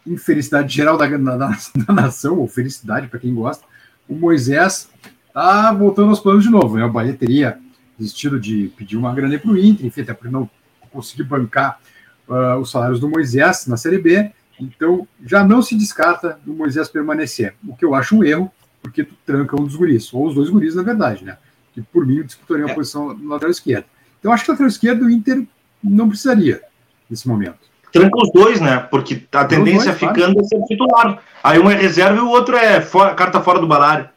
infelicidade 0.05 0.73
geral 0.73 0.97
da, 0.97 1.05
da, 1.07 1.35
da 1.37 1.93
nação, 1.93 2.39
ou 2.39 2.47
felicidade 2.47 3.07
para 3.07 3.19
quem 3.19 3.35
gosta, 3.35 3.63
o 4.09 4.15
Moisés 4.15 4.89
tá 5.31 5.71
voltando 5.71 6.09
aos 6.09 6.19
planos 6.19 6.43
de 6.43 6.49
novo. 6.49 6.77
Né? 6.77 6.85
O 6.85 6.91
Bahia 6.91 7.13
teria 7.13 7.59
desistido 7.97 8.39
de 8.39 8.71
pedir 8.75 8.97
uma 8.97 9.13
grana 9.13 9.37
para 9.37 9.51
o 9.51 9.57
Inter, 9.57 9.85
enfim, 9.85 10.01
até 10.01 10.13
por 10.13 10.29
não 10.31 10.49
conseguir 10.91 11.23
bancar 11.23 11.79
uh, 12.27 12.57
os 12.59 12.71
salários 12.71 12.99
do 12.99 13.07
Moisés 13.07 13.67
na 13.67 13.77
Série 13.77 13.99
B. 13.99 14.31
Então, 14.59 15.07
já 15.23 15.45
não 15.45 15.61
se 15.61 15.75
descarta 15.75 16.39
do 16.45 16.53
Moisés 16.53 16.89
permanecer, 16.89 17.55
o 17.67 17.75
que 17.75 17.85
eu 17.85 17.95
acho 17.95 18.15
um 18.15 18.23
erro, 18.23 18.51
porque 18.83 19.03
tu 19.05 19.15
tranca 19.25 19.59
um 19.59 19.63
dos 19.63 19.77
guris, 19.77 20.13
ou 20.13 20.27
os 20.27 20.35
dois 20.35 20.49
guris, 20.49 20.75
na 20.75 20.83
verdade, 20.83 21.23
né? 21.23 21.37
Que 21.73 21.81
por 21.81 22.05
mim 22.05 22.21
disputariam 22.21 22.67
a 22.67 22.71
é. 22.71 22.75
posição 22.75 23.13
no 23.13 23.29
lateral 23.29 23.49
esquerdo. 23.49 23.85
Então, 24.19 24.31
acho 24.31 24.43
que 24.43 24.51
o 24.51 24.53
lateral 24.53 24.69
esquerdo 24.69 25.05
o 25.05 25.09
Inter 25.09 25.43
não 25.81 26.09
precisaria 26.09 26.61
nesse 27.09 27.27
momento. 27.27 27.57
Tranca 27.91 28.17
os 28.21 28.31
dois, 28.31 28.59
né? 28.59 28.79
Porque 28.79 29.23
a 29.31 29.45
tendência 29.45 29.93
dois, 29.93 29.99
ficando 29.99 30.39
é 30.39 30.43
ser 30.43 30.61
titular. 30.65 31.23
Aí 31.43 31.59
um 31.59 31.71
é 31.71 31.75
reserva 31.75 32.17
e 32.17 32.21
o 32.21 32.27
outro 32.27 32.55
é 32.55 32.81
fora, 32.81 33.15
carta 33.15 33.41
fora 33.41 33.59
do 33.59 33.67
balário. 33.67 34.09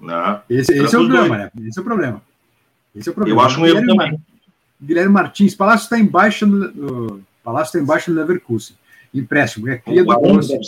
Né? 0.00 0.40
Esse, 0.50 0.72
esse 0.72 0.94
é 0.94 0.98
o 0.98 1.06
problema, 1.06 1.38
né? 1.38 1.50
Esse 1.66 1.78
é 1.78 1.82
o 1.82 1.84
problema. 1.84 2.22
Esse 2.94 3.08
é 3.08 3.12
o 3.12 3.14
problema. 3.14 3.40
Eu 3.40 3.46
acho 3.46 3.60
um 3.60 3.66
erro 3.66 3.86
também. 3.86 4.20
Guilherme 4.82 5.12
Martins, 5.12 5.54
Palácio 5.54 5.84
está 5.84 5.98
embaixo 5.98 6.46
no, 6.46 7.22
Palácio 7.42 7.68
está 7.68 7.78
embaixo 7.78 8.10
no 8.10 8.20
Leverkusen. 8.20 8.76
Empréstimo, 9.12 9.68
é 9.68 9.78
cria 9.78 10.04
do 10.04 10.14
Doce. 10.16 10.58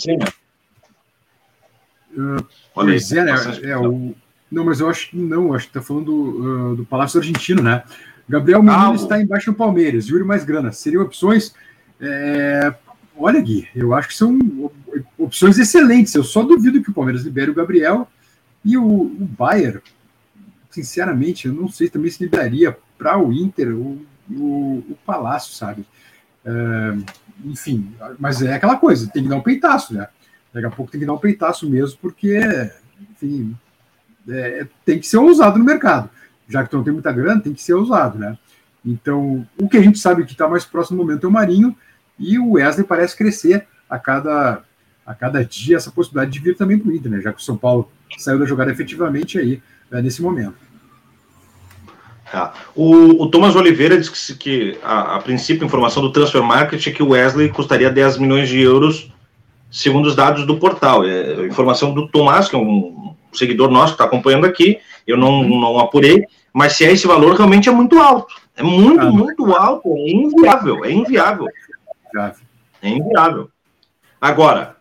Uh, 2.17 2.43
pois 2.73 3.11
é, 3.11 3.23
né? 3.23 3.35
É, 3.61 3.77
o, 3.77 4.15
não, 4.51 4.65
mas 4.65 4.79
eu 4.79 4.89
acho 4.89 5.11
que 5.11 5.17
não, 5.17 5.53
acho 5.53 5.65
que 5.65 5.77
está 5.77 5.81
falando 5.81 6.05
do, 6.05 6.71
uh, 6.71 6.75
do 6.75 6.85
Palácio 6.85 7.19
Argentino, 7.19 7.61
né? 7.61 7.83
Gabriel 8.27 8.61
Menino 8.61 8.91
ah, 8.91 8.95
está 8.95 9.21
embaixo 9.21 9.51
no 9.51 9.57
Palmeiras, 9.57 10.07
Júlio 10.07 10.25
mais 10.25 10.43
grana. 10.43 10.71
Seriam 10.71 11.03
opções. 11.03 11.53
É, 12.01 12.73
olha, 13.15 13.39
Gui, 13.39 13.67
eu 13.73 13.93
acho 13.93 14.09
que 14.09 14.15
são 14.15 14.37
opções 15.17 15.57
excelentes. 15.57 16.13
Eu 16.13 16.23
só 16.23 16.43
duvido 16.43 16.81
que 16.81 16.89
o 16.89 16.93
Palmeiras 16.93 17.23
libere 17.23 17.51
o 17.51 17.55
Gabriel 17.55 18.07
e 18.65 18.77
o, 18.77 18.83
o 18.83 19.29
Bayern, 19.37 19.79
sinceramente, 20.69 21.47
eu 21.47 21.53
não 21.53 21.69
sei 21.69 21.89
também 21.89 22.11
se 22.11 22.21
liberaria 22.21 22.77
para 22.97 23.17
o 23.17 23.31
Inter 23.31 23.69
o, 23.69 24.05
o, 24.29 24.83
o 24.89 24.97
Palácio, 25.05 25.53
sabe? 25.53 25.85
É, 26.43 26.97
enfim, 27.45 27.93
mas 28.19 28.41
é 28.41 28.53
aquela 28.53 28.75
coisa, 28.75 29.09
tem 29.09 29.23
que 29.23 29.29
dar 29.29 29.37
um 29.37 29.41
peitaço, 29.41 29.93
né? 29.93 30.07
Daqui 30.53 30.65
a 30.65 30.71
pouco 30.71 30.91
tem 30.91 30.99
que 30.99 31.05
dar 31.05 31.13
um 31.13 31.19
peitaço 31.19 31.69
mesmo, 31.69 31.97
porque, 32.01 32.39
enfim, 33.11 33.55
é, 34.29 34.67
tem 34.85 34.99
que 34.99 35.07
ser 35.07 35.17
usado 35.17 35.59
no 35.59 35.65
mercado. 35.65 36.09
Já 36.47 36.63
que 36.63 36.69
tu 36.69 36.77
não 36.77 36.83
tem 36.83 36.93
muita 36.93 37.11
grana, 37.11 37.41
tem 37.41 37.53
que 37.53 37.61
ser 37.61 37.73
usado, 37.73 38.17
né? 38.17 38.37
Então, 38.85 39.45
o 39.57 39.67
que 39.67 39.77
a 39.77 39.81
gente 39.81 39.99
sabe 39.99 40.25
que 40.25 40.31
está 40.31 40.47
mais 40.47 40.63
próximo 40.63 40.97
no 40.97 41.03
momento 41.03 41.25
é 41.25 41.29
o 41.29 41.31
Marinho, 41.31 41.75
e 42.17 42.39
o 42.39 42.53
Wesley 42.53 42.85
parece 42.85 43.15
crescer 43.15 43.67
a 43.89 43.99
cada, 43.99 44.63
a 45.05 45.13
cada 45.13 45.43
dia 45.43 45.77
essa 45.77 45.91
possibilidade 45.91 46.31
de 46.31 46.39
vir 46.39 46.55
também 46.55 46.79
para 46.79 46.89
o 46.89 46.95
Inter, 46.95 47.11
né? 47.11 47.21
Já 47.21 47.33
que 47.33 47.41
o 47.41 47.43
São 47.43 47.57
Paulo 47.57 47.91
saiu 48.17 48.39
da 48.39 48.45
jogada 48.45 48.71
efetivamente 48.71 49.37
aí 49.37 49.61
é, 49.91 50.01
nesse 50.01 50.21
momento. 50.21 50.55
Tá. 52.31 52.53
O, 52.75 53.23
o, 53.23 53.29
Thomas 53.29 53.55
Oliveira 53.55 53.97
disse 53.97 54.35
que, 54.35 54.73
que 54.73 54.79
a, 54.83 55.15
a, 55.15 55.21
princípio, 55.21 55.65
informação 55.65 56.03
do 56.03 56.11
Transfer 56.11 56.43
Market 56.43 56.85
é 56.85 56.91
que 56.91 57.01
o 57.01 57.09
Wesley 57.09 57.49
custaria 57.49 57.89
10 57.89 58.17
milhões 58.17 58.49
de 58.49 58.59
euros, 58.59 59.11
segundo 59.77 60.07
os 60.07 60.15
dados 60.15 60.45
do 60.45 60.57
portal. 60.57 61.05
É, 61.05 61.45
informação 61.45 61.93
do 61.93 62.07
Tomás, 62.07 62.49
que 62.49 62.55
é 62.55 62.59
um 62.59 63.15
seguidor 63.31 63.69
nosso 63.69 63.93
que 63.93 63.93
está 63.93 64.05
acompanhando 64.05 64.45
aqui, 64.45 64.79
eu 65.05 65.17
não, 65.17 65.43
não 65.43 65.79
apurei, 65.79 66.25
mas 66.51 66.73
se 66.73 66.85
é 66.85 66.91
esse 66.91 67.05
valor, 67.05 67.35
realmente 67.35 67.69
é 67.69 67.71
muito 67.71 67.99
alto. 67.99 68.33
É 68.55 68.63
muito, 68.63 69.01
ah, 69.01 69.11
muito 69.11 69.53
alto, 69.53 69.95
é 69.95 70.09
inviável, 70.09 70.83
é 70.83 70.91
inviável. 70.91 71.47
É 72.81 72.89
inviável. 72.89 73.49
Agora, 74.19 74.77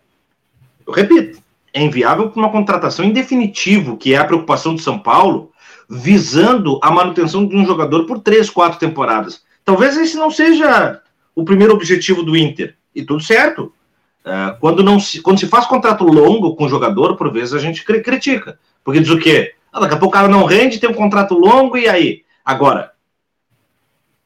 eu 0.86 0.92
repito, 0.92 1.38
é 1.74 1.82
inviável 1.82 2.30
para 2.30 2.40
uma 2.40 2.50
contratação 2.50 3.04
em 3.04 3.12
definitivo, 3.12 3.98
que 3.98 4.14
é 4.14 4.16
a 4.16 4.24
preocupação 4.24 4.74
de 4.74 4.80
São 4.80 4.98
Paulo, 4.98 5.52
visando 5.90 6.80
a 6.82 6.90
manutenção 6.90 7.46
de 7.46 7.54
um 7.54 7.66
jogador 7.66 8.06
por 8.06 8.20
três, 8.20 8.48
quatro 8.48 8.78
temporadas. 8.78 9.42
Talvez 9.62 9.96
esse 9.98 10.16
não 10.16 10.30
seja 10.30 11.02
o 11.34 11.44
primeiro 11.44 11.74
objetivo 11.74 12.22
do 12.22 12.34
Inter. 12.34 12.76
E 12.94 13.04
tudo 13.04 13.22
certo. 13.22 13.74
Uh, 14.26 14.58
quando, 14.58 14.82
não 14.82 14.98
se, 14.98 15.22
quando 15.22 15.38
se 15.38 15.46
faz 15.46 15.66
contrato 15.66 16.02
longo 16.02 16.56
com 16.56 16.64
o 16.64 16.68
jogador, 16.68 17.16
por 17.16 17.32
vezes 17.32 17.54
a 17.54 17.60
gente 17.60 17.84
critica. 17.84 18.58
Porque 18.82 18.98
diz 18.98 19.08
o 19.08 19.18
quê? 19.20 19.54
Ah, 19.72 19.78
daqui 19.78 19.94
a 19.94 19.98
pouco 19.98 20.16
o 20.16 20.18
cara 20.18 20.26
não 20.26 20.44
rende, 20.44 20.80
tem 20.80 20.90
um 20.90 20.94
contrato 20.94 21.34
longo, 21.34 21.78
e 21.78 21.88
aí? 21.88 22.24
Agora, 22.44 22.90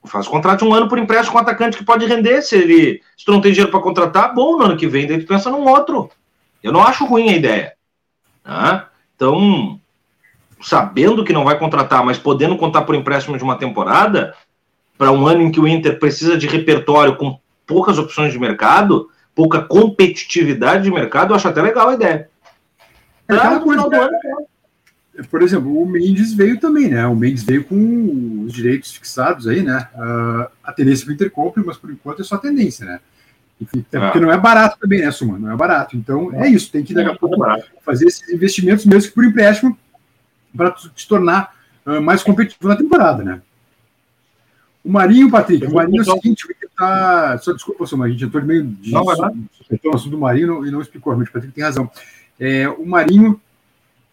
faz 0.04 0.26
contrato 0.26 0.64
um 0.64 0.72
ano 0.72 0.88
por 0.88 0.98
empréstimo 0.98 1.32
com 1.32 1.38
um 1.38 1.42
atacante 1.42 1.76
que 1.76 1.84
pode 1.84 2.06
render. 2.06 2.40
Se 2.40 2.56
ele 2.56 3.02
se 3.14 3.26
tu 3.26 3.32
não 3.32 3.42
tem 3.42 3.52
dinheiro 3.52 3.70
para 3.70 3.80
contratar, 3.80 4.34
bom, 4.34 4.56
no 4.56 4.64
ano 4.64 4.76
que 4.76 4.86
vem, 4.86 5.06
daí 5.06 5.20
tu 5.20 5.26
pensa 5.26 5.50
num 5.50 5.68
outro. 5.68 6.10
Eu 6.62 6.72
não 6.72 6.82
acho 6.82 7.04
ruim 7.04 7.28
a 7.28 7.36
ideia. 7.36 7.74
Tá? 8.42 8.88
Então, 9.14 9.78
sabendo 10.62 11.24
que 11.24 11.32
não 11.32 11.44
vai 11.44 11.58
contratar, 11.58 12.02
mas 12.02 12.18
podendo 12.18 12.56
contar 12.56 12.82
por 12.82 12.94
empréstimo 12.94 13.36
de 13.36 13.44
uma 13.44 13.58
temporada, 13.58 14.34
para 14.96 15.12
um 15.12 15.26
ano 15.26 15.42
em 15.42 15.50
que 15.50 15.60
o 15.60 15.68
Inter 15.68 15.98
precisa 15.98 16.38
de 16.38 16.46
repertório 16.46 17.16
com 17.16 17.38
poucas 17.66 17.98
opções 17.98 18.32
de 18.32 18.38
mercado, 18.38 19.09
pouca 19.34 19.62
competitividade 19.62 20.84
de 20.84 20.90
mercado, 20.90 21.32
eu 21.32 21.36
acho 21.36 21.48
até 21.48 21.62
legal 21.62 21.88
a 21.88 21.94
idea. 21.94 22.28
É 23.28 23.34
aquela 23.34 23.60
coisa, 23.60 23.88
né? 23.88 24.08
por 25.28 25.42
exemplo, 25.42 25.82
o 25.82 25.86
Mendes 25.86 26.32
veio 26.32 26.58
também, 26.58 26.88
né? 26.88 27.06
O 27.06 27.14
Mendes 27.14 27.42
veio 27.42 27.64
com 27.64 28.44
os 28.44 28.52
direitos 28.52 28.92
fixados 28.92 29.46
aí, 29.46 29.62
né? 29.62 29.88
Uh, 29.94 30.50
a 30.62 30.72
tendência 30.72 31.04
para 31.04 31.12
o 31.12 31.14
Inter 31.14 31.30
compre, 31.30 31.62
mas 31.64 31.76
por 31.76 31.90
enquanto 31.90 32.22
é 32.22 32.24
só 32.24 32.38
tendência, 32.38 32.86
né? 32.86 33.00
Enfim, 33.60 33.84
é 33.92 34.00
porque 34.00 34.20
não 34.20 34.32
é 34.32 34.38
barato 34.38 34.78
também, 34.80 35.00
né, 35.00 35.10
Suma? 35.10 35.38
Não 35.38 35.52
é 35.52 35.56
barato. 35.56 35.96
Então 35.96 36.32
é 36.34 36.48
isso, 36.48 36.72
tem 36.72 36.82
que 36.82 36.94
daqui 36.94 37.10
a 37.10 37.16
pouco 37.16 37.36
fazer 37.84 38.06
esses 38.06 38.26
investimentos, 38.30 38.86
mesmo 38.86 39.08
que 39.08 39.14
por 39.14 39.24
empréstimo, 39.24 39.76
para 40.56 40.70
te 40.70 41.06
tornar 41.06 41.54
uh, 41.84 42.00
mais 42.00 42.22
competitivo 42.22 42.68
na 42.68 42.76
temporada, 42.76 43.22
né? 43.22 43.42
O 44.84 44.90
Marinho, 44.90 45.30
Patrick, 45.30 45.66
o 45.66 45.74
Marinho 45.74 46.00
é 46.00 46.02
o 46.02 46.14
seguinte, 46.14 46.46
o 46.46 46.50
Inter 46.50 46.70
tá. 46.76 47.38
Só 47.38 47.52
desculpa, 47.52 47.84
gente 48.08 48.24
entrou 48.24 48.42
meio 48.42 48.66
de 48.66 48.90
não, 48.90 49.04
o 49.04 49.10
assunto 49.10 50.10
do 50.10 50.18
Marinho 50.18 50.66
e 50.66 50.70
não 50.70 50.80
explicou, 50.80 51.12
realmente, 51.12 51.28
o 51.28 51.32
Patrick 51.32 51.54
tem 51.54 51.64
razão. 51.64 51.90
É, 52.38 52.68
o 52.68 52.86
Marinho, 52.86 53.40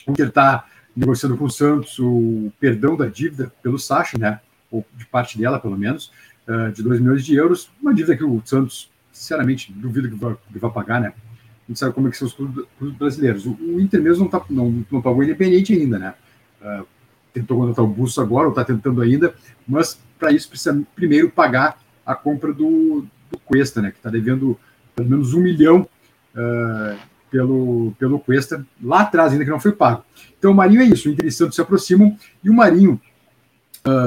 o 0.05 0.11
Inter 0.11 0.27
está 0.27 0.65
negociando 0.95 1.37
com 1.37 1.45
o 1.45 1.49
Santos 1.49 1.97
o 1.99 2.51
perdão 2.59 2.97
da 2.97 3.05
dívida 3.05 3.51
pelo 3.63 3.79
Sacha, 3.79 4.17
né? 4.17 4.41
Ou 4.69 4.85
de 4.95 5.05
parte 5.05 5.37
dela, 5.37 5.59
pelo 5.59 5.77
menos, 5.77 6.11
uh, 6.47 6.71
de 6.73 6.83
2 6.83 6.99
milhões 6.99 7.25
de 7.25 7.35
euros, 7.35 7.69
uma 7.81 7.93
dívida 7.93 8.17
que 8.17 8.23
o 8.23 8.41
Santos 8.43 8.89
sinceramente, 9.17 9.73
duvido 9.73 10.09
que 10.09 10.15
vai, 10.15 10.35
que 10.53 10.59
vai 10.59 10.71
pagar, 10.71 11.01
né? 11.01 11.07
A 11.09 11.67
gente 11.67 11.79
sabe 11.79 11.93
como 11.93 12.07
é 12.07 12.11
que 12.11 12.17
são 12.17 12.27
os 12.27 12.33
clubes, 12.33 12.65
brasileiros. 12.97 13.45
O, 13.45 13.79
Inter 13.81 14.01
mesmo 14.01 14.23
não, 14.23 14.29
tá, 14.29 14.45
não, 14.49 14.85
não 14.89 15.01
pagou 15.01 15.23
independente 15.23 15.73
ainda, 15.73 15.97
né? 15.97 16.13
Uh, 16.61 16.85
tentou 17.33 17.57
contratar 17.57 17.83
o 17.83 17.87
Busso 17.87 18.21
agora, 18.21 18.45
ou 18.45 18.51
está 18.51 18.63
tentando 18.63 19.01
ainda, 19.01 19.33
mas 19.67 19.99
para 20.17 20.31
isso 20.31 20.49
precisa 20.49 20.81
primeiro 20.95 21.29
pagar 21.29 21.79
a 22.05 22.15
compra 22.15 22.53
do, 22.53 23.05
do 23.31 23.39
Cuesta, 23.39 23.81
né? 23.81 23.91
Que 23.91 23.97
está 23.97 24.09
devendo 24.09 24.57
pelo 24.95 25.09
menos 25.09 25.33
um 25.33 25.41
milhão 25.41 25.87
uh, 26.35 26.97
pelo, 27.29 27.93
pelo 27.99 28.19
Cuesta 28.19 28.65
lá 28.81 29.01
atrás, 29.01 29.31
ainda 29.31 29.43
que 29.43 29.51
não 29.51 29.59
foi 29.59 29.71
pago. 29.71 30.03
Então 30.37 30.51
o 30.51 30.55
Marinho 30.55 30.81
é 30.81 30.85
isso, 30.85 31.09
o 31.09 31.11
Inter 31.11 31.25
e 31.25 31.31
Santos 31.31 31.55
se 31.55 31.61
aproximam 31.61 32.17
e 32.43 32.49
o 32.49 32.53
Marinho 32.53 32.99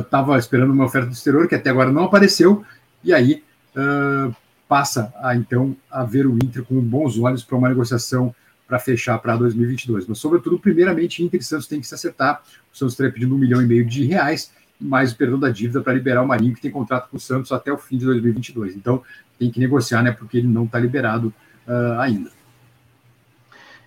estava 0.01 0.33
uh, 0.33 0.38
esperando 0.38 0.73
uma 0.73 0.85
oferta 0.85 1.09
do 1.09 1.12
exterior 1.12 1.49
que 1.49 1.55
até 1.55 1.70
agora 1.70 1.92
não 1.92 2.05
apareceu, 2.05 2.64
e 3.03 3.14
aí 3.14 3.42
uh, 3.77 4.35
passa 4.68 5.12
a 5.23 5.35
então 5.35 5.77
a 5.90 6.05
ver 6.05 6.27
o 6.27 6.35
Inter 6.35 6.64
com 6.64 6.81
bons 6.81 7.18
olhos 7.18 7.42
para 7.42 7.57
uma 7.57 7.68
negociação 7.68 8.35
para 8.70 8.79
fechar 8.79 9.18
para 9.18 9.37
2022. 9.37 10.07
Mas, 10.07 10.18
sobretudo, 10.18 10.57
primeiramente, 10.59 11.25
Inter 11.25 11.40
e 11.40 11.42
Santos 11.42 11.66
tem 11.66 11.81
que 11.81 11.87
se 11.88 11.94
acertar. 11.94 12.40
O 12.73 12.79
Santos 12.79 12.94
estaria 12.94 13.12
pedindo 13.12 13.35
um 13.35 13.38
milhão 13.38 13.61
e 13.61 13.66
meio 13.66 13.85
de 13.85 14.05
reais, 14.05 14.53
mais 14.81 15.12
o 15.12 15.16
perdão 15.16 15.38
da 15.38 15.51
dívida 15.51 15.81
para 15.81 15.93
liberar 15.93 16.23
o 16.23 16.29
Marinho, 16.29 16.55
que 16.55 16.61
tem 16.61 16.71
contrato 16.71 17.09
com 17.11 17.16
o 17.16 17.21
Santos 17.21 17.53
até 17.53 17.73
o 17.73 17.79
fim 17.79 17.99
de 17.99 18.05
2022. 18.07 18.75
Então, 18.75 19.03
tem 19.38 19.51
que 19.51 19.61
negociar, 19.61 20.03
né? 20.03 20.12
Porque 20.12 20.38
ele 20.38 20.49
não 20.49 20.64
está 20.64 20.79
liberado 20.79 21.33
uh, 21.66 22.01
ainda. 22.01 22.31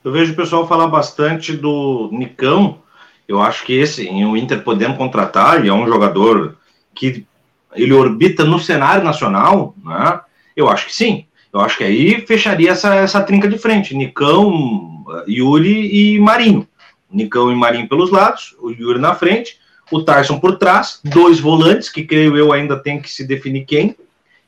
Eu 0.04 0.12
vejo 0.12 0.34
o 0.34 0.36
pessoal 0.36 0.68
falar 0.68 0.88
bastante 0.88 1.56
do 1.56 2.10
Nicão 2.12 2.80
Eu 3.28 3.42
acho 3.42 3.64
que 3.64 3.74
esse, 3.74 4.08
o 4.10 4.36
Inter 4.36 4.64
podendo 4.64 4.98
contratar, 4.98 5.64
e 5.64 5.70
é 5.70 5.74
um 5.74 5.88
jogador 5.88 6.58
que 6.94 7.26
ele 7.74 7.94
orbita 7.94 8.44
no 8.44 8.60
cenário 8.60 9.04
nacional, 9.04 9.74
né? 9.84 10.20
Eu 10.56 10.70
acho 10.70 10.86
que 10.88 10.96
sim. 10.96 11.26
Eu 11.52 11.62
acho 11.62 11.78
que 11.78 11.84
aí 11.84 12.22
fecharia 12.26 12.72
essa, 12.72 12.96
essa 12.96 13.22
trinca 13.22 13.48
de 13.48 13.58
frente: 13.58 13.96
Nicão, 13.96 15.06
Yuri 15.28 16.16
e 16.16 16.20
Marinho. 16.20 16.68
Nicão 17.12 17.52
e 17.52 17.56
Marinho 17.56 17.88
pelos 17.88 18.12
lados, 18.12 18.56
o 18.60 18.72
Yuri 18.72 19.00
na 19.00 19.14
frente, 19.14 19.60
o 19.94 20.04
Tyson 20.04 20.40
por 20.40 20.58
trás, 20.58 21.00
dois 21.04 21.40
volantes, 21.40 21.90
que 21.90 22.04
creio 22.04 22.36
eu 22.36 22.52
ainda 22.52 22.78
tem 22.78 23.00
que 23.00 23.10
se 23.10 23.26
definir 23.26 23.66
quem. 23.66 23.96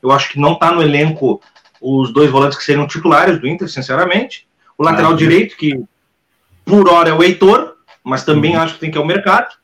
Eu 0.02 0.10
acho 0.10 0.30
que 0.30 0.40
não 0.40 0.54
está 0.54 0.72
no 0.72 0.82
elenco 0.82 1.40
os 1.80 2.12
dois 2.12 2.30
volantes 2.30 2.58
que 2.58 2.64
seriam 2.64 2.86
titulares 2.86 3.38
do 3.38 3.46
Inter, 3.46 3.68
sinceramente. 3.68 4.46
O 4.76 4.82
lateral 4.82 5.12
ah, 5.12 5.16
direito, 5.16 5.56
que 5.56 5.80
por 6.64 6.88
hora 6.88 7.10
é 7.10 7.12
o 7.12 7.22
Heitor, 7.22 7.76
mas 8.02 8.24
também 8.24 8.56
uhum. 8.56 8.62
acho 8.62 8.74
que 8.74 8.80
tem 8.80 8.90
que 8.90 8.98
ir 8.98 9.00
ao 9.00 9.06
mercado. 9.06 9.54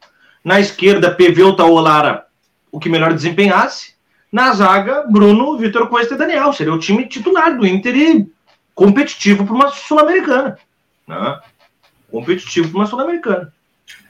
Na 0.45 0.61
esquerda, 0.61 1.11
PV 1.11 1.43
ou 1.43 1.57
Taolara, 1.57 2.27
o 2.71 2.79
que 2.79 2.89
melhor 2.89 3.13
desempenhasse. 3.13 3.93
Na 4.31 4.53
zaga, 4.53 5.05
Bruno, 5.11 5.59
Vitor 5.59 5.89
Costa 5.89 6.15
e 6.15 6.19
Daniel. 6.19 6.53
Seria 6.53 6.73
o 6.73 6.79
time 6.79 7.07
titular 7.07 7.57
do 7.57 7.67
Inter 7.67 7.97
e 7.97 8.27
competitivo 8.75 9.45
para 9.45 9.55
uma 9.55 9.71
Sul-Americana. 9.71 10.59
Né? 11.07 11.41
Competitivo 12.11 12.69
para 12.69 12.79
uma 12.79 12.87
Sul-Americana. 12.87 13.53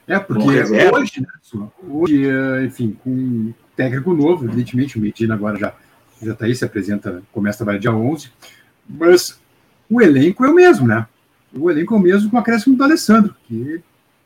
É, 0.07 0.19
porque 0.19 0.43
hoje, 0.43 1.21
né, 1.21 1.67
hoje, 1.87 2.29
é, 2.29 2.65
enfim, 2.65 2.97
com 3.03 3.09
um 3.09 3.53
técnico 3.75 4.13
novo, 4.13 4.45
evidentemente, 4.45 4.97
o 4.97 5.01
Medina 5.01 5.33
agora 5.33 5.57
já 5.57 5.73
já 6.25 6.33
está 6.33 6.45
aí, 6.45 6.55
se 6.55 6.65
apresenta, 6.65 7.21
começa 7.31 7.57
a 7.57 7.59
trabalhar 7.59 7.79
dia 7.79 7.91
11, 7.91 8.31
mas 8.87 9.39
o 9.89 10.01
elenco 10.01 10.45
é 10.45 10.49
o 10.49 10.55
mesmo, 10.55 10.87
né? 10.87 11.05
O 11.53 11.69
elenco 11.69 11.93
é 11.93 11.97
o 11.97 12.01
mesmo 12.01 12.29
com 12.29 12.37
o 12.37 12.39
acréscimo 12.39 12.75
do 12.75 12.83
Alessandro, 12.83 13.35
que 13.47 13.81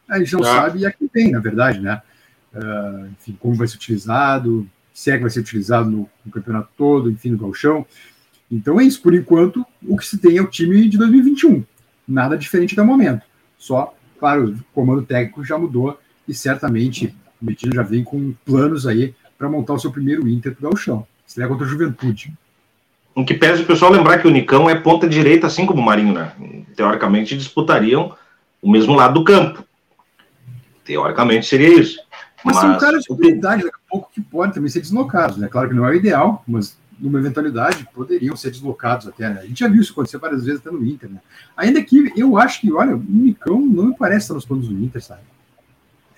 a 0.07 0.19
gente 0.19 0.33
não 0.33 0.41
ah. 0.41 0.45
sabe 0.45 0.85
a 0.85 0.91
quem 0.91 1.07
tem, 1.07 1.31
na 1.31 1.39
verdade, 1.39 1.79
né? 1.79 2.01
Uh, 2.53 3.07
enfim, 3.19 3.37
como 3.39 3.55
vai 3.55 3.67
ser 3.67 3.75
utilizado, 3.75 4.67
se 4.93 5.11
é 5.11 5.15
que 5.15 5.21
vai 5.21 5.29
ser 5.29 5.41
utilizado 5.41 5.89
no, 5.89 6.09
no 6.25 6.31
campeonato 6.31 6.69
todo, 6.77 7.11
enfim, 7.11 7.31
no 7.31 7.37
galchão. 7.37 7.85
Então 8.49 8.79
é 8.79 8.83
isso, 8.83 9.01
por 9.01 9.13
enquanto, 9.13 9.65
o 9.85 9.97
que 9.97 10.05
se 10.05 10.17
tem 10.17 10.37
é 10.37 10.41
o 10.41 10.47
time 10.47 10.87
de 10.87 10.97
2021. 10.97 11.63
Nada 12.07 12.37
diferente 12.37 12.73
até 12.73 12.81
o 12.81 12.85
momento. 12.85 13.23
Só, 13.57 13.93
claro, 14.19 14.49
o 14.49 14.63
comando 14.73 15.03
técnico 15.03 15.43
já 15.43 15.57
mudou 15.57 15.99
e 16.27 16.33
certamente 16.33 17.15
o 17.41 17.45
Betinho 17.45 17.73
já 17.73 17.83
vem 17.83 18.03
com 18.03 18.33
planos 18.45 18.85
aí 18.87 19.13
para 19.37 19.49
montar 19.49 19.73
o 19.73 19.79
seu 19.79 19.91
primeiro 19.91 20.27
Inter 20.27 20.55
do 20.55 20.61
galchão. 20.61 21.05
Seria 21.25 21.47
contra 21.47 21.65
a 21.65 21.69
Juventude. 21.69 22.33
Em 23.15 23.25
que 23.25 23.33
pese 23.33 23.63
o 23.63 23.65
pessoal 23.65 23.91
lembrar 23.91 24.19
que 24.19 24.27
o 24.27 24.31
Nicão 24.31 24.69
é 24.69 24.75
ponta 24.75 25.07
direita, 25.07 25.47
assim 25.47 25.65
como 25.65 25.81
o 25.81 25.85
Marinho, 25.85 26.13
né? 26.13 26.33
Teoricamente 26.75 27.35
disputariam 27.37 28.15
o 28.61 28.69
mesmo 28.69 28.93
lado 28.95 29.15
do 29.15 29.23
campo. 29.23 29.63
Teoricamente 30.83 31.45
seria 31.45 31.79
isso. 31.79 31.99
Mas, 32.43 32.55
mas 32.55 32.57
são 32.57 32.77
caras 32.77 33.03
de 33.03 33.07
qualidade, 33.07 33.63
daqui 33.63 33.75
a 33.75 33.89
pouco 33.89 34.11
que 34.13 34.21
podem 34.21 34.53
também 34.53 34.69
ser 34.69 34.81
deslocados, 34.81 35.37
né? 35.37 35.47
Claro 35.47 35.69
que 35.69 35.75
não 35.75 35.85
é 35.85 35.91
o 35.91 35.95
ideal, 35.95 36.43
mas 36.47 36.77
numa 36.99 37.19
eventualidade 37.19 37.87
poderiam 37.93 38.35
ser 38.35 38.51
deslocados 38.51 39.07
até, 39.07 39.29
né? 39.29 39.41
A 39.41 39.45
gente 39.45 39.59
já 39.59 39.67
viu 39.67 39.81
isso 39.81 39.91
acontecer 39.91 40.17
várias 40.17 40.45
vezes 40.45 40.59
até 40.59 40.71
no 40.71 40.85
Inter, 40.85 41.09
né? 41.09 41.19
Ainda 41.55 41.81
que 41.83 42.11
eu 42.15 42.37
acho 42.37 42.61
que, 42.61 42.71
olha, 42.71 42.95
o 42.95 43.03
Nicão 43.07 43.59
não 43.59 43.87
me 43.87 43.95
parece 43.95 44.25
estar 44.25 44.33
nos 44.33 44.45
planos 44.45 44.67
do 44.67 44.73
Inter, 44.73 45.03
sabe? 45.03 45.21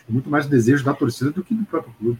É 0.07 0.11
muito 0.11 0.29
mais 0.29 0.45
desejo 0.45 0.83
da 0.83 0.93
torcida 0.93 1.31
do 1.31 1.43
que 1.43 1.53
do 1.53 1.65
próprio 1.65 1.93
clube. 1.99 2.19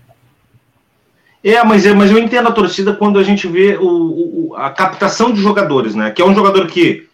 É, 1.43 1.63
mas, 1.63 1.85
é, 1.85 1.93
mas 1.93 2.11
eu 2.11 2.19
entendo 2.19 2.49
a 2.49 2.51
torcida 2.51 2.93
quando 2.93 3.17
a 3.17 3.23
gente 3.23 3.47
vê 3.47 3.77
o, 3.77 4.49
o, 4.49 4.55
a 4.55 4.69
captação 4.69 5.33
de 5.33 5.41
jogadores, 5.41 5.95
né? 5.95 6.11
Que 6.11 6.21
é 6.21 6.25
um 6.25 6.35
jogador 6.35 6.67
que 6.67 7.07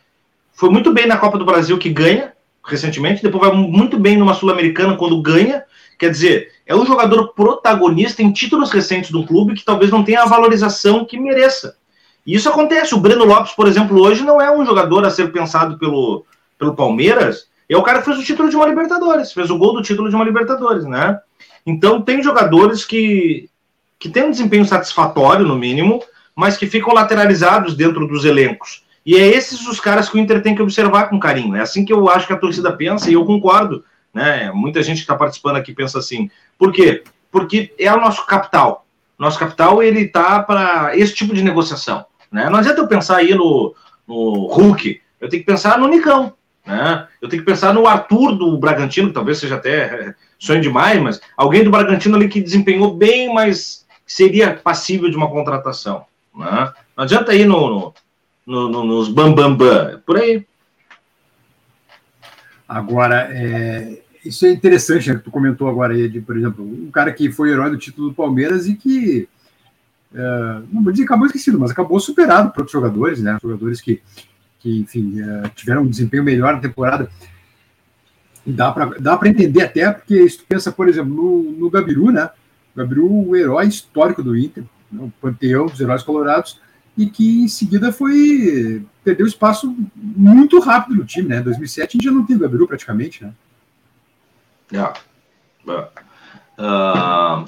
foi 0.54 0.70
muito 0.70 0.92
bem 0.92 1.08
na 1.08 1.18
Copa 1.18 1.38
do 1.38 1.46
Brasil, 1.46 1.78
que 1.78 1.90
ganha 1.90 2.34
recentemente, 2.66 3.22
depois 3.22 3.48
vai 3.48 3.56
muito 3.56 4.00
bem 4.00 4.18
numa 4.18 4.34
Sul-Americana 4.34 4.98
quando 4.98 5.22
ganha. 5.22 5.64
Quer 5.98 6.12
dizer, 6.12 6.52
é 6.66 6.76
um 6.76 6.86
jogador 6.86 7.34
protagonista 7.34 8.22
em 8.22 8.32
títulos 8.32 8.72
recentes 8.72 9.12
do 9.12 9.26
clube 9.26 9.54
que 9.54 9.66
talvez 9.66 9.92
não 9.92 10.04
tenha 10.04 10.24
a 10.24 10.28
valorização 10.28 11.06
que 11.06 11.20
mereça. 11.20 11.78
E 12.26 12.36
isso 12.36 12.50
acontece. 12.50 12.96
O 12.96 13.00
Breno 13.00 13.24
Lopes, 13.24 13.54
por 13.54 13.68
exemplo, 13.68 14.02
hoje 14.02 14.24
não 14.24 14.42
é 14.42 14.52
um 14.52 14.66
jogador 14.66 15.06
a 15.06 15.10
ser 15.10 15.32
pensado 15.32 15.78
pelo, 15.78 16.26
pelo 16.58 16.76
Palmeiras. 16.76 17.48
É 17.70 17.78
o 17.78 17.84
cara 17.84 18.00
que 18.00 18.06
fez 18.06 18.20
o 18.20 18.24
título 18.24 18.50
de 18.50 18.56
uma 18.56 18.68
Libertadores, 18.68 19.32
fez 19.32 19.50
o 19.50 19.58
gol 19.58 19.74
do 19.74 19.82
título 19.82 20.10
de 20.10 20.16
uma 20.16 20.26
Libertadores, 20.26 20.86
né? 20.86 21.20
Então 21.66 22.02
tem 22.02 22.22
jogadores 22.22 22.86
que 22.86 23.50
que 23.98 24.10
têm 24.10 24.24
um 24.24 24.32
desempenho 24.32 24.66
satisfatório, 24.66 25.48
no 25.48 25.56
mínimo, 25.56 26.04
mas 26.36 26.58
que 26.58 26.68
ficam 26.68 26.94
lateralizados 26.94 27.76
dentro 27.76 28.06
dos 28.06 28.26
elencos. 28.26 28.84
E 29.06 29.16
é 29.16 29.28
esses 29.28 29.66
os 29.68 29.80
caras 29.80 30.10
que 30.10 30.18
o 30.18 30.20
Inter 30.20 30.42
tem 30.42 30.54
que 30.54 30.62
observar 30.62 31.10
com 31.10 31.20
carinho. 31.20 31.56
É 31.56 31.62
assim 31.62 31.86
que 31.86 31.94
eu 31.94 32.10
acho 32.10 32.28
que 32.28 32.34
a 32.34 32.38
torcida 32.38 32.72
pensa, 32.72 33.10
e 33.10 33.14
eu 33.14 33.26
concordo. 33.26 33.84
Né? 34.16 34.50
Muita 34.54 34.82
gente 34.82 35.00
que 35.00 35.02
está 35.04 35.14
participando 35.14 35.58
aqui 35.58 35.74
pensa 35.74 36.00
assim. 36.00 36.32
Por 36.58 36.72
quê? 36.72 37.04
Porque 37.30 37.76
é 37.78 37.92
o 37.94 38.00
nosso 38.00 38.26
capital. 38.26 38.86
Nosso 39.20 39.38
capital 39.38 39.84
ele 39.84 40.04
está 40.04 40.42
para 40.42 40.98
esse 40.98 41.14
tipo 41.14 41.34
de 41.34 41.44
negociação. 41.44 42.06
Né? 42.32 42.50
Não 42.50 42.60
adianta 42.60 42.80
eu 42.80 42.88
pensar 42.88 43.18
aí 43.18 43.36
no, 43.36 43.76
no 44.08 44.48
Hulk, 44.48 45.02
eu 45.20 45.28
tenho 45.28 45.44
que 45.44 45.52
pensar 45.52 45.78
no 45.78 45.90
Nicão. 45.90 46.34
Né? 46.66 47.06
Eu 47.22 47.28
tenho 47.28 47.44
que 47.44 47.52
pensar 47.52 47.74
no 47.74 47.86
Arthur 47.86 48.38
do 48.38 48.58
Bragantino, 48.58 49.10
que 49.10 49.14
talvez 49.14 49.38
seja 49.38 49.56
até 49.56 50.16
sonho 50.40 50.62
demais, 50.62 51.02
mas 51.02 51.22
alguém 51.36 51.66
do 51.66 51.70
Bragantino 51.70 52.16
ali 52.16 52.30
que 52.30 52.42
desempenhou 52.42 52.96
bem, 52.96 53.34
mas 53.34 53.86
seria 54.08 54.54
passível 54.54 55.10
de 55.10 55.18
uma 55.18 55.30
contratação. 55.30 56.06
Né? 56.34 56.74
Não 56.96 57.04
adianta 57.04 57.36
ir 57.36 57.46
no, 57.46 57.94
no, 58.46 58.70
no, 58.70 58.84
nos 58.86 59.10
bambambam, 59.10 59.58
bam, 59.58 59.68
bam, 59.68 59.90
é 59.90 59.98
por 59.98 60.18
aí. 60.18 60.46
Agora, 62.68 63.30
é, 63.32 64.05
isso 64.26 64.46
é 64.46 64.52
interessante, 64.52 65.10
né, 65.10 65.16
que 65.16 65.24
tu 65.24 65.32
comentou 65.32 65.70
agora 65.70 65.94
aí, 65.94 66.10
de, 66.10 66.20
por 66.20 66.36
exemplo, 66.38 66.66
um 66.66 66.90
cara 66.92 67.14
que 67.14 67.32
foi 67.32 67.52
herói 67.52 67.70
do 67.70 67.78
título 67.78 68.10
do 68.10 68.16
Palmeiras 68.16 68.68
e 68.68 68.76
que, 68.76 69.30
é, 70.14 70.62
não 70.72 70.84
vou 70.84 70.92
dizer 70.92 71.06
acabou 71.06 71.28
esquecido, 71.28 71.60
mas 71.60 71.72
acabou 71.72 72.00
superado 72.00 72.52
por 72.52 72.62
outros 72.62 72.74
jogadores, 72.74 73.22
né, 73.22 73.38
jogadores 73.42 73.80
que, 73.80 74.02
que 74.60 74.80
enfim, 74.80 75.22
é, 75.22 75.50
tiveram 75.50 75.84
um 75.84 75.88
desempenho 75.88 76.24
melhor 76.24 76.54
na 76.54 76.60
temporada. 76.60 77.10
Dá 78.46 78.72
para 78.72 79.00
dá 79.00 79.20
entender 79.26 79.64
até, 79.64 79.92
porque 79.92 80.28
se 80.30 80.40
tu 80.40 80.46
pensa, 80.48 80.72
por 80.72 80.88
exemplo, 80.88 81.14
no, 81.14 81.52
no 81.52 81.70
Gabiru, 81.70 82.12
né, 82.12 82.30
Gabriel, 82.76 83.12
o 83.12 83.36
herói 83.36 83.68
histórico 83.68 84.22
do 84.22 84.38
Inter, 84.38 84.64
né, 84.92 85.04
o 85.04 85.14
panteão 85.22 85.66
dos 85.68 85.80
heróis 85.80 86.04
colorados, 86.04 86.60
e 86.98 87.08
que 87.08 87.44
em 87.44 87.48
seguida 87.48 87.92
foi 87.92 88.86
perdeu 89.04 89.28
espaço 89.28 89.76
muito 89.96 90.60
rápido 90.60 90.96
no 90.96 91.06
time, 91.06 91.28
né? 91.28 91.40
Em 91.40 91.44
2007 91.44 91.90
a 91.90 91.92
gente 91.92 92.06
já 92.06 92.12
não 92.12 92.26
tem 92.26 92.36
o 92.36 92.40
Gabriel 92.40 92.68
praticamente, 92.68 93.24
né? 93.24 93.34
É. 94.74 94.94
Uh, 96.58 97.46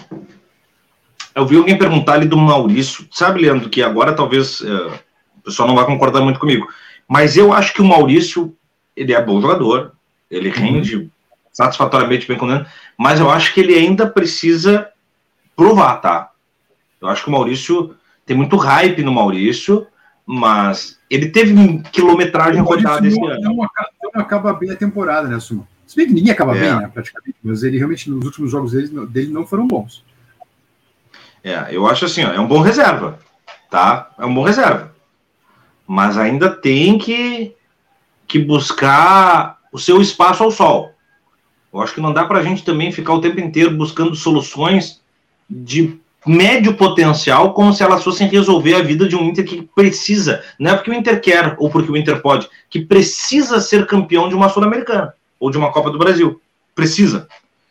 eu 1.33 1.45
vi 1.45 1.57
alguém 1.57 1.77
perguntar 1.77 2.13
ali 2.13 2.25
do 2.25 2.37
Maurício. 2.37 3.07
Sabe, 3.11 3.41
Leandro, 3.41 3.69
que 3.69 3.81
agora 3.81 4.13
talvez 4.13 4.61
uh, 4.61 4.91
o 5.37 5.41
pessoal 5.43 5.67
não 5.67 5.75
vai 5.75 5.85
concordar 5.85 6.21
muito 6.21 6.39
comigo, 6.39 6.67
mas 7.07 7.37
eu 7.37 7.53
acho 7.53 7.73
que 7.73 7.81
o 7.81 7.85
Maurício 7.85 8.55
ele 8.95 9.13
é 9.13 9.21
bom 9.21 9.39
jogador, 9.39 9.93
ele 10.29 10.49
rende 10.49 10.95
uhum. 10.97 11.09
satisfatoriamente 11.53 12.27
bem 12.27 12.37
com 12.37 12.47
o 12.47 12.65
mas 12.97 13.19
eu 13.19 13.29
acho 13.29 13.53
que 13.53 13.59
ele 13.59 13.75
ainda 13.75 14.07
precisa 14.07 14.89
provar, 15.55 15.97
tá? 15.97 16.31
Eu 16.99 17.07
acho 17.07 17.23
que 17.23 17.29
o 17.29 17.31
Maurício 17.31 17.95
tem 18.25 18.35
muito 18.35 18.57
hype 18.57 19.03
no 19.03 19.13
Maurício, 19.13 19.85
mas 20.25 20.99
ele 21.09 21.29
teve 21.29 21.53
quilometragem 21.91 22.61
rodada 22.61 23.07
esse 23.07 23.23
ano. 23.23 23.39
Não 23.39 23.63
acaba, 23.63 23.89
não 24.01 24.21
acaba 24.21 24.53
bem 24.53 24.71
a 24.71 24.75
temporada, 24.75 25.27
né, 25.27 25.39
Suma? 25.39 25.67
Se 25.87 25.95
bem 25.95 26.05
que 26.05 26.13
ninguém 26.13 26.33
acaba 26.33 26.55
é. 26.55 26.59
bem, 26.59 26.75
né, 26.75 26.91
praticamente, 26.93 27.37
mas 27.41 27.63
ele 27.63 27.77
realmente, 27.77 28.09
nos 28.09 28.25
últimos 28.25 28.51
jogos 28.51 28.73
dele, 28.73 29.07
dele 29.07 29.31
não 29.31 29.47
foram 29.47 29.65
bons. 29.65 30.03
É, 31.41 31.67
eu 31.71 31.87
acho 31.87 32.03
assim, 32.03 32.25
ó, 32.25 32.33
é 32.33 32.39
um 32.39 32.47
bom 32.47 32.59
reserva, 32.59 33.17
tá? 33.71 34.11
É 34.19 34.25
um 34.25 34.33
bom 34.33 34.43
reserva. 34.43 34.93
Mas 35.87 36.17
ainda 36.17 36.49
tem 36.49 36.97
que, 36.97 37.55
que 38.27 38.37
buscar 38.37 39.59
o 39.71 39.79
seu 39.79 40.01
espaço 40.01 40.43
ao 40.43 40.51
sol. 40.51 40.91
Eu 41.73 41.81
acho 41.81 41.93
que 41.93 42.01
não 42.01 42.11
dá 42.11 42.25
para 42.25 42.39
a 42.39 42.43
gente 42.43 42.65
também 42.65 42.91
ficar 42.91 43.13
o 43.13 43.21
tempo 43.21 43.39
inteiro 43.39 43.71
buscando 43.71 44.13
soluções 44.13 45.01
de 45.49 45.97
médio 46.25 46.73
potencial, 46.73 47.53
como 47.53 47.71
se 47.71 47.81
elas 47.81 48.03
fossem 48.03 48.27
resolver 48.27 48.73
a 48.73 48.81
vida 48.83 49.07
de 49.07 49.15
um 49.15 49.23
Inter 49.23 49.45
que 49.45 49.61
precisa, 49.73 50.43
não 50.59 50.71
é 50.71 50.75
porque 50.75 50.91
o 50.91 50.93
Inter 50.93 51.21
quer 51.21 51.55
ou 51.57 51.69
porque 51.69 51.89
o 51.89 51.95
Inter 51.95 52.21
pode, 52.21 52.49
que 52.69 52.81
precisa 52.81 53.61
ser 53.61 53.87
campeão 53.87 54.27
de 54.27 54.35
uma 54.35 54.49
Sul-Americana 54.49 55.13
ou 55.39 55.51
de 55.51 55.57
uma 55.57 55.71
Copa 55.71 55.89
do 55.89 55.97
Brasil. 55.97 56.41
Precisa. 56.73 57.27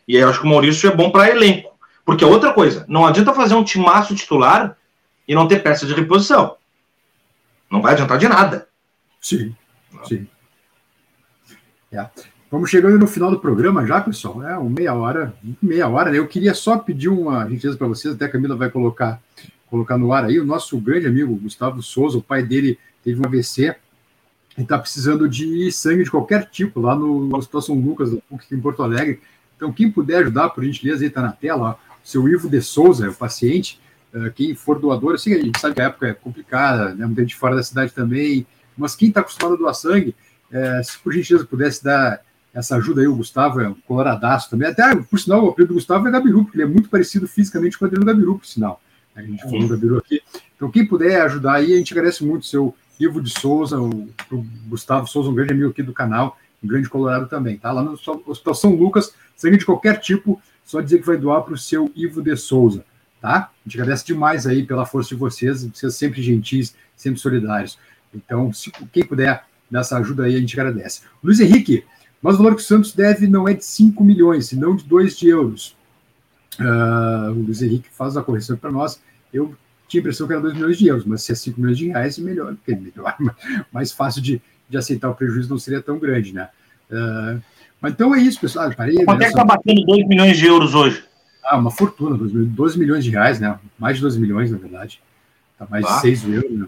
E 0.07 0.17
aí 0.17 0.23
eu 0.23 0.29
acho 0.29 0.41
que 0.41 0.47
o 0.47 0.51
Maurício 0.51 0.89
é 0.89 0.95
bom 0.95 1.11
para 1.11 1.31
elenco. 1.31 1.77
Porque 2.05 2.23
é 2.23 2.27
outra 2.27 2.53
coisa, 2.53 2.85
não 2.89 3.05
adianta 3.05 3.35
fazer 3.35 3.55
um 3.55 3.65
timaço 3.65 4.15
titular 4.15 4.77
e 5.27 5.35
não 5.35 5.49
ter 5.49 5.63
peça 5.63 5.85
de 5.85 5.93
reposição. 5.93 6.57
Não 7.69 7.83
vai 7.83 7.95
adiantar 7.95 8.17
de 8.17 8.29
nada. 8.29 8.69
Sim, 9.21 9.55
sim. 10.05 10.27
É. 11.93 12.07
Vamos 12.49 12.71
chegando 12.71 12.97
no 12.97 13.09
final 13.09 13.31
do 13.31 13.41
programa 13.41 13.85
já, 13.85 14.01
pessoal. 14.01 14.41
É 14.47 14.57
uma 14.57 14.71
meia 14.71 14.95
hora, 14.95 15.35
meia 15.61 15.89
hora. 15.89 16.13
Né? 16.13 16.19
Eu 16.19 16.29
queria 16.29 16.55
só 16.55 16.79
pedir 16.79 17.09
uma 17.09 17.49
gentileza 17.49 17.77
para 17.77 17.89
vocês, 17.89 18.15
até 18.15 18.27
a 18.27 18.29
Camila 18.31 18.55
vai 18.55 18.71
colocar, 18.71 19.21
colocar 19.69 19.99
no 19.99 20.13
ar 20.13 20.25
aí. 20.25 20.39
O 20.39 20.45
nosso 20.45 20.79
grande 20.79 21.09
amigo 21.09 21.35
Gustavo 21.35 21.83
Souza, 21.83 22.19
o 22.19 22.23
pai 22.23 22.45
dele 22.45 22.79
teve 23.03 23.21
um 23.21 23.27
AVC 23.27 23.65
e 23.65 23.75
está 24.63 24.79
precisando 24.79 25.29
de 25.29 25.71
sangue 25.71 26.05
de 26.05 26.11
qualquer 26.11 26.47
tipo 26.47 26.81
lá 26.81 26.95
no 26.97 27.35
Hospital 27.37 27.63
São 27.63 27.79
Lucas, 27.79 28.17
em 28.51 28.61
Porto 28.61 28.83
Alegre. 28.83 29.21
Então, 29.57 29.73
quem 29.73 29.91
puder 29.91 30.19
ajudar, 30.19 30.51
por 30.51 30.65
gentileza, 30.65 31.03
aí 31.03 31.09
está 31.09 31.23
na 31.23 31.33
tela, 31.33 31.71
ó, 31.71 31.75
seu 32.03 32.29
Ivo 32.29 32.49
de 32.49 32.61
Souza, 32.61 33.09
o 33.09 33.15
paciente, 33.15 33.81
uh, 34.15 34.31
quem 34.33 34.55
for 34.55 34.79
doador, 34.79 35.21
que 35.21 35.35
a 35.35 35.43
gente 35.43 35.59
sabe 35.59 35.75
que 35.75 35.81
a 35.81 35.87
época 35.87 36.09
é 36.09 36.15
complicada, 36.15 36.95
né, 36.95 37.07
muita 37.07 37.23
gente 37.23 37.35
fora 37.35 37.57
da 37.57 37.63
cidade 37.63 37.93
também, 37.93 38.47
mas 38.77 38.95
quem 38.95 39.09
está 39.09 39.21
acostumado 39.21 39.55
a 39.55 39.59
doar 39.59 39.75
sangue, 39.75 40.15
é, 40.53 40.83
se 40.83 40.99
por 40.99 41.13
gentileza 41.13 41.45
pudesse 41.45 41.83
dar 41.83 42.21
essa 42.55 42.77
ajuda 42.77 43.01
aí, 43.01 43.09
o 43.09 43.17
Gustavo 43.17 43.61
é 43.61 43.69
um 43.69 43.75
coloradaço 43.75 44.49
também. 44.49 44.69
Até, 44.69 44.95
por 44.97 45.19
sinal, 45.19 45.45
o 45.45 45.49
apelido 45.51 45.75
do 45.75 45.77
Gustavo 45.77 46.09
é 46.09 46.11
Gabiru, 46.11 46.45
porque 46.45 46.57
ele 46.57 46.65
é 46.65 46.67
muito 46.67 46.89
parecido 46.89 47.27
fisicamente 47.27 47.79
com 47.79 47.85
o 47.85 47.89
Adriano 47.89 48.07
Gabiru, 48.07 48.39
por 48.39 48.47
sinal. 48.47 48.81
A 49.15 49.23
gente 49.23 49.43
falou 49.43 49.61
do 49.61 49.69
Gabiru 49.69 49.99
aqui. 49.99 50.23
Então, 50.55 50.71
quem 50.71 50.87
puder 50.87 51.21
ajudar 51.23 51.55
aí, 51.55 51.75
a 51.75 51.77
gente 51.77 51.93
agradece 51.93 52.25
muito 52.25 52.43
o 52.43 52.47
seu 52.47 52.75
Ivo 52.99 53.21
de 53.21 53.31
Souza, 53.31 53.81
o, 53.81 54.09
o, 54.31 54.47
Gustavo 54.69 55.07
Souza, 55.07 55.29
um 55.29 55.35
grande 55.35 55.53
amigo 55.53 55.71
aqui 55.71 55.83
do 55.83 55.93
canal, 55.93 56.39
um 56.63 56.69
grande 56.69 56.89
colorado 56.89 57.29
também, 57.29 57.59
tá? 57.59 57.71
Lá 57.73 57.83
no 57.83 57.93
Hospital 57.93 58.55
São 58.55 58.75
Lucas, 58.75 59.15
sangue 59.37 59.59
de 59.59 59.67
qualquer 59.67 60.01
tipo, 60.01 60.41
só 60.65 60.81
dizer 60.81 61.01
que 61.01 61.07
vai 61.07 61.17
doar 61.17 61.43
para 61.43 61.55
o 61.55 61.59
seu 61.59 61.91
Ivo 61.95 62.23
de 62.23 62.37
Souza, 62.37 62.85
tá? 63.21 63.51
A 63.51 63.69
gente 63.69 63.81
agradece 63.81 64.07
demais 64.07 64.47
aí 64.47 64.65
pela 64.65 64.87
força 64.87 65.11
de 65.11 65.17
vocês, 65.17 65.65
vocês 65.65 65.95
sempre 65.95 66.23
gentis, 66.23 66.75
sempre 66.97 67.21
solidários. 67.21 67.79
Então, 68.15 68.53
se 68.53 68.71
quem 68.93 69.05
puder 69.05 69.45
dar 69.71 69.81
essa 69.81 69.99
ajuda 69.99 70.25
aí, 70.25 70.37
a 70.37 70.41
gente 70.41 70.59
agradece. 70.59 71.03
Luiz 71.23 71.39
Henrique, 71.41 71.85
mas 72.23 72.35
o 72.35 72.39
valor 72.39 72.55
que 72.55 72.63
o 72.63 72.65
Santos 72.65 72.93
deve 72.93 73.27
não 73.27 73.47
é 73.49 73.55
de 73.55 73.65
5 73.65 74.03
milhões, 74.03 74.47
senão 74.47 74.75
de 74.75 74.85
2 74.85 75.19
de 75.19 75.29
euros. 75.29 75.77
Uh, 76.59 77.31
o 77.31 77.43
Luiz 77.45 77.61
Henrique 77.61 77.89
faz 77.91 78.17
a 78.17 78.23
correção 78.23 78.57
para 78.57 78.71
nós. 78.71 79.01
Eu 79.33 79.55
tinha 79.89 80.01
a 80.01 80.03
impressão 80.03 80.27
que 80.27 80.33
era 80.33 80.43
2 80.43 80.55
milhões 80.55 80.79
de 80.79 80.87
euros, 80.87 81.05
mas 81.05 81.23
se 81.23 81.33
é 81.33 81.35
5 81.35 81.61
milhões 81.61 81.79
de 81.79 81.89
reais, 81.89 82.19
é 82.19 82.23
melhor, 82.23 82.55
porque 82.55 82.73
é 82.73 82.77
melhor, 82.77 83.17
mais 83.73 83.93
fácil 83.93 84.21
de, 84.21 84.41
de 84.69 84.77
aceitar 84.77 85.11
o 85.11 85.15
prejuízo 85.15 85.51
não 85.51 85.59
seria 85.59 85.81
tão 85.81 85.99
grande, 85.99 86.35
né? 86.35 86.49
Uh, 86.91 87.41
mas 87.81 87.93
então 87.93 88.15
é 88.15 88.21
isso, 88.21 88.41
pessoal. 88.41 88.73
Parei, 88.75 89.05
Quanto 89.05 89.23
é 89.23 89.25
que 89.25 89.31
está 89.31 89.45
batendo 89.45 89.85
2 89.85 90.09
milhões 90.09 90.37
de 90.37 90.47
euros 90.47 90.75
hoje? 90.75 91.05
Ah, 91.45 91.57
uma 91.57 91.71
fortuna, 91.71 92.17
12 92.17 92.79
milhões 92.79 93.05
de 93.05 93.11
reais, 93.11 93.39
né? 93.39 93.59
Mais 93.79 93.97
de 93.97 94.03
12 94.03 94.19
milhões, 94.19 94.51
na 94.51 94.59
verdade. 94.59 95.01
Está 95.53 95.67
mais 95.71 95.85
ah. 95.85 95.97
de 95.97 96.01
6 96.01 96.25
euros, 96.25 96.51
né? 96.51 96.67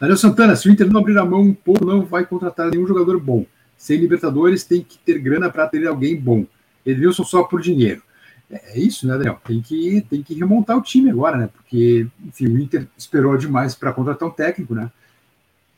Daniel 0.00 0.16
Santana, 0.16 0.56
se 0.56 0.68
o 0.68 0.72
Inter 0.72 0.90
não 0.90 1.00
abrir 1.00 1.18
a 1.18 1.24
mão 1.24 1.42
um 1.42 1.54
pouco, 1.54 1.84
não 1.84 2.04
vai 2.04 2.24
contratar 2.24 2.70
nenhum 2.70 2.86
jogador 2.86 3.20
bom. 3.20 3.44
Sem 3.76 3.98
Libertadores, 3.98 4.64
tem 4.64 4.82
que 4.82 4.98
ter 4.98 5.18
grana 5.18 5.50
para 5.50 5.66
ter 5.68 5.86
alguém 5.86 6.16
bom. 6.18 6.46
Edenilson 6.84 7.24
só 7.24 7.42
por 7.42 7.60
dinheiro. 7.60 8.02
É 8.50 8.78
isso, 8.78 9.06
né, 9.06 9.14
Daniel? 9.18 9.38
Tem 9.44 9.60
que, 9.60 10.00
tem 10.08 10.22
que 10.22 10.34
remontar 10.34 10.76
o 10.76 10.82
time 10.82 11.10
agora, 11.10 11.36
né? 11.36 11.50
Porque, 11.52 12.06
enfim, 12.24 12.46
o 12.46 12.58
Inter 12.58 12.86
esperou 12.96 13.36
demais 13.36 13.74
para 13.74 13.92
contratar 13.92 14.26
um 14.26 14.32
técnico, 14.32 14.74
né? 14.74 14.90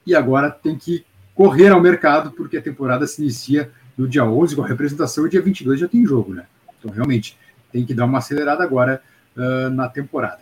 E 0.07 0.15
agora 0.15 0.51
tem 0.51 0.79
que 0.79 1.05
correr 1.35 1.69
ao 1.69 1.81
mercado, 1.81 2.31
porque 2.31 2.57
a 2.57 2.63
temporada 2.63 3.07
se 3.07 3.21
inicia 3.23 3.71
no 3.99 4.07
dia 4.07 4.25
11 4.25 4.55
com 4.55 4.63
a 4.63 4.69
representação 4.69 5.27
e 5.27 5.31
dia 5.31 5.43
22 5.43 5.81
já 5.81 5.89
tem 5.89 6.07
jogo, 6.07 6.33
né? 6.33 6.47
Então, 6.79 6.93
realmente, 6.93 7.37
tem 7.73 7.85
que 7.85 7.93
dar 7.93 8.05
uma 8.05 8.19
acelerada 8.19 8.63
agora 8.63 9.03
uh, 9.37 9.71
na 9.71 9.89
temporada. 9.89 10.39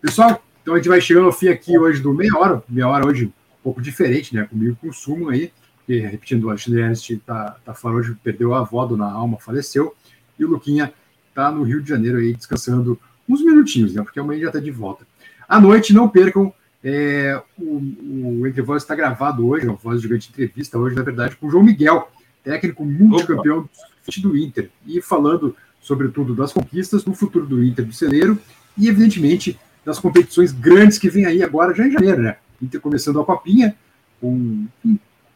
Pessoal, 0.00 0.42
então 0.62 0.74
a 0.74 0.76
gente 0.76 0.88
vai 0.88 1.00
chegando 1.00 1.26
ao 1.26 1.32
fim 1.32 1.48
aqui 1.48 1.76
hoje 1.76 2.00
do 2.00 2.14
meia 2.14 2.36
hora, 2.36 2.62
meia 2.68 2.88
hora 2.88 3.06
hoje 3.06 3.26
um 3.26 3.62
pouco 3.62 3.82
diferente, 3.82 4.34
né? 4.34 4.44
Comigo 4.44 4.76
com 4.80 4.88
o 4.88 4.92
Sumo 4.92 5.30
aí, 5.30 5.52
porque, 5.78 5.98
repetindo, 5.98 6.44
o 6.44 6.50
Alexandre 6.50 6.80
Ernst 6.80 7.10
tá, 7.26 7.56
tá 7.64 7.74
fora 7.74 7.96
hoje, 7.96 8.16
perdeu 8.22 8.54
a 8.54 8.60
avó, 8.60 8.86
Dona 8.86 9.10
Alma 9.10 9.38
faleceu, 9.38 9.94
e 10.38 10.44
o 10.44 10.48
Luquinha 10.48 10.92
tá 11.34 11.50
no 11.50 11.62
Rio 11.62 11.82
de 11.82 11.88
Janeiro 11.88 12.18
aí 12.18 12.34
descansando 12.34 12.98
uns 13.28 13.44
minutinhos, 13.44 13.94
né? 13.94 14.02
Porque 14.02 14.20
amanhã 14.20 14.42
já 14.42 14.50
tá 14.50 14.60
de 14.60 14.70
volta. 14.70 15.06
À 15.48 15.60
noite, 15.60 15.92
não 15.92 16.08
percam. 16.08 16.52
É, 16.84 17.40
o, 17.56 18.40
o 18.40 18.46
Entre 18.46 18.60
Voz 18.60 18.82
está 18.82 18.94
gravado 18.94 19.46
hoje, 19.46 19.68
a 19.68 19.72
Voz 19.72 20.02
Gigante 20.02 20.30
Entrevista, 20.30 20.78
hoje, 20.78 20.96
na 20.96 21.02
verdade, 21.02 21.36
com 21.36 21.46
o 21.46 21.50
João 21.50 21.62
Miguel, 21.62 22.10
técnico 22.42 22.84
multicampeão 22.84 23.68
do 24.20 24.36
Inter, 24.36 24.68
e 24.84 25.00
falando, 25.00 25.54
sobretudo, 25.80 26.34
das 26.34 26.52
conquistas, 26.52 27.04
do 27.04 27.14
futuro 27.14 27.46
do 27.46 27.62
Inter 27.62 27.84
do 27.84 27.92
celeiro 27.92 28.36
e, 28.76 28.88
evidentemente, 28.88 29.58
das 29.84 30.00
competições 30.00 30.50
grandes 30.50 30.98
que 30.98 31.08
vem 31.08 31.24
aí 31.24 31.42
agora, 31.42 31.72
já 31.72 31.86
em 31.86 31.92
janeiro, 31.92 32.20
né? 32.20 32.36
Inter 32.60 32.80
começando 32.80 33.20
a 33.20 33.24
Copinha, 33.24 33.76
com 34.20 34.66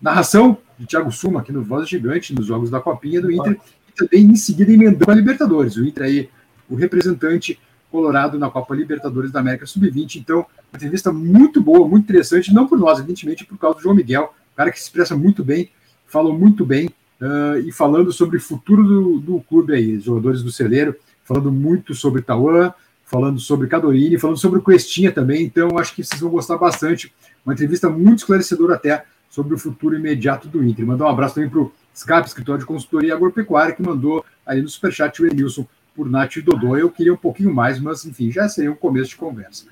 narração 0.00 0.58
de 0.78 0.86
Thiago 0.86 1.10
Suma 1.12 1.40
aqui 1.40 1.52
no 1.52 1.62
Voz 1.62 1.88
Gigante, 1.88 2.34
nos 2.34 2.46
jogos 2.46 2.70
da 2.70 2.80
Copinha 2.80 3.20
do 3.20 3.30
Inter, 3.30 3.58
também 3.96 4.24
em 4.24 4.36
seguida 4.36 4.72
emendando 4.72 5.10
a 5.10 5.14
Libertadores. 5.14 5.76
O 5.76 5.84
Inter 5.84 6.04
aí, 6.04 6.28
o 6.68 6.74
representante 6.74 7.58
colorado 7.90 8.38
na 8.38 8.50
Copa 8.50 8.74
Libertadores 8.74 9.30
da 9.30 9.40
América 9.40 9.66
Sub-20. 9.66 10.16
Então, 10.16 10.38
uma 10.38 10.76
entrevista 10.76 11.12
muito 11.12 11.60
boa, 11.60 11.88
muito 11.88 12.04
interessante, 12.04 12.52
não 12.52 12.66
por 12.66 12.78
nós, 12.78 12.98
evidentemente, 12.98 13.44
por 13.44 13.56
causa 13.58 13.76
do 13.78 13.82
João 13.82 13.94
Miguel, 13.94 14.34
cara 14.54 14.70
que 14.70 14.78
se 14.78 14.84
expressa 14.84 15.16
muito 15.16 15.44
bem, 15.44 15.70
falou 16.06 16.36
muito 16.36 16.64
bem, 16.64 16.88
uh, 17.20 17.58
e 17.64 17.72
falando 17.72 18.12
sobre 18.12 18.36
o 18.36 18.40
futuro 18.40 18.84
do, 18.84 19.18
do 19.18 19.40
clube 19.40 19.74
aí, 19.74 19.98
jogadores 20.00 20.42
do 20.42 20.50
celeiro, 20.50 20.94
falando 21.24 21.50
muito 21.50 21.94
sobre 21.94 22.22
Tauan, 22.22 22.72
falando 23.04 23.38
sobre 23.38 23.68
Cadorini, 23.68 24.18
falando 24.18 24.36
sobre 24.36 24.58
o 24.58 24.62
Questinha 24.62 25.12
também. 25.12 25.44
Então, 25.44 25.78
acho 25.78 25.94
que 25.94 26.04
vocês 26.04 26.20
vão 26.20 26.30
gostar 26.30 26.58
bastante. 26.58 27.12
Uma 27.44 27.54
entrevista 27.54 27.88
muito 27.88 28.18
esclarecedora 28.18 28.74
até 28.74 29.04
sobre 29.30 29.54
o 29.54 29.58
futuro 29.58 29.96
imediato 29.96 30.48
do 30.48 30.62
Inter. 30.64 30.86
Mandar 30.86 31.06
um 31.06 31.08
abraço 31.08 31.36
também 31.36 31.50
para 31.50 31.60
o 31.60 31.72
SCAP, 31.96 32.26
escritório 32.26 32.60
de 32.60 32.66
consultoria 32.66 33.14
agropecuária, 33.14 33.74
que 33.74 33.82
mandou 33.82 34.24
ali 34.44 34.60
no 34.60 34.68
superchat 34.68 35.22
o 35.22 35.26
Emilson 35.26 35.66
por 35.94 36.08
Nath 36.08 36.36
e 36.36 36.42
Dodô. 36.42 36.76
Eu 36.76 36.90
queria 36.90 37.14
um 37.14 37.16
pouquinho 37.16 37.52
mais, 37.52 37.80
mas 37.80 38.04
enfim, 38.04 38.30
já 38.30 38.46
seria 38.48 38.70
um 38.70 38.76
começo 38.76 39.10
de 39.10 39.16
conversa. 39.16 39.64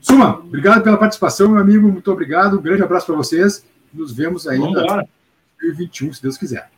Suma, 0.00 0.38
obrigado 0.38 0.84
pela 0.84 0.96
participação, 0.96 1.48
meu 1.50 1.60
amigo. 1.60 1.88
Muito 1.90 2.10
obrigado. 2.12 2.58
Um 2.58 2.62
grande 2.62 2.82
abraço 2.82 3.06
para 3.06 3.16
vocês. 3.16 3.64
Nos 3.92 4.12
vemos 4.12 4.46
ainda 4.46 4.66
em 4.66 5.08
2021, 5.60 6.12
se 6.12 6.22
Deus 6.22 6.38
quiser. 6.38 6.70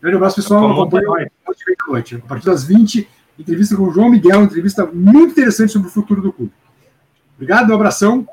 Grande 0.00 0.16
abraço, 0.16 0.36
pessoal. 0.36 0.72
Acompanhe 0.72 1.04
a 1.06 1.90
noite. 1.90 2.16
A 2.16 2.20
partir 2.20 2.46
das 2.46 2.64
20, 2.64 3.06
entrevista 3.38 3.76
com 3.76 3.82
o 3.82 3.90
João 3.90 4.08
Miguel, 4.08 4.42
entrevista 4.42 4.86
muito 4.86 5.32
interessante 5.32 5.72
sobre 5.72 5.88
o 5.88 5.90
futuro 5.90 6.22
do 6.22 6.32
clube. 6.32 6.52
Obrigado, 7.36 7.70
um 7.70 7.74
abração. 7.74 8.26